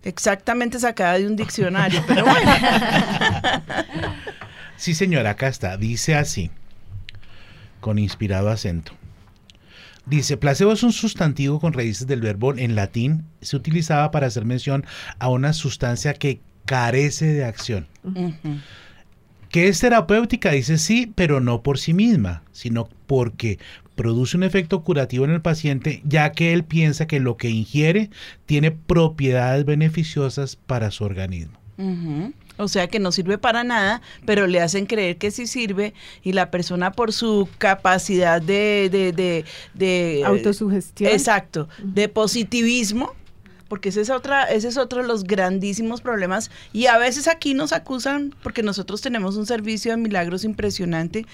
Exactamente 0.05 0.79
sacada 0.79 1.19
de 1.19 1.27
un 1.27 1.37
diccionario, 1.37 2.03
pero 2.09 2.25
bueno. 2.25 2.51
Sí, 4.77 4.95
señora, 4.95 5.31
acá 5.31 5.49
está. 5.49 5.77
Dice 5.77 6.15
así, 6.15 6.51
con 7.81 7.99
inspirado 7.99 8.49
acento. 8.49 8.93
Dice, 10.11 10.37
placebo 10.37 10.73
es 10.73 10.83
un 10.83 10.93
sustantivo 10.93 11.61
con 11.61 11.73
raíces 11.73 12.09
del 12.09 12.21
verbo 12.21 12.57
en 12.57 12.75
latín. 12.75 13.25
Se 13.41 13.57
utilizaba 13.57 14.11
para 14.11 14.27
hacer 14.27 14.45
mención 14.45 14.85
a 15.21 15.29
una 15.29 15.53
sustancia 15.53 16.15
que 16.15 16.41
carece 16.65 17.27
de 17.27 17.45
acción. 17.45 17.87
Que 19.51 19.69
es 19.69 19.79
terapéutica, 19.79 20.51
dice 20.51 20.79
sí, 20.79 21.13
pero 21.15 21.41
no 21.41 21.63
por 21.63 21.79
sí 21.79 21.95
misma, 21.95 22.43
sino 22.51 22.89
porque 23.07 23.61
produce 23.95 24.37
un 24.37 24.43
efecto 24.43 24.83
curativo 24.83 25.25
en 25.25 25.31
el 25.31 25.43
paciente, 25.43 26.03
ya 26.05 26.33
que 26.33 26.53
él 26.53 26.65
piensa 26.65 27.07
que 27.07 27.21
lo 27.21 27.37
que 27.37 27.51
ingiere 27.51 28.11
tiene 28.47 28.73
propiedades 28.73 29.65
beneficiosas 29.65 30.57
para 30.57 30.91
su 30.91 31.05
organismo. 31.05 31.59
O 32.61 32.69
sea 32.69 32.89
que 32.89 32.99
no 32.99 33.11
sirve 33.13 33.39
para 33.39 33.65
nada, 33.65 34.03
pero 34.27 34.47
le 34.47 34.61
hacen 34.61 34.87
creer 34.87 35.17
que 35.17 35.31
sí 35.31 35.47
sirve 35.47 35.95
y 36.23 36.33
la 36.33 36.51
persona 36.51 36.93
por 36.93 37.13
su 37.13 37.49
capacidad 37.59 38.41
de... 38.41 38.89
de, 38.91 39.13
de, 39.13 39.45
de- 39.75 40.23
Autosugestión. 40.25 41.11
Exacto, 41.11 41.69
de 41.83 42.09
positivismo, 42.09 43.15
porque 43.69 43.91
ese 43.91 44.01
es, 44.01 44.11
otra, 44.11 44.45
ese 44.45 44.67
es 44.67 44.77
otro 44.77 45.01
de 45.03 45.07
los 45.07 45.23
grandísimos 45.25 46.01
problemas 46.01 46.51
y 46.73 46.87
a 46.87 46.99
veces 46.99 47.29
aquí 47.29 47.55
nos 47.55 47.73
acusan 47.73 48.35
porque 48.43 48.65
nosotros 48.65 49.01
tenemos 49.01 49.37
un 49.37 49.47
servicio 49.47 49.93
de 49.93 49.97
milagros 49.97 50.43
impresionante 50.45 51.25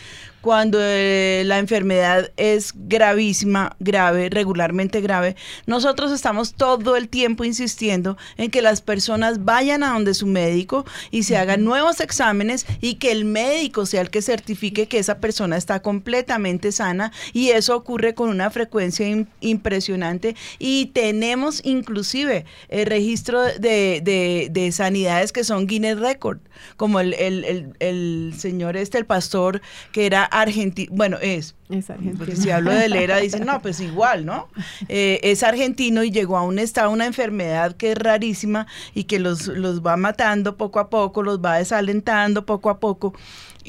cuando 0.46 0.78
eh, 0.80 1.42
la 1.44 1.58
enfermedad 1.58 2.30
es 2.36 2.72
gravísima, 2.76 3.74
grave, 3.80 4.30
regularmente 4.30 5.00
grave, 5.00 5.34
nosotros 5.66 6.12
estamos 6.12 6.54
todo 6.54 6.94
el 6.94 7.08
tiempo 7.08 7.42
insistiendo 7.42 8.16
en 8.36 8.52
que 8.52 8.62
las 8.62 8.80
personas 8.80 9.44
vayan 9.44 9.82
a 9.82 9.92
donde 9.94 10.14
su 10.14 10.28
médico 10.28 10.86
y 11.10 11.24
se 11.24 11.36
hagan 11.36 11.64
nuevos 11.64 11.98
exámenes 11.98 12.64
y 12.80 12.94
que 12.94 13.10
el 13.10 13.24
médico 13.24 13.86
sea 13.86 14.02
el 14.02 14.10
que 14.10 14.22
certifique 14.22 14.86
que 14.86 15.00
esa 15.00 15.18
persona 15.18 15.56
está 15.56 15.82
completamente 15.82 16.70
sana. 16.70 17.10
Y 17.32 17.48
eso 17.48 17.74
ocurre 17.74 18.14
con 18.14 18.28
una 18.28 18.48
frecuencia 18.50 19.04
im- 19.08 19.26
impresionante. 19.40 20.36
Y 20.60 20.86
tenemos 20.94 21.60
inclusive 21.64 22.44
el 22.68 22.86
registro 22.86 23.42
de, 23.42 24.00
de- 24.00 24.46
de 24.52 24.70
sanidades 24.70 25.32
que 25.32 25.42
son 25.42 25.66
Guinness 25.66 25.98
Record, 25.98 26.38
como 26.76 27.00
el, 27.00 27.14
el- 27.14 27.44
el- 27.44 27.72
el 27.80 28.34
señor 28.38 28.76
este, 28.76 28.96
el 28.98 29.06
pastor 29.06 29.60
que 29.90 30.06
era 30.06 30.28
argentino, 30.40 30.92
bueno, 30.94 31.16
es, 31.20 31.54
Es 31.70 31.88
argentino. 31.90 32.18
porque 32.18 32.36
si 32.36 32.50
hablo 32.50 32.70
de 32.72 32.88
Lera, 32.88 33.16
dicen, 33.18 33.44
no, 33.46 33.60
pues 33.62 33.80
igual, 33.80 34.24
¿no? 34.26 34.48
Eh, 34.88 35.20
es 35.22 35.42
argentino 35.42 36.02
y 36.04 36.10
llegó 36.10 36.36
a 36.36 36.42
un 36.42 36.58
estado, 36.58 36.90
una 36.90 37.06
enfermedad 37.06 37.74
que 37.76 37.92
es 37.92 37.98
rarísima 37.98 38.66
y 38.94 39.04
que 39.04 39.18
los, 39.18 39.46
los 39.48 39.80
va 39.84 39.96
matando 39.96 40.56
poco 40.56 40.78
a 40.80 40.90
poco, 40.90 41.22
los 41.22 41.40
va 41.40 41.56
desalentando 41.58 42.44
poco 42.46 42.70
a 42.70 42.78
poco. 42.78 43.14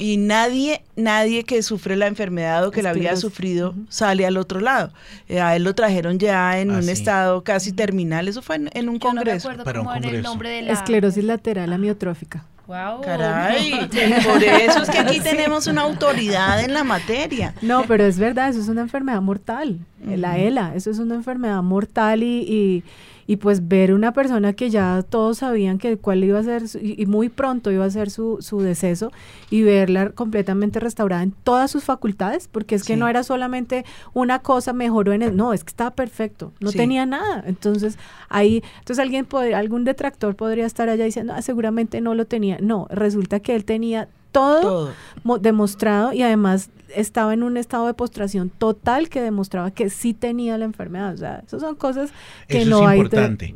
Y 0.00 0.16
nadie, 0.16 0.82
nadie 0.94 1.42
que 1.42 1.60
sufre 1.62 1.96
la 1.96 2.06
enfermedad 2.06 2.64
o 2.64 2.70
que 2.70 2.82
la 2.82 2.90
había 2.90 3.16
sufrido 3.16 3.74
sale 3.88 4.24
al 4.26 4.36
otro 4.36 4.60
lado. 4.60 4.92
Eh, 5.28 5.40
a 5.40 5.56
él 5.56 5.64
lo 5.64 5.74
trajeron 5.74 6.20
ya 6.20 6.60
en 6.60 6.70
Ah, 6.70 6.74
un 6.76 6.84
sí. 6.84 6.90
estado 6.90 7.42
casi 7.42 7.72
terminal. 7.72 8.28
Eso 8.28 8.40
fue 8.40 8.56
en, 8.56 8.70
en 8.74 8.88
un 8.88 9.00
Yo 9.00 9.08
no 9.08 9.14
me 9.14 9.20
congreso. 9.24 9.48
acuerdo 9.48 9.64
Para 9.64 9.80
un 9.80 9.86
cómo 9.86 9.96
era 9.96 10.06
el 10.06 10.12
congreso. 10.12 10.28
nombre 10.30 10.50
de 10.50 10.62
la... 10.62 10.72
Esclerosis 10.72 11.24
lateral 11.24 11.72
amiotrófica. 11.72 12.44
Wow. 12.68 13.00
Caray, 13.00 13.88
por 14.26 14.44
eso 14.44 14.82
es 14.82 14.90
que 14.90 14.98
aquí 14.98 15.20
tenemos 15.20 15.66
una 15.68 15.80
autoridad 15.80 16.62
en 16.62 16.74
la 16.74 16.84
materia. 16.84 17.54
No, 17.62 17.84
pero 17.84 18.04
es 18.04 18.18
verdad, 18.18 18.50
eso 18.50 18.60
es 18.60 18.68
una 18.68 18.82
enfermedad 18.82 19.22
mortal, 19.22 19.78
la 20.04 20.36
ELA, 20.36 20.74
eso 20.74 20.90
es 20.90 20.98
una 20.98 21.14
enfermedad 21.14 21.62
mortal 21.62 22.22
y, 22.22 22.42
y, 22.42 22.84
y 23.28 23.36
pues 23.36 23.68
ver 23.68 23.92
una 23.92 24.12
persona 24.12 24.54
que 24.54 24.70
ya 24.70 25.04
todos 25.08 25.38
sabían 25.38 25.78
que 25.78 25.98
cuál 25.98 26.24
iba 26.24 26.40
a 26.40 26.42
ser, 26.42 26.66
su- 26.66 26.78
y, 26.78 27.06
muy 27.06 27.28
pronto 27.28 27.70
iba 27.70 27.84
a 27.84 27.90
ser 27.90 28.10
su, 28.10 28.38
su 28.40 28.60
deceso, 28.60 29.12
y 29.50 29.62
verla 29.62 30.10
completamente 30.10 30.80
restaurada 30.80 31.22
en 31.22 31.30
todas 31.44 31.70
sus 31.70 31.84
facultades, 31.84 32.48
porque 32.48 32.74
es 32.74 32.82
que 32.84 32.94
Sí. 32.94 32.98
no 32.98 33.06
era 33.06 33.22
solamente 33.22 33.84
una 34.14 34.40
cosa 34.40 34.72
mejoró 34.72 35.12
en 35.12 35.22
el, 35.22 35.36
no, 35.36 35.52
es 35.52 35.62
que 35.62 35.68
estaba 35.68 35.90
perfecto, 35.92 36.52
no 36.58 36.70
Sí. 36.72 36.78
tenía 36.78 37.06
nada, 37.06 37.44
entonces 37.46 37.98
ahí, 38.30 38.62
entonces 38.80 38.98
alguien 38.98 39.26
podría, 39.26 39.58
algún 39.58 39.84
detractor 39.84 40.34
podría 40.34 40.64
estar 40.66 40.88
allá 40.88 41.04
diciendo, 41.04 41.34
ah, 41.36 41.42
seguramente 41.42 42.00
no 42.00 42.14
lo 42.14 42.24
tenía, 42.24 42.58
no, 42.62 42.86
resulta 42.90 43.40
que 43.40 43.54
él 43.54 43.64
tenía 43.66 44.08
todo, 44.32 44.60
Todo. 44.60 44.90
mo- 45.24 45.38
demostrado 45.38 46.12
y 46.12 46.22
además 46.22 46.70
estaba 46.94 47.34
en 47.34 47.42
un 47.42 47.56
estado 47.56 47.86
de 47.86 47.94
postración 47.94 48.50
total 48.50 49.08
que 49.08 49.20
demostraba 49.20 49.70
que 49.70 49.90
sí 49.90 50.14
tenía 50.14 50.56
la 50.58 50.64
enfermedad. 50.64 51.14
O 51.14 51.16
sea, 51.18 51.42
esas 51.46 51.60
son 51.60 51.74
cosas 51.76 52.10
que 52.48 52.62
Eso 52.62 52.70
no 52.70 52.82
es 52.82 52.88
hay. 52.88 53.02
de-. 53.08 53.52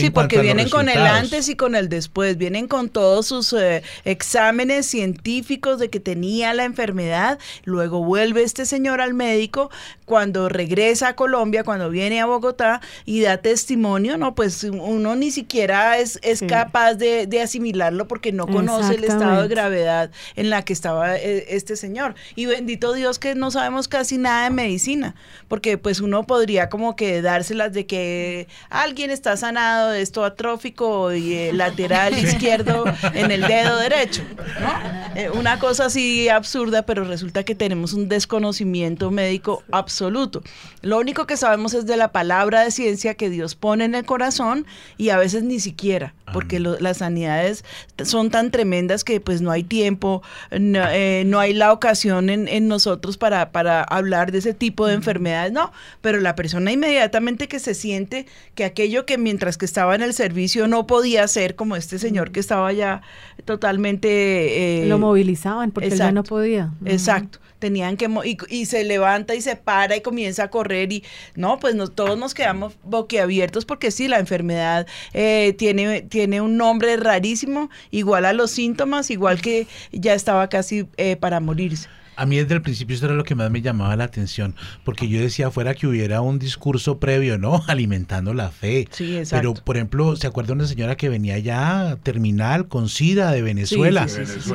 Sí, 0.00 0.10
porque 0.10 0.40
vienen 0.40 0.68
con 0.70 0.88
el 0.88 0.98
antes 0.98 1.48
y 1.48 1.56
con 1.56 1.74
el 1.74 1.88
después, 1.88 2.36
vienen 2.36 2.66
con 2.68 2.88
todos 2.88 3.26
sus 3.26 3.52
eh, 3.52 3.82
exámenes 4.04 4.86
científicos 4.86 5.78
de 5.78 5.90
que 5.90 6.00
tenía 6.00 6.54
la 6.54 6.64
enfermedad, 6.64 7.38
luego 7.64 8.02
vuelve 8.04 8.42
este 8.42 8.66
señor 8.66 9.00
al 9.00 9.14
médico, 9.14 9.70
cuando 10.04 10.48
regresa 10.48 11.08
a 11.08 11.16
Colombia, 11.16 11.64
cuando 11.64 11.88
viene 11.90 12.20
a 12.20 12.26
Bogotá 12.26 12.80
y 13.04 13.20
da 13.22 13.38
testimonio, 13.38 14.18
no, 14.18 14.34
pues 14.34 14.64
uno 14.64 15.16
ni 15.16 15.30
siquiera 15.30 15.98
es, 15.98 16.18
es 16.22 16.40
Sí. 16.40 16.46
capaz 16.46 16.94
de, 16.94 17.26
de 17.26 17.40
asimilarlo 17.40 18.08
porque 18.08 18.32
no 18.32 18.46
conoce 18.46 18.94
el 18.94 19.04
estado 19.04 19.42
de 19.42 19.48
gravedad 19.48 20.10
en 20.34 20.50
la 20.50 20.62
que 20.64 20.72
estaba 20.72 21.16
eh, 21.16 21.46
este 21.50 21.76
señor. 21.76 22.14
Y 22.34 22.46
bendito 22.46 22.92
Dios 22.94 23.18
que 23.18 23.34
no 23.34 23.50
sabemos 23.50 23.86
casi 23.88 24.18
nada 24.18 24.44
de 24.44 24.50
medicina, 24.50 25.14
porque 25.48 25.78
pues 25.78 26.00
uno 26.00 26.24
podría 26.24 26.68
como 26.68 26.96
que 26.96 27.22
dárselas 27.22 27.72
de 27.72 27.86
que 27.86 28.48
alguien 28.70 29.10
está 29.10 29.36
sanado 29.36 29.81
de 29.90 30.02
esto 30.02 30.24
atrófico 30.24 31.12
y 31.12 31.34
eh, 31.34 31.52
lateral 31.52 32.18
izquierdo 32.18 32.84
en 33.14 33.30
el 33.30 33.42
dedo 33.42 33.76
derecho, 33.78 34.22
¿no? 34.60 35.02
Eh, 35.14 35.28
una 35.28 35.58
cosa 35.58 35.84
así 35.86 36.30
absurda, 36.30 36.86
pero 36.86 37.04
resulta 37.04 37.44
que 37.44 37.54
tenemos 37.54 37.92
un 37.92 38.08
desconocimiento 38.08 39.10
médico 39.10 39.62
absoluto. 39.70 40.42
Lo 40.80 40.98
único 40.98 41.26
que 41.26 41.36
sabemos 41.36 41.74
es 41.74 41.84
de 41.84 41.98
la 41.98 42.12
palabra 42.12 42.64
de 42.64 42.70
ciencia 42.70 43.12
que 43.12 43.28
Dios 43.28 43.54
pone 43.54 43.84
en 43.84 43.94
el 43.94 44.06
corazón 44.06 44.66
y 44.96 45.10
a 45.10 45.18
veces 45.18 45.42
ni 45.42 45.60
siquiera, 45.60 46.14
porque 46.32 46.60
lo- 46.60 46.78
las 46.80 46.96
sanidades 46.98 47.62
son 48.04 48.30
tan 48.30 48.50
tremendas 48.50 49.04
que 49.04 49.20
pues 49.20 49.42
no 49.42 49.50
hay 49.50 49.64
tiempo, 49.64 50.22
no, 50.50 50.80
eh, 50.90 51.24
no 51.26 51.40
hay 51.40 51.52
la 51.52 51.72
ocasión 51.74 52.30
en, 52.30 52.48
en 52.48 52.66
nosotros 52.66 53.18
para, 53.18 53.52
para 53.52 53.82
hablar 53.82 54.32
de 54.32 54.38
ese 54.38 54.54
tipo 54.54 54.86
de 54.86 54.94
enfermedades, 54.94 55.52
no, 55.52 55.72
pero 56.00 56.20
la 56.20 56.34
persona 56.34 56.72
inmediatamente 56.72 57.48
que 57.48 57.58
se 57.58 57.74
siente 57.74 58.24
que 58.54 58.64
aquello 58.64 59.04
que 59.04 59.18
mientras 59.18 59.58
que 59.58 59.66
estaba 59.72 59.94
en 59.94 60.02
el 60.02 60.12
servicio 60.12 60.68
no 60.68 60.86
podía 60.86 61.24
hacer, 61.24 61.54
como 61.56 61.76
este 61.76 61.98
señor 61.98 62.30
que 62.30 62.40
estaba 62.40 62.70
ya 62.72 63.00
totalmente... 63.46 64.82
eh, 64.82 64.86
Lo 64.86 64.98
movilizaban 64.98 65.70
porque 65.70 65.88
él 65.88 65.96
ya 65.96 66.12
no 66.12 66.20
exacto, 66.20 66.34
podía. 66.34 66.72
Exacto. 66.84 67.38
Tenían 67.58 67.96
que 67.96 68.06
y, 68.24 68.36
y 68.48 68.66
se 68.66 68.84
levanta 68.84 69.34
y 69.34 69.40
se 69.40 69.56
para 69.56 69.96
y 69.96 70.00
comienza 70.02 70.42
a 70.44 70.50
correr 70.50 70.92
y 70.92 71.04
no, 71.36 71.58
pues 71.58 71.74
nos, 71.74 71.94
todos 71.94 72.18
nos 72.18 72.34
quedamos 72.34 72.74
boquiabiertos 72.82 73.64
porque 73.64 73.90
sí, 73.90 74.08
la 74.08 74.18
enfermedad 74.18 74.86
eh, 75.14 75.54
tiene, 75.56 76.02
tiene 76.02 76.40
un 76.40 76.56
nombre 76.56 76.96
rarísimo, 76.96 77.70
igual 77.90 78.24
a 78.26 78.32
los 78.32 78.50
síntomas, 78.50 79.10
igual 79.10 79.40
que 79.40 79.68
ya 79.92 80.12
estaba 80.12 80.48
casi 80.48 80.86
eh, 80.96 81.16
para 81.16 81.40
morirse. 81.40 81.88
A 82.16 82.26
mí 82.26 82.36
desde 82.36 82.54
el 82.54 82.62
principio 82.62 82.94
eso 82.96 83.06
era 83.06 83.14
lo 83.14 83.24
que 83.24 83.34
más 83.34 83.50
me 83.50 83.62
llamaba 83.62 83.96
la 83.96 84.04
atención, 84.04 84.54
porque 84.84 85.08
yo 85.08 85.20
decía 85.20 85.50
fuera 85.50 85.74
que 85.74 85.86
hubiera 85.86 86.20
un 86.20 86.38
discurso 86.38 86.98
previo, 86.98 87.38
¿no? 87.38 87.62
Alimentando 87.68 88.34
la 88.34 88.50
fe. 88.50 88.88
Sí, 88.90 89.16
exacto. 89.16 89.54
Pero, 89.54 89.64
por 89.64 89.76
ejemplo, 89.76 90.16
¿se 90.16 90.26
acuerda 90.26 90.52
una 90.52 90.66
señora 90.66 90.96
que 90.96 91.08
venía 91.08 91.38
ya 91.38 91.98
terminal 92.02 92.68
con 92.68 92.88
SIDA 92.88 93.30
de 93.32 93.42
Venezuela? 93.42 94.08
Sí, 94.08 94.26
sí, 94.26 94.32
sí, 94.34 94.40
sí, 94.40 94.52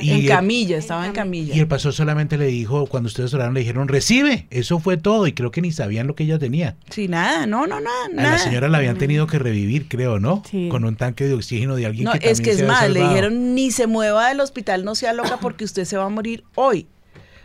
en 0.00 0.08
el- 0.22 0.26
camilla, 0.28 0.76
estaba 0.78 1.06
en 1.06 1.12
camilla. 1.12 1.54
Y 1.54 1.58
el 1.60 1.66
pastor 1.68 1.92
solamente 1.92 2.36
le 2.38 2.46
dijo, 2.46 2.86
cuando 2.86 3.06
ustedes 3.08 3.32
oraron, 3.34 3.54
le 3.54 3.60
dijeron, 3.60 3.88
recibe. 3.88 4.46
Eso 4.50 4.78
fue 4.78 4.96
todo. 4.96 5.26
Y 5.26 5.32
creo 5.32 5.50
que 5.50 5.60
ni 5.62 5.72
sabían 5.72 6.06
lo 6.06 6.14
que 6.14 6.24
ella 6.24 6.38
tenía. 6.38 6.76
Sí, 6.90 7.08
nada, 7.08 7.46
no, 7.46 7.66
no, 7.66 7.80
nada, 7.80 8.06
A 8.06 8.14
nada. 8.14 8.30
la 8.32 8.38
señora 8.38 8.68
la 8.68 8.78
habían 8.78 8.98
tenido 8.98 9.26
que 9.26 9.38
revivir, 9.38 9.88
creo, 9.88 10.18
¿no? 10.18 10.42
Sí. 10.50 10.68
Con 10.68 10.84
un 10.84 10.96
tanque 10.96 11.24
de 11.24 11.34
oxígeno 11.34 11.76
de 11.76 11.86
alguien 11.86 12.04
No, 12.04 12.12
que 12.12 12.30
es 12.30 12.40
que 12.40 12.50
también 12.50 12.50
es 12.50 12.56
se 12.58 12.62
había 12.64 12.72
más, 12.80 12.90
le 12.90 13.08
dijeron 13.08 13.54
ni 13.54 13.70
se 13.70 13.86
mueva 13.86 14.28
del 14.28 14.40
hospital, 14.40 14.84
no 14.84 14.94
sea 14.94 15.12
loca 15.12 15.38
porque 15.40 15.64
usted 15.64 15.84
se 15.84 15.96
va 15.96 16.04
a 16.04 16.08
morir 16.08 16.44
hoy, 16.54 16.86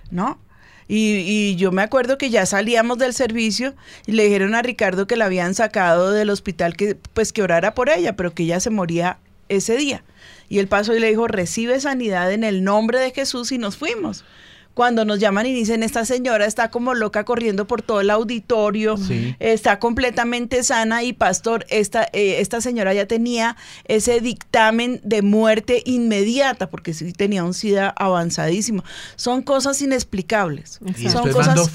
¿no? 0.09 0.39
Y, 0.87 1.19
y 1.25 1.55
yo 1.55 1.71
me 1.71 1.83
acuerdo 1.83 2.17
que 2.17 2.29
ya 2.29 2.45
salíamos 2.45 2.97
del 2.97 3.13
servicio 3.13 3.75
y 4.07 4.11
le 4.11 4.25
dijeron 4.25 4.55
a 4.55 4.61
Ricardo 4.61 5.07
que 5.07 5.15
la 5.15 5.25
habían 5.25 5.55
sacado 5.55 6.11
del 6.11 6.29
hospital, 6.29 6.75
que 6.75 6.95
pues 7.13 7.31
que 7.31 7.41
orara 7.41 7.73
por 7.73 7.89
ella, 7.89 8.17
pero 8.17 8.33
que 8.33 8.43
ella 8.43 8.59
se 8.59 8.71
moría 8.71 9.17
ese 9.47 9.77
día. 9.77 10.03
Y 10.51 10.59
él 10.59 10.67
pasó 10.67 10.93
y 10.93 10.99
le 10.99 11.07
dijo, 11.07 11.29
recibe 11.29 11.79
sanidad 11.79 12.29
en 12.33 12.43
el 12.43 12.65
nombre 12.65 12.99
de 12.99 13.11
Jesús 13.11 13.53
y 13.53 13.57
nos 13.57 13.77
fuimos. 13.77 14.25
Cuando 14.73 15.05
nos 15.05 15.19
llaman 15.19 15.45
y 15.45 15.53
dicen, 15.53 15.83
esta 15.83 16.05
señora 16.05 16.45
está 16.45 16.71
como 16.71 16.93
loca 16.93 17.23
corriendo 17.25 17.67
por 17.67 17.81
todo 17.81 18.01
el 18.01 18.09
auditorio, 18.09 18.97
Sí. 18.97 19.35
está 19.39 19.79
completamente 19.79 20.63
sana 20.63 21.03
y 21.03 21.13
pastor, 21.13 21.65
esta, 21.69 22.03
eh, 22.13 22.37
esta 22.39 22.61
señora 22.61 22.93
ya 22.93 23.05
tenía 23.05 23.57
ese 23.85 24.21
dictamen 24.21 25.01
de 25.03 25.21
muerte 25.21 25.81
inmediata, 25.85 26.69
porque 26.69 26.93
sí 26.93 27.11
tenía 27.13 27.43
un 27.43 27.53
SIDA 27.53 27.89
avanzadísimo. 27.89 28.83
Son 29.15 29.41
cosas 29.41 29.81
inexplicables. 29.81 30.79
Y 30.97 31.09
Son 31.09 31.29
cosas 31.31 31.69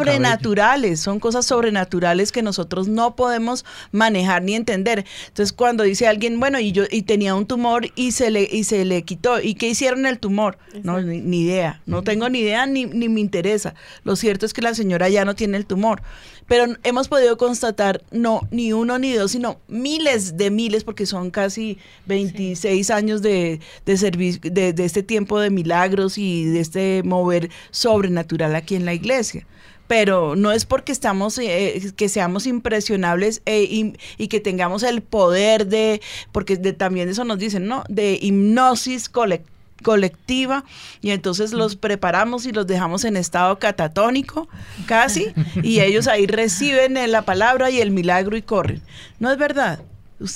sobrenaturales, 0.00 1.00
son 1.00 1.20
cosas 1.20 1.46
sobrenaturales 1.46 2.32
que 2.32 2.42
nosotros 2.42 2.88
no 2.88 3.16
podemos 3.16 3.64
manejar 3.92 4.42
ni 4.42 4.54
entender. 4.54 5.04
Entonces, 5.28 5.52
cuando 5.52 5.84
dice 5.84 6.06
alguien, 6.06 6.38
bueno, 6.40 6.58
y 6.58 6.72
yo 6.72 6.84
y 6.90 7.02
tenía 7.02 7.34
un 7.34 7.46
tumor 7.46 7.88
y 7.94 8.12
se 8.12 8.30
le 8.30 8.48
y 8.50 8.64
se 8.64 8.84
le 8.84 9.02
quitó, 9.02 9.40
¿y 9.40 9.54
qué 9.54 9.68
hicieron 9.68 10.06
el 10.06 10.18
tumor? 10.18 10.58
No, 10.82 11.00
ni, 11.00 11.20
ni 11.20 11.42
idea, 11.42 11.80
no 11.86 12.02
tengo 12.02 12.15
ni 12.28 12.40
idea 12.40 12.66
ni, 12.66 12.84
ni 12.86 13.08
me 13.08 13.20
interesa. 13.20 13.74
Lo 14.04 14.16
cierto 14.16 14.46
es 14.46 14.52
que 14.52 14.62
la 14.62 14.74
señora 14.74 15.08
ya 15.08 15.24
no 15.24 15.34
tiene 15.34 15.56
el 15.56 15.66
tumor. 15.66 16.02
Pero 16.48 16.66
hemos 16.84 17.08
podido 17.08 17.36
constatar, 17.36 18.02
no, 18.12 18.40
ni 18.50 18.72
uno 18.72 18.98
ni 18.98 19.12
dos, 19.12 19.32
sino 19.32 19.58
miles 19.68 20.36
de 20.36 20.50
miles, 20.50 20.84
porque 20.84 21.04
son 21.06 21.30
casi 21.30 21.78
26 22.06 22.90
años 22.90 23.20
de, 23.22 23.60
de 23.84 23.96
servicio, 23.96 24.40
de, 24.44 24.72
este 24.84 25.02
tiempo 25.02 25.40
de 25.40 25.50
milagros 25.50 26.18
y 26.18 26.44
de 26.44 26.60
este 26.60 27.02
mover 27.04 27.50
sobrenatural 27.70 28.54
aquí 28.54 28.74
en 28.76 28.84
la 28.84 28.94
iglesia 28.94 29.46
pero 29.88 30.34
no 30.34 30.50
es 30.50 30.64
porque 30.66 30.90
estamos 30.90 31.38
eh, 31.38 31.80
que 31.94 32.08
seamos 32.08 32.48
impresionables 32.48 33.40
eh, 33.46 33.62
y, 33.70 33.92
y 34.18 34.26
que 34.26 34.40
tengamos 34.40 34.82
el 34.82 35.00
poder 35.00 35.68
de 35.68 36.00
porque 36.32 36.56
de- 36.56 36.72
también 36.72 37.08
eso 37.08 37.22
nos 37.24 37.38
dicen 37.38 37.66
no 37.68 37.84
de 37.88 38.18
hipnosis 38.20 39.12
colec- 39.12 39.44
colectiva 39.86 40.64
y 41.00 41.10
entonces 41.10 41.52
los 41.52 41.76
preparamos 41.76 42.44
y 42.44 42.50
los 42.50 42.66
dejamos 42.66 43.04
en 43.04 43.16
estado 43.16 43.60
catatónico 43.60 44.48
casi 44.86 45.32
y 45.62 45.78
ellos 45.78 46.08
ahí 46.08 46.26
reciben 46.26 46.96
eh, 46.96 47.06
la 47.06 47.22
palabra 47.22 47.70
y 47.70 47.80
el 47.80 47.92
milagro 47.92 48.36
y 48.36 48.42
corren. 48.42 48.82
No 49.20 49.30
es 49.30 49.38
verdad 49.38 49.78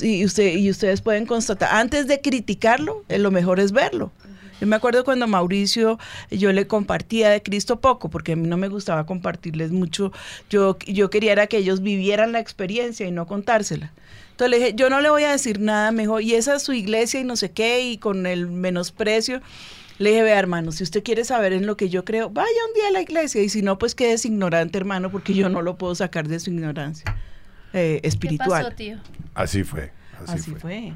y, 0.02 0.24
usted, 0.24 0.56
y 0.56 0.70
ustedes 0.70 1.00
pueden 1.00 1.26
constatar 1.26 1.74
antes 1.74 2.06
de 2.06 2.20
criticarlo 2.20 3.02
eh, 3.08 3.18
lo 3.18 3.32
mejor 3.32 3.58
es 3.58 3.72
verlo 3.72 4.12
yo 4.60 4.66
me 4.66 4.76
acuerdo 4.76 5.04
cuando 5.04 5.26
Mauricio, 5.26 5.98
yo 6.30 6.52
le 6.52 6.66
compartía 6.66 7.30
de 7.30 7.42
Cristo 7.42 7.80
poco, 7.80 8.10
porque 8.10 8.32
a 8.32 8.36
mí 8.36 8.46
no 8.46 8.56
me 8.56 8.68
gustaba 8.68 9.06
compartirles 9.06 9.70
mucho. 9.70 10.12
Yo, 10.50 10.78
yo 10.86 11.08
quería 11.10 11.32
era 11.32 11.46
que 11.46 11.56
ellos 11.56 11.80
vivieran 11.80 12.32
la 12.32 12.40
experiencia 12.40 13.06
y 13.06 13.10
no 13.10 13.26
contársela. 13.26 13.92
Entonces 14.32 14.50
le 14.50 14.58
dije, 14.58 14.76
yo 14.76 14.90
no 14.90 15.00
le 15.00 15.10
voy 15.10 15.24
a 15.24 15.32
decir 15.32 15.60
nada 15.60 15.92
mejor, 15.92 16.22
y 16.22 16.34
esa 16.34 16.56
es 16.56 16.62
su 16.62 16.72
iglesia 16.72 17.20
y 17.20 17.24
no 17.24 17.36
sé 17.36 17.52
qué, 17.52 17.82
y 17.82 17.98
con 17.98 18.26
el 18.26 18.46
menosprecio. 18.48 19.40
Le 19.98 20.10
dije, 20.10 20.22
vea 20.22 20.38
hermano, 20.38 20.72
si 20.72 20.82
usted 20.82 21.02
quiere 21.02 21.24
saber 21.24 21.52
en 21.52 21.66
lo 21.66 21.76
que 21.76 21.90
yo 21.90 22.06
creo, 22.06 22.30
vaya 22.30 22.48
un 22.68 22.74
día 22.74 22.88
a 22.88 22.90
la 22.90 23.02
iglesia, 23.02 23.42
y 23.42 23.50
si 23.50 23.60
no, 23.60 23.78
pues 23.78 23.94
quédese 23.94 24.28
ignorante, 24.28 24.78
hermano, 24.78 25.10
porque 25.10 25.34
yo 25.34 25.48
no 25.50 25.60
lo 25.60 25.76
puedo 25.76 25.94
sacar 25.94 26.26
de 26.26 26.40
su 26.40 26.50
ignorancia 26.50 27.04
eh, 27.74 28.00
espiritual. 28.02 28.62
¿Qué 28.62 28.64
pasó, 28.64 28.76
tío? 28.76 28.98
Así 29.34 29.62
fue. 29.62 29.92
Así, 30.26 30.32
Así 30.38 30.50
fue. 30.52 30.58
fue. 30.60 30.92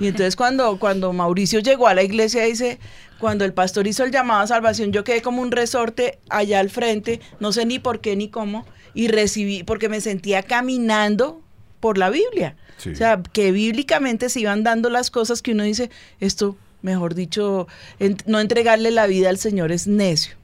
Y 0.00 0.06
entonces 0.08 0.36
cuando, 0.36 0.78
cuando 0.78 1.12
Mauricio 1.12 1.60
llegó 1.60 1.88
a 1.88 1.94
la 1.94 2.02
iglesia, 2.02 2.44
dice, 2.44 2.78
cuando 3.18 3.44
el 3.44 3.52
pastor 3.52 3.86
hizo 3.86 4.04
el 4.04 4.10
llamado 4.12 4.40
a 4.42 4.46
salvación, 4.46 4.92
yo 4.92 5.04
quedé 5.04 5.22
como 5.22 5.40
un 5.42 5.50
resorte 5.50 6.18
allá 6.28 6.60
al 6.60 6.70
frente, 6.70 7.20
no 7.40 7.52
sé 7.52 7.64
ni 7.66 7.78
por 7.78 8.00
qué 8.00 8.16
ni 8.16 8.28
cómo, 8.28 8.66
y 8.94 9.08
recibí, 9.08 9.62
porque 9.62 9.88
me 9.88 10.00
sentía 10.00 10.42
caminando 10.42 11.40
por 11.80 11.98
la 11.98 12.10
Biblia. 12.10 12.56
Sí. 12.78 12.90
O 12.90 12.94
sea, 12.96 13.22
que 13.32 13.52
bíblicamente 13.52 14.28
se 14.28 14.40
iban 14.40 14.62
dando 14.62 14.90
las 14.90 15.10
cosas 15.10 15.40
que 15.42 15.52
uno 15.52 15.62
dice, 15.64 15.90
esto, 16.20 16.56
mejor 16.82 17.14
dicho, 17.14 17.66
en- 17.98 18.18
no 18.26 18.38
entregarle 18.40 18.90
la 18.90 19.06
vida 19.06 19.28
al 19.30 19.38
Señor 19.38 19.72
es 19.72 19.86
necio. 19.86 20.36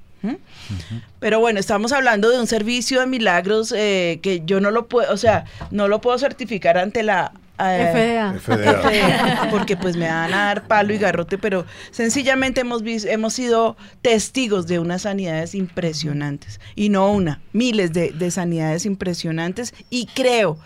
Pero 1.18 1.40
bueno, 1.40 1.58
estamos 1.58 1.90
hablando 1.92 2.30
de 2.30 2.38
un 2.38 2.46
servicio 2.46 3.00
de 3.00 3.06
milagros 3.06 3.72
eh, 3.76 4.20
que 4.22 4.42
yo 4.44 4.60
no 4.60 4.70
lo 4.70 4.86
puedo, 4.86 5.12
o 5.12 5.16
sea, 5.16 5.44
no 5.72 5.88
lo 5.88 6.00
puedo 6.00 6.16
certificar 6.16 6.78
ante 6.78 7.02
la 7.02 7.32
FDA. 7.58 8.34
FDA. 8.40 8.72
FDA, 8.82 9.48
porque 9.50 9.76
pues 9.76 9.96
me 9.96 10.08
van 10.08 10.32
a 10.32 10.46
dar 10.46 10.66
palo 10.66 10.92
y 10.94 10.98
garrote, 10.98 11.38
pero 11.38 11.64
sencillamente 11.90 12.62
hemos 12.62 12.82
vis- 12.82 13.04
hemos 13.04 13.34
sido 13.34 13.76
testigos 14.00 14.66
de 14.66 14.78
unas 14.78 15.02
sanidades 15.02 15.54
impresionantes 15.54 16.60
y 16.74 16.88
no 16.88 17.10
una, 17.12 17.40
miles 17.52 17.92
de, 17.92 18.10
de 18.12 18.30
sanidades 18.30 18.86
impresionantes 18.86 19.74
y 19.90 20.06
creo, 20.06 20.58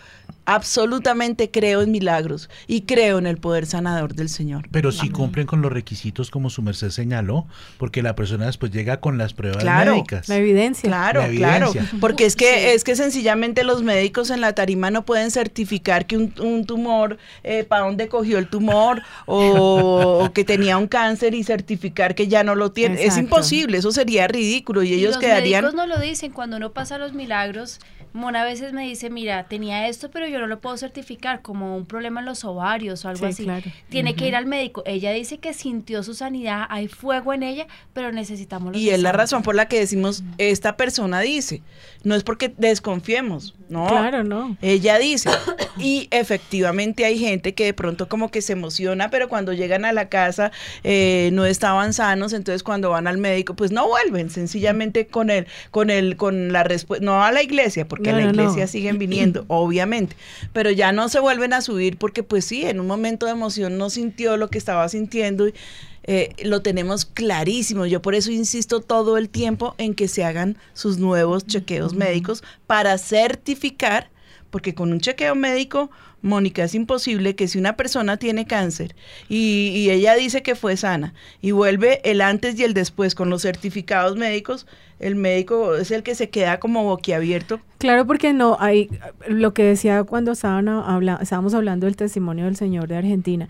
absolutamente 0.47 1.51
creo 1.51 1.81
en 1.81 1.91
milagros 1.91 2.49
y 2.67 2.81
creo 2.81 3.17
en 3.19 3.27
el 3.27 3.37
poder 3.37 3.65
sanador 3.65 4.15
del 4.15 4.29
Señor. 4.29 4.67
Pero 4.71 4.91
si 4.91 5.09
cumplen 5.09 5.45
con 5.45 5.61
los 5.61 5.71
requisitos 5.71 6.31
como 6.31 6.49
su 6.49 6.61
merced 6.61 6.89
señaló, 6.89 7.45
porque 7.77 8.01
la 8.01 8.15
persona 8.15 8.45
después 8.47 8.71
llega 8.71 8.99
con 9.01 9.17
las 9.17 9.33
pruebas 9.33 9.61
Claro. 9.61 9.93
médicas. 9.93 10.29
La 10.29 10.37
evidencia. 10.37 10.87
Claro, 10.87 11.21
La 11.21 11.27
claro, 11.29 11.73
porque 11.99 12.25
es 12.25 12.35
que 12.35 12.73
es 12.73 12.83
que 12.85 12.95
sencillamente 12.95 13.63
los 13.65 13.83
médicos 13.83 14.29
en 14.29 14.39
la 14.41 14.53
tarima 14.55 14.89
no 14.89 15.05
pueden 15.05 15.31
certificar 15.31 16.07
que 16.07 16.15
un, 16.17 16.33
un 16.39 16.65
tumor, 16.65 17.17
eh, 17.43 17.65
para 17.65 17.85
dónde 17.85 18.07
cogió 18.07 18.37
el 18.37 18.47
tumor 18.47 19.01
o, 19.25 20.21
o 20.23 20.33
que 20.33 20.43
tenía 20.45 20.77
un 20.77 20.87
cáncer 20.87 21.33
y 21.35 21.43
certificar 21.43 22.15
que 22.15 22.27
ya 22.29 22.43
no 22.43 22.55
lo 22.55 22.71
tiene. 22.71 23.03
Es 23.03 23.17
imposible, 23.17 23.77
eso 23.79 23.91
sería 23.91 24.27
ridículo 24.27 24.81
y 24.83 24.89
Y 24.89 24.93
ellos 24.93 25.15
los 25.15 25.17
quedarían... 25.19 25.63
médicos 25.65 25.75
no 25.75 25.85
lo 25.93 25.99
dicen 25.99 26.31
cuando 26.31 26.55
uno 26.57 26.71
pasa 26.71 26.97
los 26.97 27.13
milagros. 27.13 27.79
Mona 28.13 28.41
a 28.41 28.45
veces 28.45 28.73
me 28.73 28.83
dice, 28.87 29.09
mira, 29.11 29.43
tenía 29.47 29.87
esto, 29.89 30.09
pero 30.09 30.27
yo 30.27 30.36
no 30.39 30.47
lo 30.47 30.59
puedo 30.59 30.77
certificar 30.77 31.41
como 31.41 31.75
un 31.77 31.85
problema 31.85 32.19
en 32.19 32.25
los 32.25 32.43
ovarios 32.45 33.05
o 33.05 33.09
algo 33.09 33.25
Sí, 33.27 33.31
así. 33.33 33.43
claro. 33.43 33.71
Tiene 33.89 34.15
que 34.15 34.27
ir 34.27 34.35
al 34.35 34.45
médico. 34.45 34.83
Ella 34.85 35.11
dice 35.11 35.37
que 35.39 35.53
sintió 35.53 36.03
su 36.03 36.13
sanidad, 36.13 36.65
hay 36.69 36.87
fuego 36.87 37.33
en 37.33 37.43
ella, 37.43 37.67
pero 37.93 38.11
necesitamos 38.11 38.73
los 38.73 38.81
Y 38.81 38.89
es 38.89 38.99
la 39.01 39.11
razón 39.11 39.43
por 39.43 39.55
la 39.55 39.67
que 39.67 39.79
decimos, 39.79 40.23
esta 40.37 40.77
persona 40.77 41.19
dice, 41.21 41.61
no 42.03 42.15
es 42.15 42.23
porque 42.23 42.53
desconfiemos, 42.57 43.53
no. 43.69 43.87
Claro, 43.87 44.23
no. 44.23 44.57
Ella 44.61 44.97
dice, 44.99 45.29
y 45.77 46.07
efectivamente 46.11 47.05
hay 47.05 47.17
gente 47.19 47.53
que 47.53 47.65
de 47.65 47.73
pronto 47.73 48.07
como 48.07 48.31
que 48.31 48.41
se 48.41 48.53
emociona, 48.53 49.09
pero 49.09 49.27
cuando 49.29 49.53
llegan 49.53 49.85
a 49.85 49.91
la 49.93 50.09
casa 50.09 50.51
eh, 50.83 51.29
no 51.33 51.45
estaban 51.45 51.93
sanos, 51.93 52.33
entonces 52.33 52.63
cuando 52.63 52.89
van 52.91 53.07
al 53.07 53.17
médico, 53.17 53.55
pues 53.55 53.71
no 53.71 53.87
vuelven, 53.87 54.29
sencillamente 54.29 55.07
con 55.07 55.29
el, 55.29 55.47
con 55.71 55.89
el, 55.89 56.15
con 56.17 56.51
la 56.53 56.63
respuesta, 56.63 57.03
no 57.05 57.23
a 57.23 57.31
la 57.31 57.43
iglesia, 57.43 57.87
porque 57.87 58.11
No, 58.11 58.17
a 58.17 58.19
la 58.21 58.25
no, 58.27 58.33
no. 58.33 58.41
iglesia 58.43 58.67
siguen 58.67 58.97
viniendo, 58.99 59.45
obviamente, 59.47 60.15
pero 60.53 60.71
ya 60.71 60.91
no 60.91 61.09
se 61.09 61.19
vuelven 61.19 61.53
a 61.53 61.61
subir 61.61 61.97
porque 61.97 62.23
pues 62.23 62.45
sí, 62.45 62.63
en 62.63 62.79
un 62.79 62.87
momento 62.87 63.25
de 63.25 63.33
emoción 63.33 63.77
no 63.77 63.89
sintió 63.89 64.37
lo 64.37 64.49
que 64.49 64.57
estaba 64.57 64.87
sintiendo. 64.89 65.47
y, 65.47 65.53
eh, 66.09 66.33
lo 66.43 66.61
tenemos 66.61 67.05
clarísimo. 67.05 67.85
Yo 67.85 68.01
por 68.01 68.15
eso 68.15 68.31
insisto 68.31 68.79
todo 68.79 69.17
el 69.17 69.29
tiempo 69.29 69.75
en 69.77 69.93
que 69.93 70.07
se 70.07 70.23
hagan 70.23 70.57
sus 70.73 70.97
nuevos 70.97 71.45
chequeos 71.45 71.93
médicos 71.93 72.43
para 72.65 72.97
certificar, 72.97 74.09
porque 74.49 74.73
con 74.73 74.93
un 74.93 75.01
chequeo 75.01 75.35
médico, 75.35 75.91
Mónica, 76.21 76.63
es 76.63 76.73
imposible 76.75 77.35
que 77.35 77.47
si 77.47 77.59
una 77.59 77.75
persona 77.77 78.17
tiene 78.17 78.45
cáncer 78.45 78.95
y, 79.29 79.87
ella 79.89 80.15
dice 80.15 80.41
que 80.41 80.55
fue 80.55 80.75
sana 80.75 81.13
y 81.41 81.51
vuelve 81.51 82.01
el 82.03 82.21
antes 82.21 82.59
y 82.59 82.63
el 82.63 82.73
después 82.73 83.15
con 83.15 83.29
los 83.29 83.43
certificados 83.43 84.17
médicos, 84.17 84.65
el 84.99 85.15
médico 85.15 85.75
es 85.75 85.91
el 85.91 86.01
que 86.03 86.15
se 86.15 86.29
queda 86.29 86.59
como 86.59 86.83
boquiabierto. 86.83 87.59
Claro, 87.77 88.07
porque 88.07 88.33
no 88.33 88.57
hay 88.59 88.89
lo 89.27 89.53
que 89.53 89.63
decía 89.63 90.03
cuando 90.03 90.31
estaban 90.31 90.67
habla- 90.67 91.19
estábamos 91.21 91.53
hablando 91.53 91.85
del 91.85 91.95
testimonio 91.95 92.45
del 92.45 92.55
Señor 92.55 92.87
de 92.87 92.97
Argentina. 92.97 93.47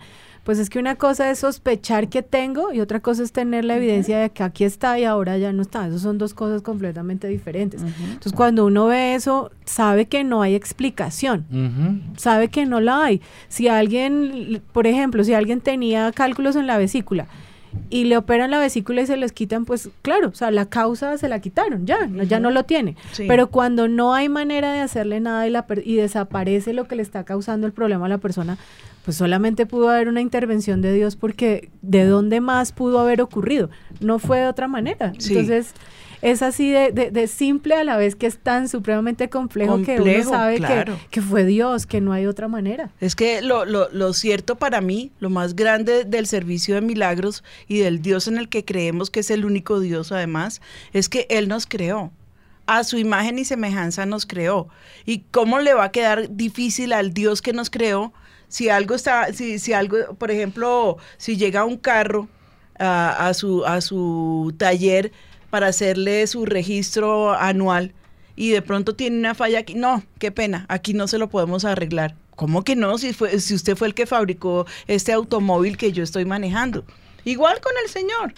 Pues 0.48 0.58
es 0.58 0.70
que 0.70 0.78
una 0.78 0.94
cosa 0.94 1.30
es 1.30 1.40
sospechar 1.40 2.08
que 2.08 2.22
tengo 2.22 2.72
y 2.72 2.80
otra 2.80 3.00
cosa 3.00 3.22
es 3.22 3.32
tener 3.32 3.66
la 3.66 3.76
evidencia 3.76 4.18
de 4.18 4.30
que 4.30 4.42
aquí 4.42 4.64
está 4.64 4.98
y 4.98 5.04
ahora 5.04 5.36
ya 5.36 5.52
no 5.52 5.60
está. 5.60 5.86
Esas 5.86 6.00
son 6.00 6.16
dos 6.16 6.32
cosas 6.32 6.62
completamente 6.62 7.28
diferentes. 7.28 7.82
Entonces, 7.82 8.32
cuando 8.32 8.64
uno 8.64 8.86
ve 8.86 9.14
eso, 9.14 9.50
sabe 9.66 10.06
que 10.06 10.24
no 10.24 10.40
hay 10.40 10.54
explicación. 10.54 11.44
Sabe 12.16 12.48
que 12.48 12.64
no 12.64 12.80
la 12.80 13.04
hay. 13.04 13.20
Si 13.48 13.68
alguien, 13.68 14.62
por 14.72 14.86
ejemplo, 14.86 15.22
si 15.22 15.34
alguien 15.34 15.60
tenía 15.60 16.10
cálculos 16.12 16.56
en 16.56 16.66
la 16.66 16.78
vesícula 16.78 17.26
y 17.90 18.04
le 18.04 18.16
operan 18.16 18.50
la 18.50 18.58
vesícula 18.58 19.02
y 19.02 19.06
se 19.06 19.18
les 19.18 19.32
quitan, 19.32 19.66
pues 19.66 19.90
claro, 20.00 20.28
o 20.28 20.34
sea, 20.34 20.50
la 20.50 20.64
causa 20.64 21.18
se 21.18 21.28
la 21.28 21.40
quitaron, 21.40 21.84
ya, 21.86 22.06
no, 22.06 22.22
ya 22.22 22.40
no 22.40 22.50
lo 22.50 22.64
tiene. 22.64 22.96
Sí. 23.12 23.24
Pero 23.28 23.48
cuando 23.50 23.86
no 23.86 24.14
hay 24.14 24.30
manera 24.30 24.72
de 24.72 24.80
hacerle 24.80 25.20
nada 25.20 25.46
y, 25.46 25.50
la 25.50 25.66
per- 25.66 25.86
y 25.86 25.96
desaparece 25.96 26.72
lo 26.72 26.88
que 26.88 26.96
le 26.96 27.02
está 27.02 27.24
causando 27.24 27.66
el 27.66 27.74
problema 27.74 28.06
a 28.06 28.08
la 28.08 28.16
persona, 28.16 28.56
pues 29.08 29.16
solamente 29.16 29.64
pudo 29.64 29.88
haber 29.88 30.06
una 30.08 30.20
intervención 30.20 30.82
de 30.82 30.92
Dios 30.92 31.16
porque 31.16 31.70
de 31.80 32.04
dónde 32.04 32.42
más 32.42 32.72
pudo 32.72 32.98
haber 33.00 33.22
ocurrido, 33.22 33.70
no 34.00 34.18
fue 34.18 34.40
de 34.40 34.46
otra 34.48 34.68
manera. 34.68 35.14
Sí. 35.16 35.32
Entonces, 35.32 35.72
es 36.20 36.42
así 36.42 36.70
de, 36.70 36.92
de- 36.92 37.10
de 37.10 37.26
simple 37.26 37.74
a 37.74 37.84
la 37.84 37.96
vez 37.96 38.16
que 38.16 38.26
es 38.26 38.36
tan 38.36 38.68
supremamente 38.68 39.30
complejo, 39.30 39.80
que 39.80 39.98
uno 39.98 40.28
sabe 40.28 40.56
que- 40.60 40.92
que, 41.08 41.22
fue 41.22 41.46
Dios, 41.46 41.86
que 41.86 42.02
no 42.02 42.12
hay 42.12 42.26
otra 42.26 42.48
manera. 42.48 42.90
Es 43.00 43.16
que 43.16 43.40
lo, 43.40 43.64
lo, 43.64 43.88
lo 43.92 44.12
cierto 44.12 44.56
para 44.56 44.82
mí, 44.82 45.10
lo 45.20 45.30
más 45.30 45.56
grande 45.56 46.04
del 46.04 46.26
servicio 46.26 46.74
de 46.74 46.82
milagros 46.82 47.42
y 47.66 47.78
del 47.78 48.02
Dios 48.02 48.28
en 48.28 48.36
el 48.36 48.50
que 48.50 48.66
creemos 48.66 49.08
que 49.08 49.20
es 49.20 49.30
el 49.30 49.46
único 49.46 49.80
Dios 49.80 50.12
además, 50.12 50.60
es 50.92 51.08
que 51.08 51.26
Él 51.30 51.48
nos 51.48 51.64
creó. 51.64 52.12
A 52.66 52.84
su 52.84 52.98
imagen 52.98 53.38
y 53.38 53.46
semejanza 53.46 54.04
nos 54.04 54.26
creó. 54.26 54.68
¿Y 55.06 55.20
cómo 55.30 55.60
le 55.60 55.72
va 55.72 55.84
a 55.84 55.92
quedar 55.92 56.36
difícil 56.36 56.92
al 56.92 57.14
Dios 57.14 57.40
que 57.40 57.54
nos 57.54 57.70
creó 57.70 58.12
si 58.48 58.68
algo 58.68 58.94
está, 58.94 59.32
si, 59.32 59.58
si 59.58 59.72
algo, 59.72 60.14
por 60.18 60.30
ejemplo, 60.30 60.96
si 61.16 61.36
llega 61.36 61.64
un 61.64 61.76
carro 61.76 62.28
a, 62.78 63.28
a 63.28 63.34
su, 63.34 63.64
a 63.64 63.80
su 63.80 64.54
taller 64.56 65.12
para 65.50 65.68
hacerle 65.68 66.26
su 66.26 66.44
registro 66.46 67.32
anual 67.32 67.92
y 68.36 68.50
de 68.50 68.62
pronto 68.62 68.94
tiene 68.94 69.18
una 69.18 69.34
falla 69.34 69.60
aquí. 69.60 69.74
No, 69.74 70.02
qué 70.18 70.30
pena, 70.30 70.64
aquí 70.68 70.94
no 70.94 71.08
se 71.08 71.18
lo 71.18 71.28
podemos 71.28 71.64
arreglar. 71.64 72.14
¿Cómo 72.36 72.62
que 72.62 72.76
no? 72.76 72.98
Si, 72.98 73.12
fue, 73.12 73.40
si 73.40 73.54
usted 73.54 73.76
fue 73.76 73.88
el 73.88 73.94
que 73.94 74.06
fabricó 74.06 74.64
este 74.86 75.12
automóvil 75.12 75.76
que 75.76 75.90
yo 75.92 76.04
estoy 76.04 76.24
manejando. 76.24 76.84
Igual 77.24 77.60
con 77.60 77.72
el 77.84 77.90
Señor, 77.90 78.32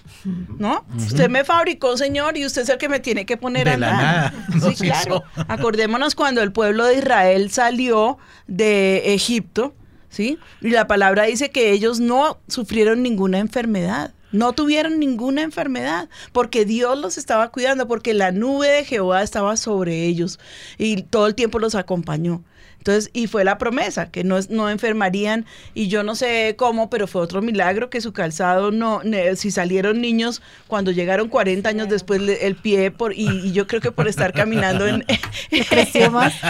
¿no? 0.58 0.84
Usted 0.96 1.28
me 1.28 1.44
fabricó, 1.44 1.96
Señor, 1.98 2.36
y 2.38 2.46
usted 2.46 2.62
es 2.62 2.70
el 2.70 2.78
que 2.78 2.88
me 2.88 2.98
tiene 2.98 3.26
que 3.26 3.36
poner 3.36 3.66
De 3.66 3.74
a 3.74 3.76
la 3.76 3.92
nada, 3.92 4.34
Sí, 4.54 4.74
claro. 4.86 5.22
hizo. 5.34 5.44
Acordémonos 5.48 6.14
cuando 6.14 6.42
el 6.42 6.50
pueblo 6.50 6.86
de 6.86 6.94
Israel 6.96 7.50
salió 7.50 8.16
de 8.48 9.14
Egipto, 9.14 9.74
¿sí? 10.10 10.38
Y 10.60 10.70
la 10.70 10.86
palabra 10.86 11.24
dice 11.24 11.50
que 11.50 11.72
ellos 11.72 12.00
no 12.00 12.38
sufrieron 12.48 13.02
ninguna 13.02 13.38
enfermedad. 13.38 14.12
No 14.32 14.52
tuvieron 14.52 15.00
ninguna 15.00 15.42
enfermedad 15.42 16.08
porque 16.32 16.64
Dios 16.64 16.96
los 16.98 17.18
estaba 17.18 17.50
cuidando, 17.50 17.88
porque 17.88 18.14
la 18.14 18.30
nube 18.30 18.68
de 18.68 18.84
Jehová 18.84 19.22
estaba 19.22 19.56
sobre 19.56 20.04
ellos 20.04 20.38
y 20.78 21.02
todo 21.02 21.26
el 21.26 21.34
tiempo 21.34 21.58
los 21.58 21.74
acompañó. 21.74 22.44
Entonces, 22.80 23.10
y 23.12 23.26
fue 23.26 23.44
la 23.44 23.58
promesa, 23.58 24.10
que 24.10 24.24
no, 24.24 24.38
es- 24.38 24.48
no 24.48 24.70
enfermarían, 24.70 25.44
y 25.74 25.88
yo 25.88 26.02
no 26.02 26.14
sé 26.14 26.54
cómo, 26.56 26.88
pero 26.88 27.06
fue 27.06 27.20
otro 27.20 27.42
milagro 27.42 27.90
que 27.90 28.00
su 28.00 28.14
calzado 28.14 28.70
no, 28.70 29.02
ne- 29.04 29.36
si 29.36 29.50
salieron 29.50 30.00
niños, 30.00 30.40
cuando 30.66 30.90
llegaron 30.90 31.28
40 31.28 31.68
años 31.68 31.90
después 31.90 32.22
le- 32.22 32.46
el 32.46 32.56
pie, 32.56 32.90
por, 32.90 33.12
y, 33.12 33.28
y 33.28 33.52
yo 33.52 33.66
creo 33.66 33.82
que 33.82 33.92
por 33.92 34.08
estar 34.08 34.32
caminando 34.32 34.86
en, 34.86 35.04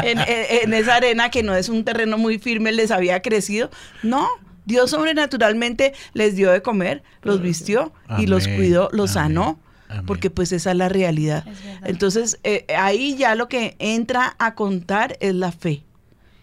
en, 0.04 0.18
en- 0.20 0.26
en 0.62 0.74
esa 0.74 0.94
arena 0.94 1.30
que 1.30 1.42
no 1.42 1.54
es 1.56 1.68
un 1.68 1.84
terreno 1.84 2.16
muy 2.16 2.38
firme, 2.38 2.70
les 2.70 2.92
había 2.92 3.20
crecido. 3.22 3.68
No, 4.04 4.28
Dios 4.66 4.90
sobrenaturalmente 4.90 5.94
les 6.14 6.36
dio 6.36 6.52
de 6.52 6.62
comer, 6.62 7.02
los 7.22 7.42
vistió 7.42 7.92
y 8.18 8.26
los 8.26 8.46
cuidó, 8.56 8.88
los 8.92 9.16
amén, 9.16 9.34
sanó. 9.36 9.60
amén. 9.88 10.06
Porque 10.06 10.30
pues 10.30 10.52
esa 10.52 10.70
es 10.70 10.76
la 10.76 10.88
realidad. 10.88 11.44
Entonces, 11.84 12.38
eh, 12.44 12.66
ahí 12.78 13.16
ya 13.16 13.34
lo 13.34 13.48
que 13.48 13.74
entra 13.80 14.36
a 14.38 14.54
contar 14.54 15.16
es 15.18 15.34
la 15.34 15.50
fe. 15.50 15.82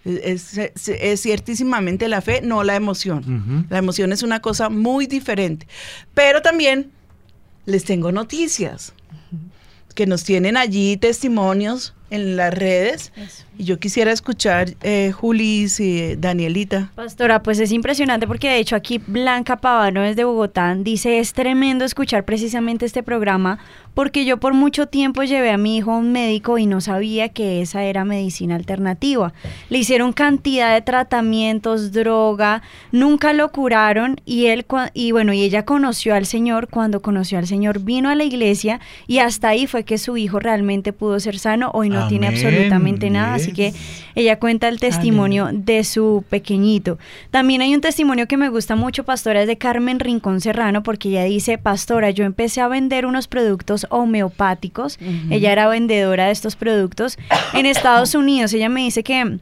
Es, 0.08 0.58
es- 0.58 0.88
es 0.88 1.22
ciertísimamente 1.22 2.08
la 2.08 2.22
fe, 2.22 2.42
no 2.42 2.64
la 2.64 2.76
emoción. 2.76 3.66
La 3.70 3.78
emoción 3.78 4.14
es 4.14 4.24
una 4.24 4.40
cosa 4.40 4.70
muy 4.70 5.06
diferente. 5.08 5.68
Pero 6.14 6.42
también 6.42 6.92
les 7.66 7.84
tengo 7.84 8.12
noticias 8.12 8.94
que 9.96 10.06
nos 10.06 10.24
tienen 10.24 10.56
allí 10.58 10.96
testimonios 10.98 11.94
en 12.10 12.38
las 12.38 12.54
redes. 12.54 13.12
Y 13.58 13.64
yo 13.64 13.80
quisiera 13.80 14.12
escuchar, 14.12 14.76
eh, 14.84 15.12
Julis 15.12 15.80
y 15.80 16.16
Danielita. 16.16 16.92
Pastora, 16.96 17.42
pues 17.42 17.60
es 17.60 17.72
impresionante 17.72 18.28
porque 18.28 18.50
de 18.50 18.60
hecho 18.60 18.76
aquí 18.76 19.02
Blanca 19.06 19.58
Pavano 19.58 20.02
desde 20.02 20.24
Bogotá 20.24 20.76
dice 20.76 21.20
es 21.20 21.34
tremendo 21.34 21.86
escuchar 21.86 22.24
precisamente 22.26 22.86
este 22.86 23.04
programa 23.04 23.60
porque 23.98 24.26
yo 24.26 24.38
por 24.38 24.54
mucho 24.54 24.86
tiempo 24.86 25.24
llevé 25.24 25.50
a 25.50 25.58
mi 25.58 25.78
hijo 25.78 25.92
a 25.92 25.98
un 25.98 26.12
médico 26.12 26.60
y 26.60 26.68
no 26.68 26.82
sabía 26.82 27.30
que 27.30 27.64
esa 27.64 27.84
era 27.84 28.06
medicina 28.06 28.54
alternativa. 28.54 29.34
Le 29.70 29.80
hicieron 29.80 30.14
cantidad 30.14 30.72
de 30.76 30.84
tratamientos, 30.84 31.92
droga, 31.92 32.62
nunca 32.92 33.34
lo 33.34 33.52
curaron 33.52 34.18
y 34.24 34.46
él 34.48 34.68
y 34.94 35.14
bueno, 35.14 35.34
y 35.34 35.42
ella 35.42 35.66
conoció 35.66 36.14
al 36.14 36.28
Señor, 36.28 36.68
cuando 36.68 37.02
conoció 37.02 37.40
al 37.40 37.48
Señor 37.48 37.80
vino 37.80 38.10
a 38.10 38.16
la 38.16 38.24
iglesia 38.24 38.80
y 39.08 39.18
hasta 39.18 39.50
ahí 39.50 39.66
fue 39.66 39.84
que 39.84 39.98
su 39.98 40.16
hijo 40.16 40.40
realmente 40.40 40.94
pudo 40.94 41.20
ser 41.20 41.40
sano, 41.40 41.72
hoy 41.74 41.90
no 41.90 41.97
tiene 42.08 42.28
Amén, 42.28 42.40
absolutamente 42.40 43.10
nada, 43.10 43.36
así 43.36 43.54
que 43.54 43.74
ella 44.16 44.40
cuenta 44.40 44.68
el 44.68 44.80
testimonio 44.80 45.50
de 45.54 45.84
su 45.84 46.24
pequeñito. 46.30 46.98
También 47.32 47.62
hay 47.62 47.74
un 47.74 47.82
testimonio 47.82 48.28
que 48.28 48.38
me 48.38 48.50
gusta 48.50 48.76
mucho, 48.76 49.04
pastora, 49.04 49.42
es 49.42 49.48
de 49.48 49.58
Carmen 49.58 50.00
Rincón 50.00 50.42
Serrano, 50.42 50.84
porque 50.84 51.10
ella 51.10 51.24
dice, 51.24 51.58
pastora, 51.58 52.10
yo 52.12 52.24
empecé 52.26 52.62
a 52.62 52.68
vender 52.68 53.06
unos 53.06 53.28
productos 53.28 53.88
homeopáticos, 53.90 55.00
ella 55.30 55.52
era 55.52 55.68
vendedora 55.68 56.26
de 56.26 56.32
estos 56.32 56.56
productos 56.56 57.18
en 57.54 57.66
Estados 57.66 58.16
Unidos, 58.16 58.54
ella 58.54 58.70
me 58.70 58.82
dice 58.82 59.04
que... 59.04 59.40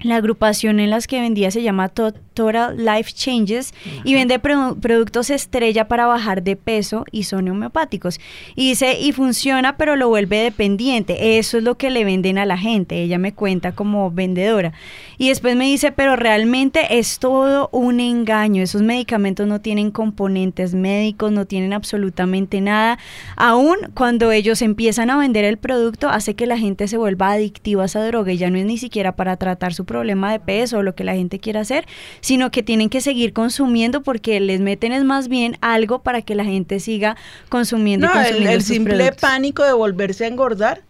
La 0.00 0.16
agrupación 0.16 0.78
en 0.78 0.90
las 0.90 1.06
que 1.06 1.22
vendía 1.22 1.50
se 1.50 1.62
llama 1.62 1.88
To- 1.88 2.12
Total 2.36 2.76
Life 2.76 3.12
Changes 3.12 3.74
y 4.04 4.14
vende 4.14 4.40
produ- 4.40 4.78
productos 4.78 5.30
estrella 5.30 5.88
para 5.88 6.06
bajar 6.06 6.42
de 6.42 6.54
peso 6.54 7.04
y 7.10 7.24
son 7.24 7.48
homeopáticos. 7.48 8.20
Y 8.54 8.68
dice, 8.68 9.00
y 9.00 9.12
funciona, 9.12 9.76
pero 9.76 9.96
lo 9.96 10.08
vuelve 10.08 10.36
dependiente. 10.38 11.38
Eso 11.38 11.58
es 11.58 11.64
lo 11.64 11.76
que 11.76 11.90
le 11.90 12.04
venden 12.04 12.38
a 12.38 12.44
la 12.44 12.58
gente. 12.58 13.02
Ella 13.02 13.18
me 13.18 13.32
cuenta 13.32 13.72
como 13.72 14.10
vendedora. 14.10 14.72
Y 15.18 15.30
después 15.30 15.56
me 15.56 15.64
dice, 15.64 15.92
pero 15.92 16.14
realmente 16.14 16.98
es 16.98 17.18
todo 17.18 17.70
un 17.72 18.00
engaño. 18.00 18.62
Esos 18.62 18.82
medicamentos 18.82 19.46
no 19.46 19.60
tienen 19.60 19.90
componentes 19.90 20.74
médicos, 20.74 21.32
no 21.32 21.46
tienen 21.46 21.72
absolutamente 21.72 22.60
nada. 22.60 22.98
Aún 23.36 23.76
cuando 23.94 24.30
ellos 24.30 24.60
empiezan 24.60 25.08
a 25.08 25.16
vender 25.16 25.44
el 25.44 25.56
producto, 25.56 26.10
hace 26.10 26.34
que 26.34 26.46
la 26.46 26.58
gente 26.58 26.86
se 26.86 26.98
vuelva 26.98 27.32
adictiva 27.32 27.84
a 27.84 27.86
esa 27.86 28.06
droga 28.06 28.32
y 28.32 28.36
ya 28.36 28.50
no 28.50 28.58
es 28.58 28.66
ni 28.66 28.76
siquiera 28.76 29.16
para 29.16 29.38
tratar 29.38 29.72
su 29.72 29.86
problema 29.86 30.30
de 30.32 30.38
peso 30.38 30.78
o 30.78 30.82
lo 30.82 30.94
que 30.94 31.04
la 31.04 31.14
gente 31.14 31.38
quiera 31.38 31.60
hacer, 31.60 31.86
sino 32.26 32.50
que 32.50 32.64
tienen 32.64 32.88
que 32.88 33.00
seguir 33.00 33.32
consumiendo 33.32 34.02
porque 34.02 34.40
les 34.40 34.60
meten 34.60 34.90
es 34.90 35.04
más 35.04 35.28
bien 35.28 35.58
algo 35.60 36.02
para 36.02 36.22
que 36.22 36.34
la 36.34 36.44
gente 36.44 36.80
siga 36.80 37.16
consumiendo. 37.48 38.08
No, 38.08 38.14
el, 38.14 38.18
consumiendo 38.18 38.50
el 38.50 38.62
simple 38.62 38.94
productos. 38.96 39.20
pánico 39.20 39.62
de 39.62 39.72
volverse 39.72 40.24
a 40.24 40.26
engordar, 40.26 40.82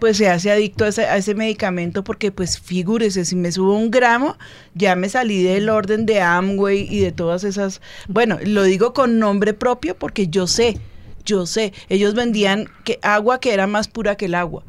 pues 0.00 0.16
se 0.16 0.28
hace 0.28 0.50
adicto 0.50 0.84
a 0.84 0.88
ese, 0.88 1.06
a 1.06 1.16
ese 1.16 1.36
medicamento 1.36 2.02
porque 2.02 2.32
pues 2.32 2.58
figúrese, 2.58 3.24
si 3.24 3.36
me 3.36 3.52
subo 3.52 3.78
un 3.78 3.92
gramo, 3.92 4.36
ya 4.74 4.96
me 4.96 5.08
salí 5.08 5.44
del 5.44 5.68
orden 5.68 6.06
de 6.06 6.20
Amway 6.20 6.88
y 6.90 6.98
de 6.98 7.12
todas 7.12 7.44
esas, 7.44 7.80
bueno, 8.08 8.38
lo 8.44 8.64
digo 8.64 8.92
con 8.94 9.20
nombre 9.20 9.54
propio 9.54 9.96
porque 9.96 10.26
yo 10.26 10.48
sé, 10.48 10.80
yo 11.24 11.46
sé, 11.46 11.72
ellos 11.88 12.14
vendían 12.14 12.66
que 12.82 12.98
agua 13.02 13.38
que 13.38 13.54
era 13.54 13.68
más 13.68 13.86
pura 13.86 14.16
que 14.16 14.24
el 14.24 14.34
agua. 14.34 14.64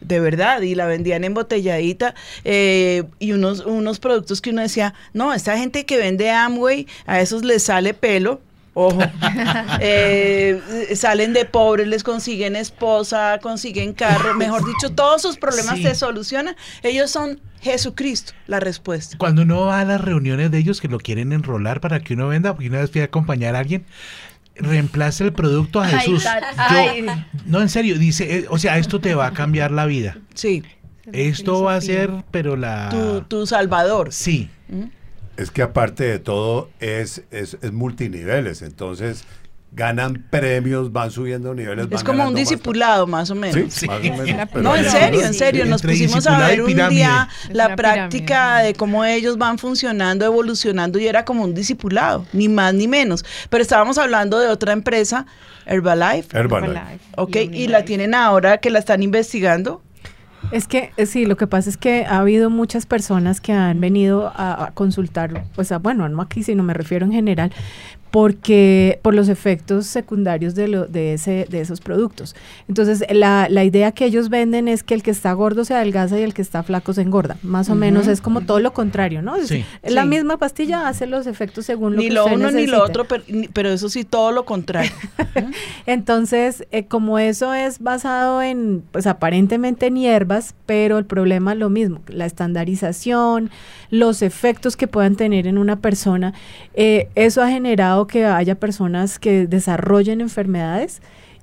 De 0.00 0.20
verdad, 0.20 0.62
y 0.62 0.74
la 0.74 0.86
vendían 0.86 1.24
embotelladita 1.24 2.14
eh, 2.44 3.02
y 3.18 3.32
unos, 3.32 3.60
unos 3.60 3.98
productos 3.98 4.40
que 4.40 4.50
uno 4.50 4.62
decía, 4.62 4.94
no, 5.12 5.34
esta 5.34 5.58
gente 5.58 5.84
que 5.86 5.96
vende 5.96 6.30
Amway, 6.30 6.86
a 7.06 7.20
esos 7.20 7.44
les 7.44 7.64
sale 7.64 7.94
pelo, 7.94 8.40
Ojo, 8.74 9.00
Eh, 9.80 10.92
salen 10.94 11.32
de 11.32 11.44
pobres, 11.44 11.88
les 11.88 12.04
consiguen 12.04 12.54
esposa, 12.54 13.38
consiguen 13.42 13.92
carro, 13.92 14.34
mejor 14.34 14.64
dicho, 14.64 14.94
todos 14.94 15.20
sus 15.22 15.36
problemas 15.36 15.76
Sí. 15.78 15.82
se 15.82 15.94
solucionan. 15.96 16.54
Ellos 16.84 17.10
son 17.10 17.40
Jesucristo, 17.60 18.34
la 18.46 18.60
respuesta. 18.60 19.16
Cuando 19.18 19.42
uno 19.42 19.62
va 19.62 19.80
a 19.80 19.84
las 19.84 20.00
reuniones 20.00 20.52
de 20.52 20.58
ellos 20.58 20.80
que 20.80 20.86
lo 20.86 20.98
quieren 20.98 21.32
enrolar 21.32 21.80
para 21.80 21.98
que 22.00 22.14
uno 22.14 22.28
venda, 22.28 22.54
porque 22.54 22.68
una 22.68 22.80
vez 22.80 22.90
fui 22.92 23.00
a 23.00 23.04
acompañar 23.04 23.56
a 23.56 23.58
alguien, 23.58 23.84
reemplaza 24.58 25.24
el 25.24 25.32
producto 25.32 25.80
a 25.80 25.88
Jesús. 25.88 26.24
Yo- 26.24 27.12
no, 27.46 27.60
en 27.60 27.68
serio, 27.68 27.98
dice, 27.98 28.38
eh, 28.38 28.46
o 28.50 28.58
sea, 28.58 28.78
esto 28.78 29.00
te 29.00 29.14
va 29.14 29.26
a 29.28 29.32
cambiar 29.32 29.70
la 29.70 29.86
vida. 29.86 30.18
Sí. 30.34 30.62
Esto 31.12 31.62
va 31.62 31.76
a 31.76 31.80
ser, 31.80 32.10
pero 32.30 32.56
la... 32.56 32.88
Tu, 32.90 33.22
tu 33.22 33.46
salvador. 33.46 34.12
Sí. 34.12 34.50
Es 35.36 35.50
que 35.50 35.62
aparte 35.62 36.04
de 36.04 36.18
todo 36.18 36.68
es, 36.80 37.22
es, 37.30 37.56
es 37.62 37.72
multiniveles, 37.72 38.60
entonces 38.62 39.24
ganan 39.72 40.26
premios, 40.30 40.90
van 40.92 41.10
subiendo 41.10 41.54
niveles. 41.54 41.84
Es 41.84 41.90
van 41.90 42.04
como 42.04 42.22
un 42.26 42.32
más- 42.32 42.40
discipulado, 42.40 43.06
más 43.06 43.30
o 43.30 43.34
menos. 43.34 43.72
Sí, 43.72 43.86
más 43.86 43.98
o 43.98 44.02
menos, 44.02 44.48
pero 44.52 44.62
No, 44.62 44.74
en 44.76 44.84
serio, 44.90 45.20
en 45.24 45.32
sí, 45.32 45.38
serio. 45.38 45.66
Nos 45.66 45.82
entre 45.84 45.92
pusimos 46.06 46.26
a 46.26 46.46
ver 46.48 46.62
un 46.62 46.74
día 46.88 47.28
Es 47.48 47.54
la 47.54 47.76
práctica 47.76 48.58
de 48.58 48.74
cómo 48.74 49.04
ellos 49.04 49.38
van 49.38 49.58
funcionando, 49.58 50.24
evolucionando 50.24 50.98
y 50.98 51.06
era 51.06 51.24
como 51.24 51.44
un 51.44 51.54
discipulado, 51.54 52.26
ni 52.32 52.48
más 52.48 52.74
ni 52.74 52.88
menos. 52.88 53.24
Pero 53.50 53.62
estábamos 53.62 53.98
hablando 53.98 54.38
de 54.40 54.48
otra 54.48 54.72
empresa, 54.72 55.26
Herbalife. 55.66 56.36
Herbalife. 56.36 56.98
Ok, 57.16 57.36
y 57.36 57.68
la 57.68 57.84
tienen 57.84 58.14
ahora 58.14 58.58
que 58.58 58.70
la 58.70 58.78
están 58.78 59.02
investigando. 59.02 59.82
Es 60.52 60.66
que 60.68 60.92
eh, 60.96 61.04
sí, 61.04 61.26
lo 61.26 61.36
que 61.36 61.46
pasa 61.48 61.68
es 61.68 61.76
que 61.76 62.06
ha 62.06 62.18
habido 62.18 62.48
muchas 62.48 62.86
personas 62.86 63.40
que 63.40 63.52
han 63.52 63.80
venido 63.80 64.32
a, 64.34 64.66
a 64.66 64.70
consultar, 64.70 65.44
pues 65.54 65.72
a, 65.72 65.78
bueno, 65.78 66.08
no 66.08 66.22
aquí, 66.22 66.42
sino 66.44 66.62
me 66.62 66.72
refiero 66.74 67.04
en 67.04 67.12
general, 67.12 67.52
porque 68.10 68.98
por 69.02 69.14
los 69.14 69.28
efectos 69.28 69.86
secundarios 69.86 70.54
de, 70.54 70.68
lo, 70.68 70.86
de, 70.86 71.14
ese, 71.14 71.46
de 71.48 71.60
esos 71.60 71.80
productos. 71.80 72.34
Entonces, 72.68 73.04
la, 73.10 73.48
la, 73.50 73.64
idea 73.64 73.92
que 73.92 74.06
ellos 74.06 74.30
venden 74.30 74.68
es 74.68 74.82
que 74.82 74.94
el 74.94 75.02
que 75.02 75.10
está 75.10 75.32
gordo 75.32 75.64
se 75.64 75.74
adelgaza 75.74 76.18
y 76.18 76.22
el 76.22 76.32
que 76.32 76.42
está 76.42 76.62
flaco 76.62 76.92
se 76.92 77.02
engorda. 77.02 77.36
Más 77.42 77.68
o 77.68 77.74
menos 77.74 78.06
es 78.06 78.20
como 78.20 78.42
todo 78.42 78.60
lo 78.60 78.72
contrario, 78.72 79.20
¿no? 79.20 79.36
Sí. 79.44 79.64
La 79.82 80.04
misma 80.04 80.38
pastilla 80.38 80.88
hace 80.88 81.06
los 81.06 81.26
efectos 81.26 81.66
según 81.66 81.96
lo 81.96 81.98
ni 81.98 82.08
que 82.08 82.14
lo 82.14 82.24
usted 82.24 82.36
uno 82.36 82.50
ni 82.50 82.66
lo 82.66 82.82
otro, 82.82 83.04
pero, 83.04 83.22
pero, 83.52 83.70
eso 83.70 83.88
sí, 83.88 84.04
todo 84.04 84.32
lo 84.32 84.44
contrario. 84.44 84.90
Entonces, 85.86 86.66
eh, 86.70 86.86
como 86.86 87.18
eso 87.18 87.52
es 87.52 87.80
basado 87.80 88.42
en, 88.42 88.82
pues 88.90 89.06
aparentemente 89.06 89.86
en 89.86 89.96
hierbas, 89.96 90.54
pero 90.66 90.98
el 90.98 91.04
problema 91.04 91.52
es 91.52 91.58
lo 91.58 91.68
mismo, 91.68 92.00
la 92.08 92.26
estandarización, 92.26 93.50
los 93.90 94.22
efectos 94.22 94.76
que 94.76 94.86
puedan 94.86 95.16
tener 95.16 95.46
en 95.46 95.58
una 95.58 95.76
persona, 95.76 96.34
eh, 96.74 97.08
eso 97.14 97.42
ha 97.42 97.48
generado 97.48 97.97
que 98.06 98.24
haya 98.24 98.60
personas 98.60 99.18
que 99.18 99.46
desarrollen 99.46 100.20
enfermedades 100.20 101.00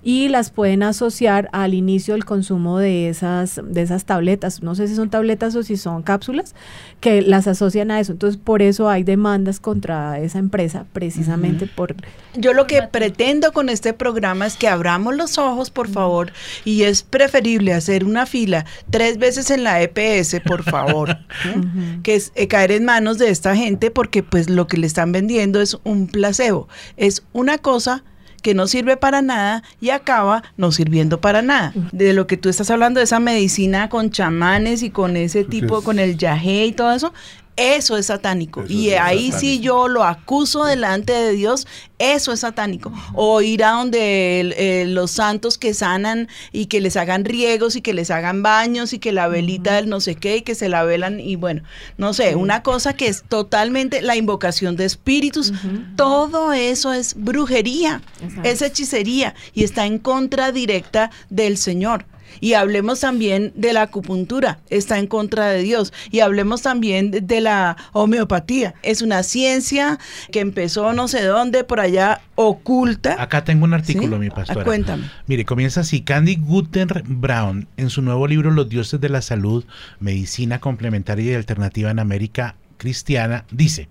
y 0.07 0.29
las 0.29 0.51
pueden 0.51 0.83
asociar 0.83 1.49
al 1.51 1.73
inicio 1.73 2.13
del 2.13 2.25
consumo 2.25 2.77
de 2.77 3.09
esas, 3.09 3.59
de 3.63 3.81
esas 3.81 4.05
tabletas. 4.05 4.61
No 4.61 4.75
sé 4.75 4.87
si 4.87 4.93
son 4.93 5.09
tabletas 5.09 5.55
o 5.55 5.63
si 5.63 5.77
son 5.77 6.03
cápsulas, 6.03 6.53
que 6.99 7.23
las 7.23 7.47
asocian 7.47 7.89
a 7.89 7.99
eso. 7.99 8.11
Entonces, 8.11 8.39
por 8.41 8.61
eso 8.61 8.87
hay 8.87 9.03
demandas 9.03 9.59
contra 9.59 10.19
esa 10.19 10.37
empresa, 10.37 10.85
precisamente 10.93 11.65
por... 11.65 11.95
Yo 12.35 12.53
lo 12.53 12.67
que 12.67 12.83
pretendo 12.83 13.51
con 13.51 13.67
este 13.67 13.93
programa 13.93 14.45
es 14.45 14.57
que 14.57 14.67
abramos 14.67 15.15
los 15.15 15.39
ojos, 15.39 15.71
por 15.71 15.87
favor, 15.87 16.31
y 16.65 16.83
es 16.83 17.01
preferible 17.01 17.73
hacer 17.73 18.05
una 18.05 18.27
fila 18.27 18.63
tres 18.91 19.17
veces 19.17 19.49
en 19.49 19.63
la 19.63 19.81
EPS, 19.81 20.39
por 20.45 20.61
favor, 20.61 21.09
¿eh? 21.45 21.99
que 22.03 22.13
es 22.13 22.31
eh, 22.35 22.47
caer 22.47 22.73
en 22.73 22.85
manos 22.85 23.17
de 23.17 23.31
esta 23.31 23.55
gente, 23.55 23.89
porque 23.89 24.21
pues 24.21 24.51
lo 24.51 24.67
que 24.67 24.77
le 24.77 24.85
están 24.85 25.11
vendiendo 25.11 25.61
es 25.61 25.79
un 25.83 26.05
placebo, 26.05 26.67
es 26.95 27.23
una 27.33 27.57
cosa 27.57 28.03
que 28.45 28.53
no 28.53 28.67
sirve 28.67 28.95
para 28.95 29.23
nada 29.23 29.63
y 29.81 29.89
acaba 29.89 30.43
no 30.55 30.71
sirviendo 30.71 31.19
para 31.19 31.41
nada. 31.41 31.73
De 31.91 32.13
lo 32.13 32.27
que 32.27 32.37
tú 32.37 32.47
estás 32.47 32.69
hablando, 32.69 32.99
de 32.99 33.05
esa 33.05 33.19
medicina 33.19 33.89
con 33.89 34.11
chamanes 34.11 34.83
y 34.83 34.91
con 34.91 35.17
ese 35.17 35.43
tipo, 35.43 35.81
con 35.81 35.97
el 35.97 36.15
yagé 36.15 36.67
y 36.67 36.71
todo 36.71 36.93
eso, 36.93 37.11
eso 37.57 37.97
es 37.97 38.07
satánico. 38.07 38.63
Eso 38.63 38.73
y 38.73 38.89
es 38.89 38.99
ahí 38.99 39.31
satánico. 39.31 39.39
sí 39.39 39.59
yo 39.59 39.87
lo 39.87 40.03
acuso 40.03 40.65
delante 40.65 41.13
de 41.13 41.31
Dios, 41.31 41.67
eso 41.99 42.33
es 42.33 42.41
satánico. 42.41 42.91
O 43.13 43.41
ir 43.41 43.63
a 43.63 43.71
donde 43.71 44.41
el, 44.41 44.53
eh, 44.57 44.85
los 44.87 45.11
santos 45.11 45.57
que 45.57 45.73
sanan 45.73 46.27
y 46.51 46.65
que 46.65 46.81
les 46.81 46.97
hagan 46.97 47.23
riegos 47.23 47.75
y 47.75 47.81
que 47.81 47.93
les 47.93 48.11
hagan 48.11 48.43
baños 48.43 48.91
y 48.93 48.99
que 48.99 49.11
la 49.11 49.27
velita 49.27 49.71
uh 49.71 49.73
-huh. 49.73 49.75
del 49.77 49.89
no 49.89 49.99
sé 50.01 50.15
qué 50.15 50.37
y 50.37 50.41
que 50.41 50.55
se 50.55 50.67
la 50.69 50.83
velan 50.83 51.19
y 51.19 51.35
bueno, 51.35 51.63
no 51.97 52.13
sé, 52.13 52.35
uh 52.35 52.37
-huh. 52.37 52.41
una 52.41 52.63
cosa 52.63 52.93
que 52.93 53.07
es 53.07 53.23
totalmente 53.27 54.01
la 54.01 54.15
invocación 54.15 54.75
de 54.75 54.85
espíritus, 54.85 55.51
uh 55.51 55.53
-huh. 55.53 55.95
todo 55.95 56.51
eso 56.53 56.93
es 56.93 57.15
brujería, 57.15 58.01
Exacto. 58.21 58.49
es 58.49 58.61
hechicería 58.61 59.33
y 59.53 59.63
está 59.63 59.85
en 59.85 59.99
contra 59.99 60.51
directa 60.51 61.11
del 61.29 61.57
Señor. 61.57 62.05
Y 62.39 62.53
hablemos 62.53 62.99
también 62.99 63.53
de 63.55 63.73
la 63.73 63.83
acupuntura, 63.83 64.59
está 64.69 64.99
en 64.99 65.07
contra 65.07 65.47
de 65.47 65.61
Dios. 65.61 65.93
Y 66.11 66.19
hablemos 66.19 66.61
también 66.61 67.11
de, 67.11 67.41
la 67.41 67.77
homeopatía. 67.93 68.73
Es 68.81 69.01
una 69.01 69.23
ciencia 69.23 69.99
que 70.31 70.39
empezó 70.39 70.93
no 70.93 71.07
sé 71.07 71.23
dónde, 71.23 71.63
por 71.63 71.79
allá 71.79 72.21
oculta. 72.35 73.21
Acá 73.21 73.43
tengo 73.43 73.65
un 73.65 73.73
artículo, 73.73 74.17
¿Sí? 74.17 74.19
mi 74.19 74.29
pastora. 74.29 74.61
Ah, 74.61 74.65
cuéntame. 74.65 75.09
Mire, 75.27 75.45
comienza 75.45 75.81
así. 75.81 76.01
Candy 76.01 76.35
Guter 76.35 77.03
Brown, 77.05 77.67
en 77.77 77.89
su 77.89 78.01
nuevo 78.01 78.27
libro 78.27 78.51
Los 78.51 78.69
dioses 78.69 78.99
de 78.99 79.09
la 79.09 79.21
salud, 79.21 79.65
medicina 79.99 80.59
complementaria 80.59 81.31
y 81.31 81.35
alternativa 81.35 81.91
en 81.91 81.99
América 81.99 82.55
cristiana, 82.77 83.45
dice. 83.51 83.89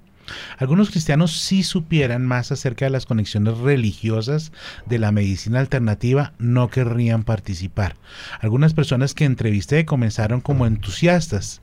Algunos 0.59 0.91
cristianos 0.91 1.39
sí 1.41 1.62
supieran 1.62 2.27
más 2.27 2.53
acerca 2.53 2.85
de 2.85 2.91
las 2.91 3.07
conexiones 3.07 3.59
religiosas 3.59 4.53
de 4.87 4.99
la 4.99 5.12
medicina 5.12 5.61
alternativa, 5.61 6.33
no 6.39 6.68
querrían 6.68 7.25
participar. 7.25 7.97
Algunas 8.41 8.75
personas 8.75 9.14
que 9.14 9.25
entrevisté 9.25 9.85
comenzaron 9.85 10.41
como 10.41 10.66
entusiastas 10.66 11.61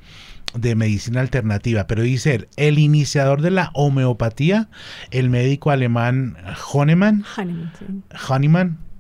de 0.54 0.76
medicina 0.76 1.22
alternativa, 1.22 1.88
pero 1.88 2.04
dice 2.04 2.50
el 2.58 2.78
iniciador 2.78 3.42
de 3.42 3.52
la 3.52 3.72
homeopatía, 3.74 4.70
el 5.12 5.30
médico 5.30 5.72
alemán 5.72 6.36
Hahnemann, 6.74 7.24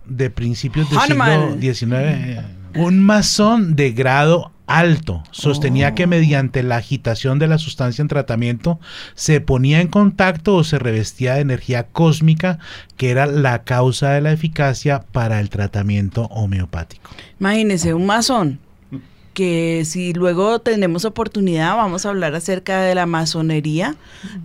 de 0.05 0.29
principios 0.29 0.89
del 0.89 0.99
siglo 1.01 1.57
XIX, 1.59 2.45
un 2.75 3.03
masón 3.03 3.75
de 3.75 3.91
grado 3.91 4.51
alto. 4.79 5.23
Sostenía 5.31 5.89
oh. 5.89 5.95
que 5.95 6.07
mediante 6.07 6.63
la 6.63 6.77
agitación 6.77 7.39
de 7.39 7.47
la 7.47 7.57
sustancia 7.57 8.01
en 8.01 8.07
tratamiento 8.07 8.79
se 9.15 9.41
ponía 9.41 9.81
en 9.81 9.87
contacto 9.87 10.55
o 10.55 10.63
se 10.63 10.79
revestía 10.79 11.35
de 11.35 11.41
energía 11.41 11.87
cósmica 11.87 12.59
que 12.97 13.11
era 13.11 13.25
la 13.25 13.63
causa 13.63 14.11
de 14.11 14.21
la 14.21 14.31
eficacia 14.31 15.01
para 15.11 15.39
el 15.39 15.49
tratamiento 15.49 16.25
homeopático. 16.25 17.11
Imagínese, 17.39 17.93
un 17.93 18.05
masón 18.05 18.59
que 19.33 19.83
si 19.85 20.13
luego 20.13 20.59
tenemos 20.59 21.05
oportunidad 21.05 21.75
vamos 21.75 22.05
a 22.05 22.09
hablar 22.09 22.35
acerca 22.35 22.81
de 22.81 22.95
la 22.95 23.05
masonería. 23.05 23.95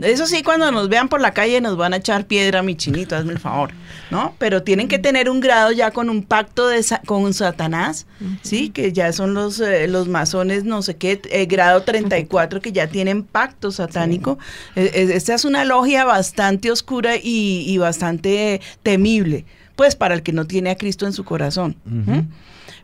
Eso 0.00 0.26
sí, 0.26 0.42
cuando 0.42 0.70
nos 0.70 0.88
vean 0.88 1.08
por 1.08 1.20
la 1.20 1.32
calle 1.32 1.60
nos 1.60 1.76
van 1.76 1.92
a 1.92 1.96
echar 1.96 2.26
piedra, 2.26 2.62
mi 2.62 2.76
chinito, 2.76 3.16
hazme 3.16 3.32
el 3.32 3.38
favor, 3.38 3.70
¿no? 4.10 4.34
Pero 4.38 4.62
tienen 4.62 4.88
que 4.88 4.98
tener 4.98 5.28
un 5.28 5.40
grado 5.40 5.72
ya 5.72 5.90
con 5.90 6.10
un 6.10 6.22
pacto 6.22 6.68
de 6.68 6.82
sa 6.82 7.00
con 7.04 7.34
Satanás, 7.34 8.06
¿sí? 8.42 8.70
Que 8.70 8.92
ya 8.92 9.12
son 9.12 9.34
los, 9.34 9.60
eh, 9.60 9.88
los 9.88 10.08
masones, 10.08 10.64
no 10.64 10.82
sé 10.82 10.96
qué, 10.96 11.20
eh, 11.30 11.46
grado 11.46 11.82
34, 11.82 12.60
que 12.60 12.72
ya 12.72 12.86
tienen 12.86 13.24
pacto 13.24 13.72
satánico. 13.72 14.38
Sí. 14.74 14.80
Eh, 14.80 15.10
esta 15.14 15.34
es 15.34 15.44
una 15.44 15.64
logia 15.64 16.04
bastante 16.04 16.70
oscura 16.70 17.16
y, 17.16 17.64
y, 17.66 17.78
bastante 17.78 18.60
temible, 18.82 19.44
pues 19.74 19.96
para 19.96 20.14
el 20.14 20.22
que 20.22 20.32
no 20.32 20.46
tiene 20.46 20.70
a 20.70 20.76
Cristo 20.76 21.06
en 21.06 21.12
su 21.12 21.24
corazón. 21.24 21.76
Uh 21.86 21.90
-huh. 21.90 22.26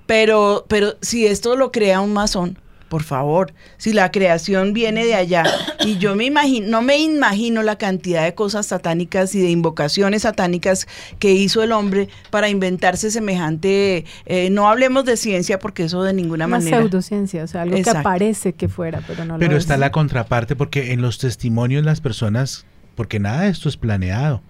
Pero, 0.06 0.64
pero 0.68 0.94
si 1.00 1.26
esto 1.26 1.56
lo 1.56 1.72
crea 1.72 2.00
un 2.00 2.12
masón, 2.12 2.58
por 2.88 3.04
favor, 3.04 3.54
si 3.78 3.94
la 3.94 4.10
creación 4.10 4.74
viene 4.74 5.06
de 5.06 5.14
allá 5.14 5.44
y 5.86 5.96
yo 5.96 6.14
me 6.14 6.26
imagino, 6.26 6.68
no 6.68 6.82
me 6.82 6.98
imagino 6.98 7.62
la 7.62 7.78
cantidad 7.78 8.22
de 8.22 8.34
cosas 8.34 8.66
satánicas 8.66 9.34
y 9.34 9.40
de 9.40 9.48
invocaciones 9.48 10.22
satánicas 10.22 10.86
que 11.18 11.32
hizo 11.32 11.62
el 11.62 11.72
hombre 11.72 12.10
para 12.28 12.50
inventarse 12.50 13.10
semejante, 13.10 14.04
eh, 14.26 14.50
no 14.50 14.68
hablemos 14.68 15.06
de 15.06 15.16
ciencia 15.16 15.58
porque 15.58 15.84
eso 15.84 16.02
de 16.02 16.12
ninguna 16.12 16.44
Una 16.44 16.58
manera. 16.58 16.78
pseudociencia, 16.80 17.44
o 17.44 17.46
sea, 17.46 17.62
algo 17.62 17.76
Exacto. 17.76 18.00
que 18.02 18.08
aparece 18.08 18.52
que 18.52 18.68
fuera, 18.68 19.00
pero 19.06 19.24
no 19.24 19.38
Pero 19.38 19.52
lo 19.52 19.58
está 19.58 19.72
es. 19.74 19.80
la 19.80 19.90
contraparte 19.90 20.54
porque 20.54 20.92
en 20.92 21.00
los 21.00 21.16
testimonios 21.16 21.82
las 21.86 22.02
personas, 22.02 22.66
porque 22.94 23.18
nada 23.18 23.42
de 23.44 23.48
esto 23.48 23.70
es 23.70 23.78
planeado 23.78 24.42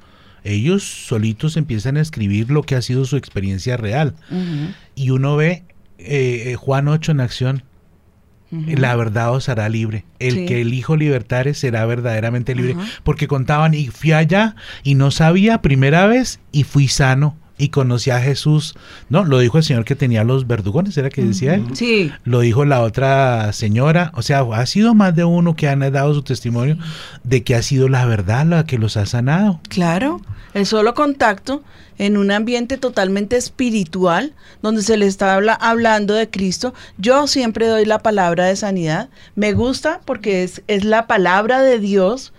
ellos 0.45 0.83
solitos 0.83 1.57
empiezan 1.57 1.97
a 1.97 2.01
escribir 2.01 2.51
lo 2.51 2.63
que 2.63 2.75
ha 2.75 2.83
sido 2.83 3.05
su 3.05 3.17
experiencia 3.17 3.77
real. 3.77 4.15
Uh 4.31 4.35
-huh. 4.35 4.75
Y 4.95 5.11
uno 5.11 5.37
ve 5.37 5.65
eh, 5.99 6.57
Juan 6.59 6.89
8 6.89 7.13
en 7.13 7.21
acción. 7.21 7.63
Uh 8.51 8.59
-huh. 8.59 8.79
La 8.79 8.97
verdad 8.97 9.33
os 9.33 9.49
hará 9.49 9.69
libre. 9.69 10.05
El 10.19 10.35
sí. 10.35 10.47
que 10.47 10.61
el 10.61 10.75
Hijo 10.75 10.97
libertare 10.97 11.55
será 11.55 11.87
verdaderamente 11.87 12.55
libre. 12.55 12.75
Uh 12.75 12.81
-huh. 12.81 13.01
Porque 13.05 13.29
contaban, 13.29 13.75
y 13.75 13.89
fui 13.89 14.13
allá 14.13 14.57
y 14.83 14.95
no 14.95 15.11
sabía 15.11 15.63
primera 15.63 16.07
vez 16.07 16.41
y 16.51 16.65
fui 16.65 16.89
sano 16.89 17.37
y 17.63 17.69
conocí 17.69 18.11
a 18.11 18.21
Jesús. 18.21 18.75
No, 19.09 19.25
lo 19.25 19.39
dijo 19.39 19.57
el 19.57 19.63
señor 19.63 19.85
que 19.85 19.95
tenía 19.95 20.25
los 20.25 20.49
verdugones, 20.49 20.97
¿era 20.97 21.11
que 21.11 21.23
decía 21.23 21.55
él? 21.55 21.65
Sí. 21.75 22.11
Lo 22.25 22.41
dijo 22.41 22.65
la 22.65 22.81
otra 22.81 23.53
señora. 23.53 24.11
O 24.17 24.23
sea, 24.23 24.41
ha 24.41 24.67
sido 24.67 24.95
más 24.95 25.15
de 25.15 25.23
uno 25.23 25.55
que 25.55 25.69
han 25.69 25.79
dado 25.93 26.13
su 26.13 26.23
testimonio 26.23 26.77
de 27.23 27.45
que 27.45 27.55
ha 27.55 27.63
sido 27.63 27.89
la 27.89 28.05
verdad 28.05 28.45
la 28.47 28.67
que 28.67 28.79
los 28.79 28.97
ha 28.97 29.07
sanado. 29.07 29.61
Claro, 29.69 30.21
el 30.55 30.67
solo 30.67 30.95
contacto 30.95 31.63
en 31.99 32.17
un 32.17 32.33
ambiente 32.33 32.79
totalmente 32.79 33.37
espiritual, 33.37 34.35
donde 34.61 34.83
se 34.83 34.97
le 34.97 35.07
está 35.07 35.33
habla, 35.37 35.55
hablando 35.55 36.15
de 36.15 36.29
Cristo. 36.29 36.75
Yo 36.99 37.29
siempre 37.29 37.69
doy 37.69 37.85
la 37.85 38.01
palabra 38.01 38.47
de 38.47 38.57
sanidad. 38.57 39.09
Me 39.37 39.53
gusta 39.53 40.01
porque 40.05 40.43
es, 40.43 40.63
es 40.67 40.85
la 40.85 41.07
palabra 41.07 41.63
de 41.63 41.79
Dios. 41.79 42.33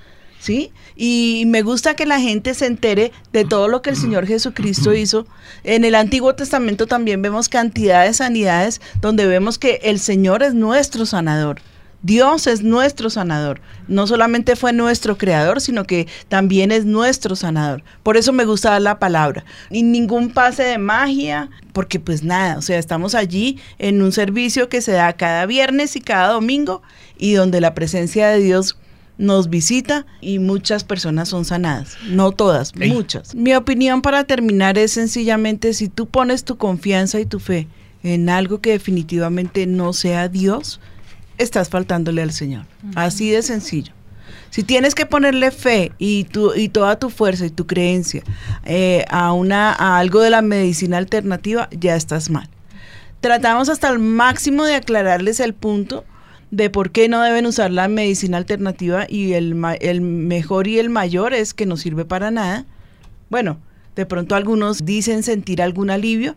¿Sí? 0.43 0.73
Y 0.97 1.45
me 1.47 1.61
gusta 1.61 1.95
que 1.95 2.05
la 2.05 2.19
gente 2.19 2.53
se 2.53 2.65
entere 2.65 3.13
de 3.31 3.45
todo 3.45 3.69
lo 3.69 3.81
que 3.81 3.91
el 3.91 3.95
Señor 3.95 4.27
Jesucristo 4.27 4.93
hizo. 4.93 5.25
En 5.63 5.85
el 5.85 5.95
Antiguo 5.95 6.35
Testamento 6.35 6.85
también 6.85 7.21
vemos 7.21 7.47
cantidad 7.47 8.05
de 8.05 8.13
sanidades 8.13 8.81
donde 8.99 9.25
vemos 9.25 9.57
que 9.57 9.79
el 9.83 9.99
Señor 9.99 10.43
es 10.43 10.53
nuestro 10.53 11.05
sanador. 11.05 11.61
Dios 12.01 12.47
es 12.47 12.61
nuestro 12.61 13.09
sanador. 13.09 13.61
No 13.87 14.05
solamente 14.05 14.57
fue 14.57 14.73
nuestro 14.73 15.17
creador, 15.17 15.61
sino 15.61 15.85
que 15.85 16.09
también 16.27 16.73
es 16.73 16.83
nuestro 16.83 17.37
sanador. 17.37 17.81
Por 18.03 18.17
eso 18.17 18.33
me 18.33 18.43
gusta 18.43 18.71
dar 18.71 18.81
la 18.81 18.99
palabra. 18.99 19.45
Y 19.69 19.83
ningún 19.83 20.29
pase 20.33 20.63
de 20.63 20.77
magia, 20.77 21.49
porque 21.71 22.01
pues 22.01 22.21
nada, 22.21 22.57
o 22.57 22.61
sea, 22.61 22.77
estamos 22.79 23.15
allí 23.15 23.61
en 23.79 24.01
un 24.01 24.11
servicio 24.11 24.67
que 24.67 24.81
se 24.81 24.91
da 24.91 25.13
cada 25.13 25.45
viernes 25.45 25.95
y 25.95 26.01
cada 26.01 26.33
domingo 26.33 26.81
y 27.17 27.31
donde 27.31 27.61
la 27.61 27.73
presencia 27.73 28.27
de 28.27 28.39
Dios 28.39 28.77
nos 29.17 29.49
visita 29.49 30.05
y 30.21 30.39
muchas 30.39 30.83
personas 30.83 31.29
son 31.29 31.45
sanadas. 31.45 31.97
No 32.07 32.31
todas, 32.31 32.73
Ey. 32.79 32.91
muchas. 32.91 33.35
Mi 33.35 33.53
opinión 33.55 34.01
para 34.01 34.23
terminar 34.23 34.77
es 34.77 34.91
sencillamente 34.91 35.73
si 35.73 35.87
tú 35.87 36.07
pones 36.07 36.43
tu 36.43 36.57
confianza 36.57 37.19
y 37.19 37.25
tu 37.25 37.39
fe 37.39 37.67
en 38.03 38.29
algo 38.29 38.59
que 38.59 38.71
definitivamente 38.71 39.65
no 39.65 39.93
sea 39.93 40.27
Dios, 40.27 40.79
estás 41.37 41.69
faltándole 41.69 42.21
al 42.21 42.31
Señor. 42.31 42.65
Uh 42.83 42.87
-huh. 42.87 42.93
Así 42.95 43.29
de 43.29 43.41
sencillo. 43.41 43.93
Si 44.49 44.61
tienes 44.61 44.93
que 44.93 45.05
ponerle 45.05 45.49
fe 45.49 45.93
y, 45.97 46.25
tu, 46.25 46.53
y 46.53 46.69
toda 46.69 46.99
tu 46.99 47.09
fuerza 47.09 47.45
y 47.45 47.49
tu 47.49 47.65
creencia 47.65 48.21
eh, 48.65 49.03
a, 49.09 49.33
una, 49.33 49.73
a 49.73 49.97
algo 49.97 50.21
de 50.21 50.29
la 50.29 50.41
medicina 50.43 50.97
alternativa, 50.97 51.69
ya 51.71 51.95
estás 51.95 52.29
mal. 52.29 52.47
Tratamos 53.19 53.69
hasta 53.69 53.89
el 53.89 53.99
máximo 53.99 54.65
de 54.65 54.75
aclararles 54.75 55.39
el 55.39 55.53
punto 55.53 56.03
de 56.53 56.69
por 56.69 56.91
qué 56.91 57.09
no 57.09 57.19
deben 57.23 57.47
usar 57.47 57.71
la 57.71 57.87
medicina 57.87 58.37
alternativa 58.37 59.07
y 59.09 59.33
el, 59.33 59.55
el 59.81 60.01
mejor 60.01 60.67
y 60.67 60.77
el 60.77 60.91
mayor 60.91 61.33
es 61.33 61.55
que 61.55 61.65
no 61.65 61.77
sirve 61.77 62.05
para 62.05 62.29
nada. 62.29 62.65
Bueno, 63.31 63.57
de 63.95 64.05
pronto 64.05 64.35
algunos 64.35 64.85
dicen 64.85 65.23
sentir 65.23 65.63
algún 65.63 65.89
alivio, 65.89 66.35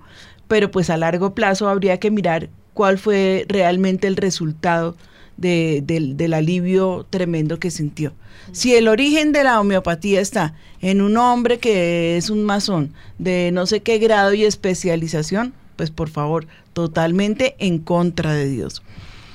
pero 0.48 0.70
pues 0.70 0.88
a 0.88 0.96
largo 0.96 1.34
plazo 1.34 1.68
habría 1.68 1.98
que 2.00 2.10
mirar 2.10 2.48
cuál 2.72 2.96
fue 2.96 3.44
realmente 3.46 4.06
el 4.06 4.16
resultado 4.16 4.96
de- 5.36 5.82
del, 5.84 6.16
del 6.16 6.32
alivio 6.32 7.06
tremendo 7.10 7.58
que 7.58 7.70
sintió. 7.70 8.14
Si 8.52 8.74
el 8.74 8.88
origen 8.88 9.32
de 9.32 9.44
la 9.44 9.60
homeopatía 9.60 10.22
está 10.22 10.54
en 10.80 11.02
un 11.02 11.18
hombre 11.18 11.58
que 11.58 12.16
es 12.16 12.30
un 12.30 12.42
masón 12.44 12.94
de 13.18 13.50
no 13.52 13.66
sé 13.66 13.80
qué 13.80 13.98
grado 13.98 14.32
y 14.32 14.44
especialización, 14.46 15.52
pues 15.76 15.90
por 15.90 16.08
favor, 16.08 16.46
totalmente 16.72 17.54
en 17.58 17.78
contra 17.80 18.32
de 18.32 18.48
Dios. 18.48 18.82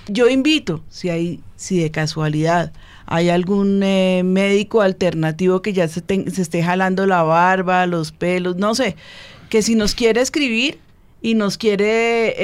Yo 0.08 0.28
invito, 0.28 0.84
si 0.90 1.10
hay, 1.10 1.40
si 1.56 1.80
de 1.80 1.92
casualidad 1.92 2.74
hay 3.06 3.30
algún 3.30 3.82
eh, 3.84 4.24
médico 4.24 4.82
alternativo 4.82 5.62
que 5.62 5.74
ya 5.74 5.88
se, 5.88 6.02
ten- 6.02 6.32
se 6.32 6.42
esté 6.42 6.64
jalando 6.64 7.06
la 7.06 7.24
barba, 7.24 7.86
los 7.86 8.12
pelos, 8.12 8.56
no 8.56 8.74
sé, 8.74 8.96
que 9.50 9.62
si 9.62 9.76
nos 9.76 9.96
quiere 9.96 10.22
escribir 10.22 10.80
y 11.22 11.36
nos 11.36 11.58
quiere 11.58 12.30
eh, 12.30 12.36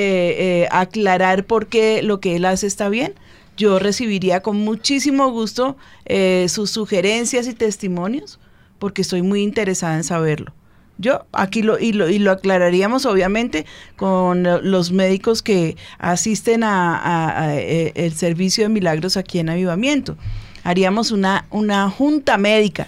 eh, 0.64 0.68
aclarar 0.72 1.46
por 1.46 1.68
qué 1.68 2.04
lo 2.04 2.20
que 2.20 2.36
él 2.36 2.46
hace 2.46 2.68
está 2.68 2.90
bien, 2.90 3.14
yo 3.58 3.80
recibiría 3.80 4.42
con 4.42 4.58
muchísimo 4.58 5.32
gusto 5.32 5.78
eh, 6.06 6.46
sus 6.50 6.70
sugerencias 6.70 7.48
y 7.48 7.54
testimonios, 7.54 8.40
porque 8.78 9.02
estoy 9.02 9.24
muy 9.24 9.42
interesada 9.42 9.96
en 9.96 10.04
saberlo. 10.04 10.54
Yo 10.98 11.26
aquí 11.32 11.62
lo 11.62 11.78
y, 11.80 11.94
lo 11.94 12.10
y 12.10 12.18
lo 12.20 12.32
aclararíamos 12.32 13.06
obviamente 13.06 13.66
con 13.96 14.44
lo- 14.44 14.62
los 14.62 14.92
médicos 14.92 15.42
que 15.44 15.78
asisten 16.00 16.64
a, 16.64 17.56
eh, 17.56 17.92
el 17.96 18.14
servicio 18.14 18.64
de 18.64 18.70
milagros 18.70 19.16
aquí 19.18 19.40
en 19.40 19.50
Avivamiento. 19.50 20.18
Haríamos 20.64 21.12
una, 21.12 21.46
una 21.52 21.90
junta 21.90 22.38
médica 22.38 22.88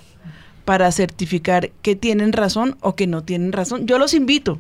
para 0.65 0.91
certificar 0.91 1.71
que 1.81 1.95
tienen 1.95 2.33
razón 2.33 2.77
o 2.81 2.95
que 2.95 3.07
no 3.07 3.23
tienen 3.23 3.51
razón. 3.51 3.85
Yo 3.87 3.97
los 3.99 4.13
invito, 4.13 4.59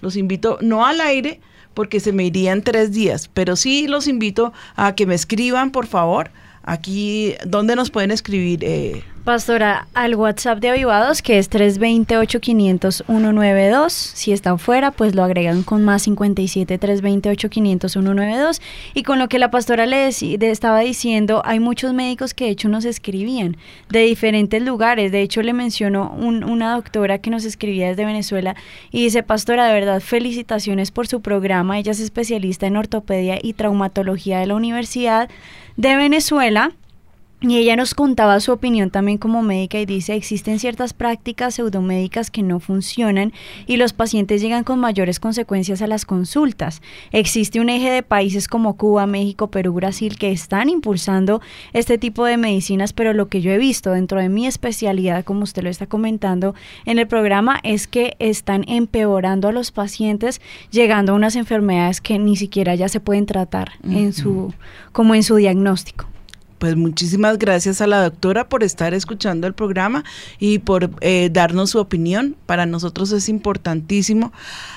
los 0.00 0.16
invito 0.16 0.58
no 0.60 0.84
al 0.86 1.00
aire 1.00 1.40
porque 1.74 2.00
se 2.00 2.12
me 2.12 2.24
irían 2.24 2.62
tres 2.62 2.92
días, 2.92 3.30
pero 3.32 3.54
sí 3.54 3.86
los 3.86 4.08
invito 4.08 4.52
a 4.74 4.94
que 4.96 5.06
me 5.06 5.14
escriban, 5.14 5.70
por 5.70 5.86
favor. 5.86 6.30
Aquí, 6.70 7.32
¿dónde 7.46 7.76
nos 7.76 7.90
pueden 7.90 8.10
escribir? 8.10 8.62
Eh, 8.62 9.02
Pastora, 9.24 9.88
al 9.94 10.14
WhatsApp 10.14 10.58
de 10.58 10.68
Avivados, 10.70 11.22
que 11.22 11.38
es 11.38 11.50
320-8500-192. 11.50 13.90
Si 13.90 14.32
están 14.32 14.58
fuera, 14.58 14.90
pues 14.90 15.14
lo 15.14 15.22
agregan 15.22 15.62
con 15.62 15.84
más 15.84 16.02
57 16.02 16.78
320-8500-192. 16.80 18.60
Y 18.94 19.02
con 19.02 19.18
lo 19.18 19.28
que 19.28 19.38
la 19.38 19.50
pastora 19.50 19.86
le 19.86 19.96
de- 20.10 20.50
estaba 20.50 20.80
diciendo, 20.80 21.42
hay 21.44 21.60
muchos 21.60 21.92
médicos 21.94 22.34
que 22.34 22.44
de 22.46 22.50
hecho 22.50 22.68
nos 22.68 22.84
escribían 22.84 23.56
de 23.90 24.00
diferentes 24.00 24.62
lugares. 24.62 25.12
De 25.12 25.22
hecho, 25.22 25.42
le 25.42 25.52
mencionó 25.52 26.10
un- 26.18 26.44
una 26.44 26.74
doctora 26.74 27.18
que 27.18 27.30
nos 27.30 27.44
escribía 27.44 27.88
desde 27.88 28.04
Venezuela 28.06 28.56
y 28.90 29.04
dice, 29.04 29.22
pastora, 29.22 29.66
de 29.66 29.74
verdad, 29.74 30.00
felicitaciones 30.00 30.90
por 30.90 31.06
su 31.06 31.20
programa. 31.20 31.78
Ella 31.78 31.92
es 31.92 32.00
especialista 32.00 32.66
en 32.66 32.76
ortopedia 32.76 33.38
y 33.42 33.52
traumatología 33.54 34.38
de 34.40 34.46
la 34.46 34.54
Universidad 34.54 35.28
de 35.78 35.96
Venezuela. 35.96 36.72
Y 37.40 37.56
ella 37.56 37.76
nos 37.76 37.94
contaba 37.94 38.40
su 38.40 38.50
opinión 38.50 38.90
también 38.90 39.16
como 39.16 39.42
médica 39.42 39.78
y 39.78 39.86
dice, 39.86 40.16
existen 40.16 40.58
ciertas 40.58 40.92
prácticas 40.92 41.54
pseudomédicas 41.54 42.32
que 42.32 42.42
no 42.42 42.58
funcionan 42.58 43.32
y 43.68 43.76
los 43.76 43.92
pacientes 43.92 44.42
llegan 44.42 44.64
con 44.64 44.80
mayores 44.80 45.20
consecuencias 45.20 45.80
a 45.80 45.86
las 45.86 46.04
consultas. 46.04 46.82
Existe 47.12 47.60
un 47.60 47.68
eje 47.68 47.90
de 47.90 48.02
países 48.02 48.48
como 48.48 48.76
Cuba, 48.76 49.06
México, 49.06 49.52
Perú, 49.52 49.74
Brasil 49.74 50.18
que 50.18 50.32
están 50.32 50.68
impulsando 50.68 51.40
este 51.72 51.96
tipo 51.96 52.24
de 52.24 52.38
medicinas, 52.38 52.92
pero 52.92 53.12
lo 53.12 53.28
que 53.28 53.40
yo 53.40 53.52
he 53.52 53.58
visto 53.58 53.92
dentro 53.92 54.20
de 54.20 54.30
mi 54.30 54.48
especialidad, 54.48 55.24
como 55.24 55.44
usted 55.44 55.62
lo 55.62 55.70
está 55.70 55.86
comentando 55.86 56.56
en 56.86 56.98
el 56.98 57.06
programa, 57.06 57.60
es 57.62 57.86
que 57.86 58.16
están 58.18 58.64
empeorando 58.66 59.46
a 59.46 59.52
los 59.52 59.70
pacientes, 59.70 60.40
llegando 60.72 61.12
a 61.12 61.14
unas 61.14 61.36
enfermedades 61.36 62.00
que 62.00 62.18
ni 62.18 62.34
siquiera 62.34 62.74
ya 62.74 62.88
se 62.88 62.98
pueden 62.98 63.26
tratar 63.26 63.74
en 63.84 64.12
su, 64.12 64.52
como 64.90 65.14
en 65.14 65.22
su 65.22 65.36
diagnóstico. 65.36 66.06
Pues 66.58 66.74
muchísimas 66.74 67.38
gracias 67.38 67.80
a 67.80 67.86
la 67.86 68.02
doctora 68.02 68.48
por 68.48 68.64
estar 68.64 68.92
escuchando 68.92 69.46
el 69.46 69.54
programa 69.54 70.04
y 70.40 70.58
por 70.58 70.90
eh, 71.00 71.30
darnos 71.32 71.70
su 71.70 71.78
opinión. 71.78 72.36
Para 72.46 72.66
nosotros 72.66 73.12
es 73.12 73.28
importantísimo. 73.28 74.32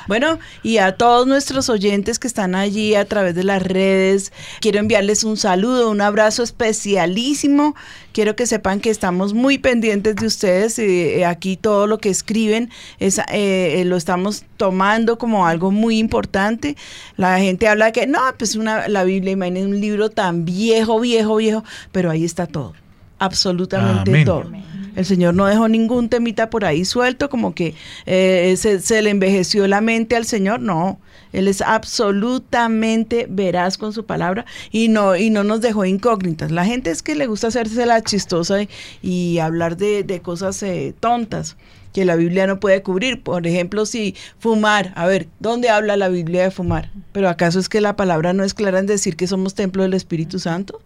Bueno, 0.07 0.37
y 0.61 0.77
a 0.77 0.95
todos 0.95 1.25
nuestros 1.25 1.69
oyentes 1.69 2.19
que 2.19 2.27
están 2.27 2.53
allí 2.53 2.93
a 2.93 3.05
través 3.05 3.33
de 3.33 3.43
las 3.43 3.63
redes, 3.63 4.31
quiero 4.59 4.79
enviarles 4.79 5.23
un 5.23 5.37
saludo, 5.37 5.89
un 5.89 6.01
abrazo 6.01 6.43
especialísimo. 6.43 7.75
Quiero 8.13 8.35
que 8.35 8.45
sepan 8.45 8.79
que 8.79 8.89
estamos 8.89 9.33
muy 9.33 9.57
pendientes 9.57 10.15
de 10.17 10.27
ustedes. 10.27 10.77
eh, 10.77 11.25
aquí 11.25 11.57
todo 11.57 11.87
lo 11.87 11.97
que 11.97 12.09
escriben 12.09 12.69
es, 12.99 13.17
eh, 13.17 13.23
eh, 13.31 13.85
lo 13.85 13.95
estamos 13.95 14.43
tomando 14.61 15.17
como 15.17 15.47
algo 15.47 15.71
muy 15.71 15.97
importante. 15.97 16.77
La 17.17 17.39
gente 17.39 17.67
habla 17.67 17.87
de 17.87 17.93
que 17.93 18.05
no, 18.05 18.19
pues 18.37 18.55
una, 18.55 18.87
la 18.87 19.03
Biblia, 19.03 19.31
imagínense 19.31 19.67
un 19.67 19.81
libro 19.81 20.11
tan 20.11 20.45
viejo, 20.45 20.99
viejo, 20.99 21.37
viejo, 21.37 21.63
pero 21.91 22.11
ahí 22.11 22.23
está 22.23 22.45
todo, 22.45 22.75
absolutamente 23.17 24.11
Amén. 24.11 24.23
todo. 24.23 24.51
El 24.95 25.03
Señor 25.03 25.33
no 25.33 25.47
dejó 25.47 25.67
ningún 25.67 26.09
temita 26.09 26.51
por 26.51 26.63
ahí 26.63 26.85
suelto, 26.85 27.27
como 27.27 27.55
que 27.55 27.73
eh, 28.05 28.53
se, 28.55 28.79
se 28.81 29.01
le 29.01 29.09
envejeció 29.09 29.65
la 29.67 29.81
mente 29.81 30.15
al 30.15 30.25
Señor. 30.25 30.59
No, 30.59 30.99
Él 31.33 31.47
es 31.47 31.63
absolutamente 31.63 33.25
veraz 33.27 33.79
con 33.79 33.93
su 33.93 34.05
palabra 34.05 34.45
y 34.69 34.89
no, 34.89 35.15
y 35.15 35.31
no 35.31 35.43
nos 35.43 35.61
dejó 35.61 35.85
incógnitas. 35.85 36.51
La 36.51 36.65
gente 36.65 36.91
es 36.91 37.01
que 37.01 37.15
le 37.15 37.25
gusta 37.25 37.47
hacerse 37.47 37.87
la 37.87 38.03
chistosa 38.03 38.61
y, 38.61 38.69
y 39.01 39.39
hablar 39.39 39.75
de, 39.75 40.03
de 40.03 40.21
cosas 40.21 40.61
eh, 40.61 40.93
tontas 40.99 41.57
que 41.93 42.05
la 42.05 42.15
Biblia 42.15 42.47
no 42.47 42.59
puede 42.59 42.83
cubrir. 42.83 43.21
Por 43.21 43.45
ejemplo, 43.47 43.85
si 43.85 44.15
fumar, 44.39 44.93
a 44.95 45.05
ver, 45.05 45.27
¿dónde 45.39 45.69
habla 45.69 45.97
la 45.97 46.09
Biblia 46.09 46.43
de 46.43 46.51
fumar? 46.51 46.91
Pero 47.11 47.29
¿acaso 47.29 47.59
es 47.59 47.69
que 47.69 47.81
la 47.81 47.95
palabra 47.95 48.33
no 48.33 48.43
es 48.43 48.53
clara 48.53 48.79
en 48.79 48.85
decir 48.85 49.15
que 49.15 49.27
somos 49.27 49.55
templo 49.55 49.83
del 49.83 49.93
Espíritu 49.93 50.39
Santo? 50.39 50.81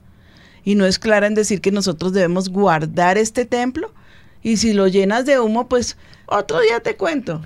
y 0.66 0.74
no 0.76 0.86
es 0.86 1.00
clara 1.00 1.28
en 1.28 1.36
decir 1.36 1.62
que 1.62 1.72
nosotros 1.72 2.12
debemos 2.12 2.50
guardar 2.50 3.18
este 3.18 3.46
templo. 3.46 3.94
Y 4.42 4.58
si 4.58 4.74
lo 4.74 4.88
llenas 4.88 5.26
de 5.26 5.40
humo, 5.40 5.70
pues 5.70 5.96
otro 6.26 6.60
día 6.60 6.80
te 6.82 6.98
cuento. 6.98 7.42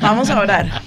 Vamos 0.00 0.30
a 0.30 0.40
orar. 0.40 0.82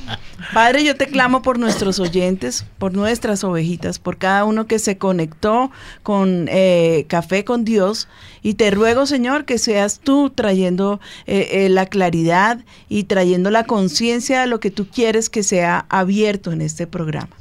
Padre, 0.56 0.86
yo 0.86 0.95
te 0.95 1.08
clamo 1.08 1.41
por 1.41 1.60
nuestros 1.60 1.99
oyentes, 1.99 2.66
por 2.78 2.93
nuestras 2.93 3.43
ovejitas, 3.43 3.99
por 3.99 4.18
cada 4.18 4.45
uno 4.45 4.68
que 4.68 4.80
se 4.80 4.97
conectó 4.97 5.70
con 6.01 6.47
eh, 6.49 7.03
Café 7.10 7.43
con 7.43 7.66
Dios. 7.66 8.08
Y 8.41 8.53
te 8.53 8.72
ruego, 8.72 9.06
Señor, 9.06 9.43
que 9.43 9.58
seas 9.58 9.99
tú 9.99 10.30
trayendo 10.30 11.01
eh, 11.28 11.49
eh, 11.51 11.68
la 11.68 11.88
claridad 11.88 12.64
y 12.88 13.03
trayendo 13.03 13.51
la 13.51 13.66
conciencia 13.66 14.39
de 14.39 14.47
lo 14.47 14.62
que 14.62 14.72
tú 14.72 14.88
quieres 14.88 15.30
que 15.30 15.43
sea 15.43 15.88
abierto 15.89 16.53
en 16.53 16.62
este 16.62 16.88
programa. 16.88 17.36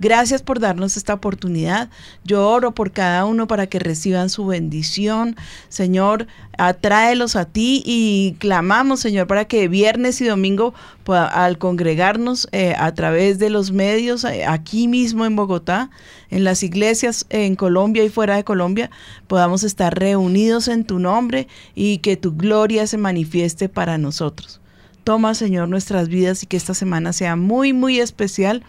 Gracias 0.00 0.42
por 0.42 0.60
darnos 0.60 0.96
esta 0.96 1.14
oportunidad. 1.14 1.90
Yo 2.24 2.48
oro 2.48 2.72
por 2.72 2.92
cada 2.92 3.24
uno 3.24 3.48
para 3.48 3.66
que 3.66 3.80
reciban 3.80 4.30
su 4.30 4.46
bendición. 4.46 5.34
Señor, 5.68 6.28
atráelos 6.56 7.34
a 7.34 7.46
ti 7.46 7.82
y 7.84 8.36
clamamos, 8.38 9.00
Señor, 9.00 9.26
para 9.26 9.46
que 9.46 9.66
viernes 9.66 10.20
y 10.20 10.26
domingo 10.26 10.72
al 11.06 11.58
congregarnos 11.58 12.48
eh, 12.52 12.74
a 12.78 12.94
través 12.94 13.40
de 13.40 13.50
los 13.50 13.72
medios 13.72 14.24
eh, 14.24 14.44
aquí 14.46 14.86
mismo 14.86 15.26
en 15.26 15.34
Bogotá, 15.34 15.90
en 16.30 16.44
las 16.44 16.62
iglesias 16.62 17.26
en 17.30 17.56
Colombia 17.56 18.04
y 18.04 18.08
fuera 18.08 18.36
de 18.36 18.44
Colombia, 18.44 18.90
podamos 19.26 19.64
estar 19.64 19.98
reunidos 19.98 20.68
en 20.68 20.84
tu 20.84 21.00
nombre 21.00 21.48
y 21.74 21.98
que 21.98 22.16
tu 22.16 22.36
gloria 22.36 22.86
se 22.86 22.98
manifieste 22.98 23.68
para 23.68 23.98
nosotros. 23.98 24.60
Toma, 25.02 25.34
Señor, 25.34 25.68
nuestras 25.70 26.08
vidas 26.08 26.42
y 26.42 26.46
que 26.46 26.58
esta 26.58 26.74
semana 26.74 27.14
sea 27.14 27.34
muy, 27.34 27.72
muy 27.72 27.98
especial 27.98 28.62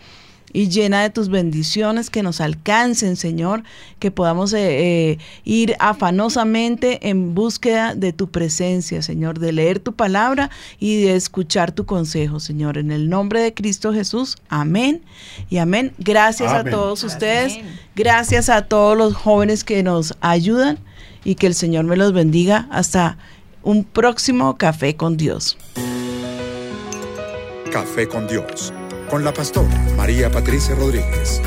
y 0.54 0.70
llena 0.70 1.02
de 1.02 1.10
tus 1.10 1.30
bendiciones 1.30 2.10
que 2.10 2.24
nos 2.24 2.42
alcancen, 2.42 3.16
Señor, 3.16 3.64
que 4.00 4.12
podamos 4.12 4.54
eh, 4.54 5.12
eh, 5.12 5.18
ir 5.44 5.76
afanosamente 5.80 7.10
en 7.10 7.36
búsqueda 7.36 7.96
de 7.96 8.14
tu 8.14 8.30
presencia, 8.30 9.02
Señor, 9.02 9.40
de 9.40 9.52
leer 9.52 9.80
tu 9.80 9.94
palabra 9.94 10.50
y 10.80 11.02
de 11.02 11.16
escuchar 11.16 11.72
tu 11.72 11.86
consejo, 11.86 12.40
Señor. 12.40 12.78
En 12.78 12.92
el 12.92 13.10
nombre 13.10 13.42
de 13.42 13.54
Cristo 13.54 13.94
Jesús, 13.94 14.38
amén 14.50 15.02
y 15.50 15.58
amén. 15.58 15.94
Gracias 15.98 16.52
Amén. 16.52 16.68
a 16.68 16.72
todos 16.72 17.04
ustedes, 17.04 17.60
gracias 17.96 18.50
a 18.50 18.64
todos 18.64 18.98
los 18.98 19.16
jóvenes 19.16 19.64
que 19.64 19.84
nos 19.84 20.16
ayudan 20.22 20.80
y 21.24 21.36
que 21.36 21.48
el 21.48 21.54
Señor 21.54 21.86
me 21.86 21.96
los 21.96 22.14
bendiga 22.14 22.68
hasta 22.72 23.18
un 23.64 23.84
próximo 23.84 24.58
café 24.58 24.96
con 24.96 25.18
Dios. 25.18 25.58
Café 27.72 28.08
con 28.08 28.28
Dios, 28.28 28.74
con 29.10 29.24
la 29.24 29.34
pastora 29.34 29.76
María 29.98 30.32
Patricia 30.32 30.76
Rodríguez. 30.76 31.42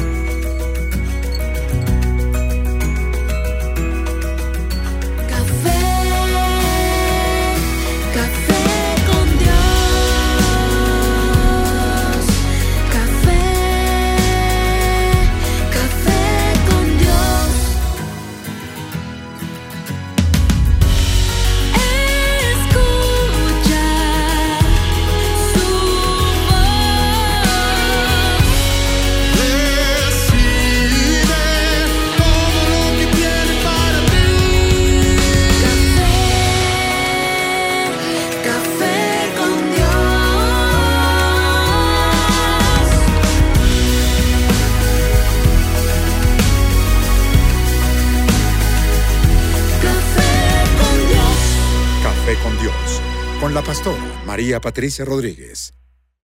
Con 53.43 53.55
la 53.55 53.63
pastora 53.63 54.23
María 54.25 54.61
Patricia 54.61 55.05
Rodríguez. 55.05 55.75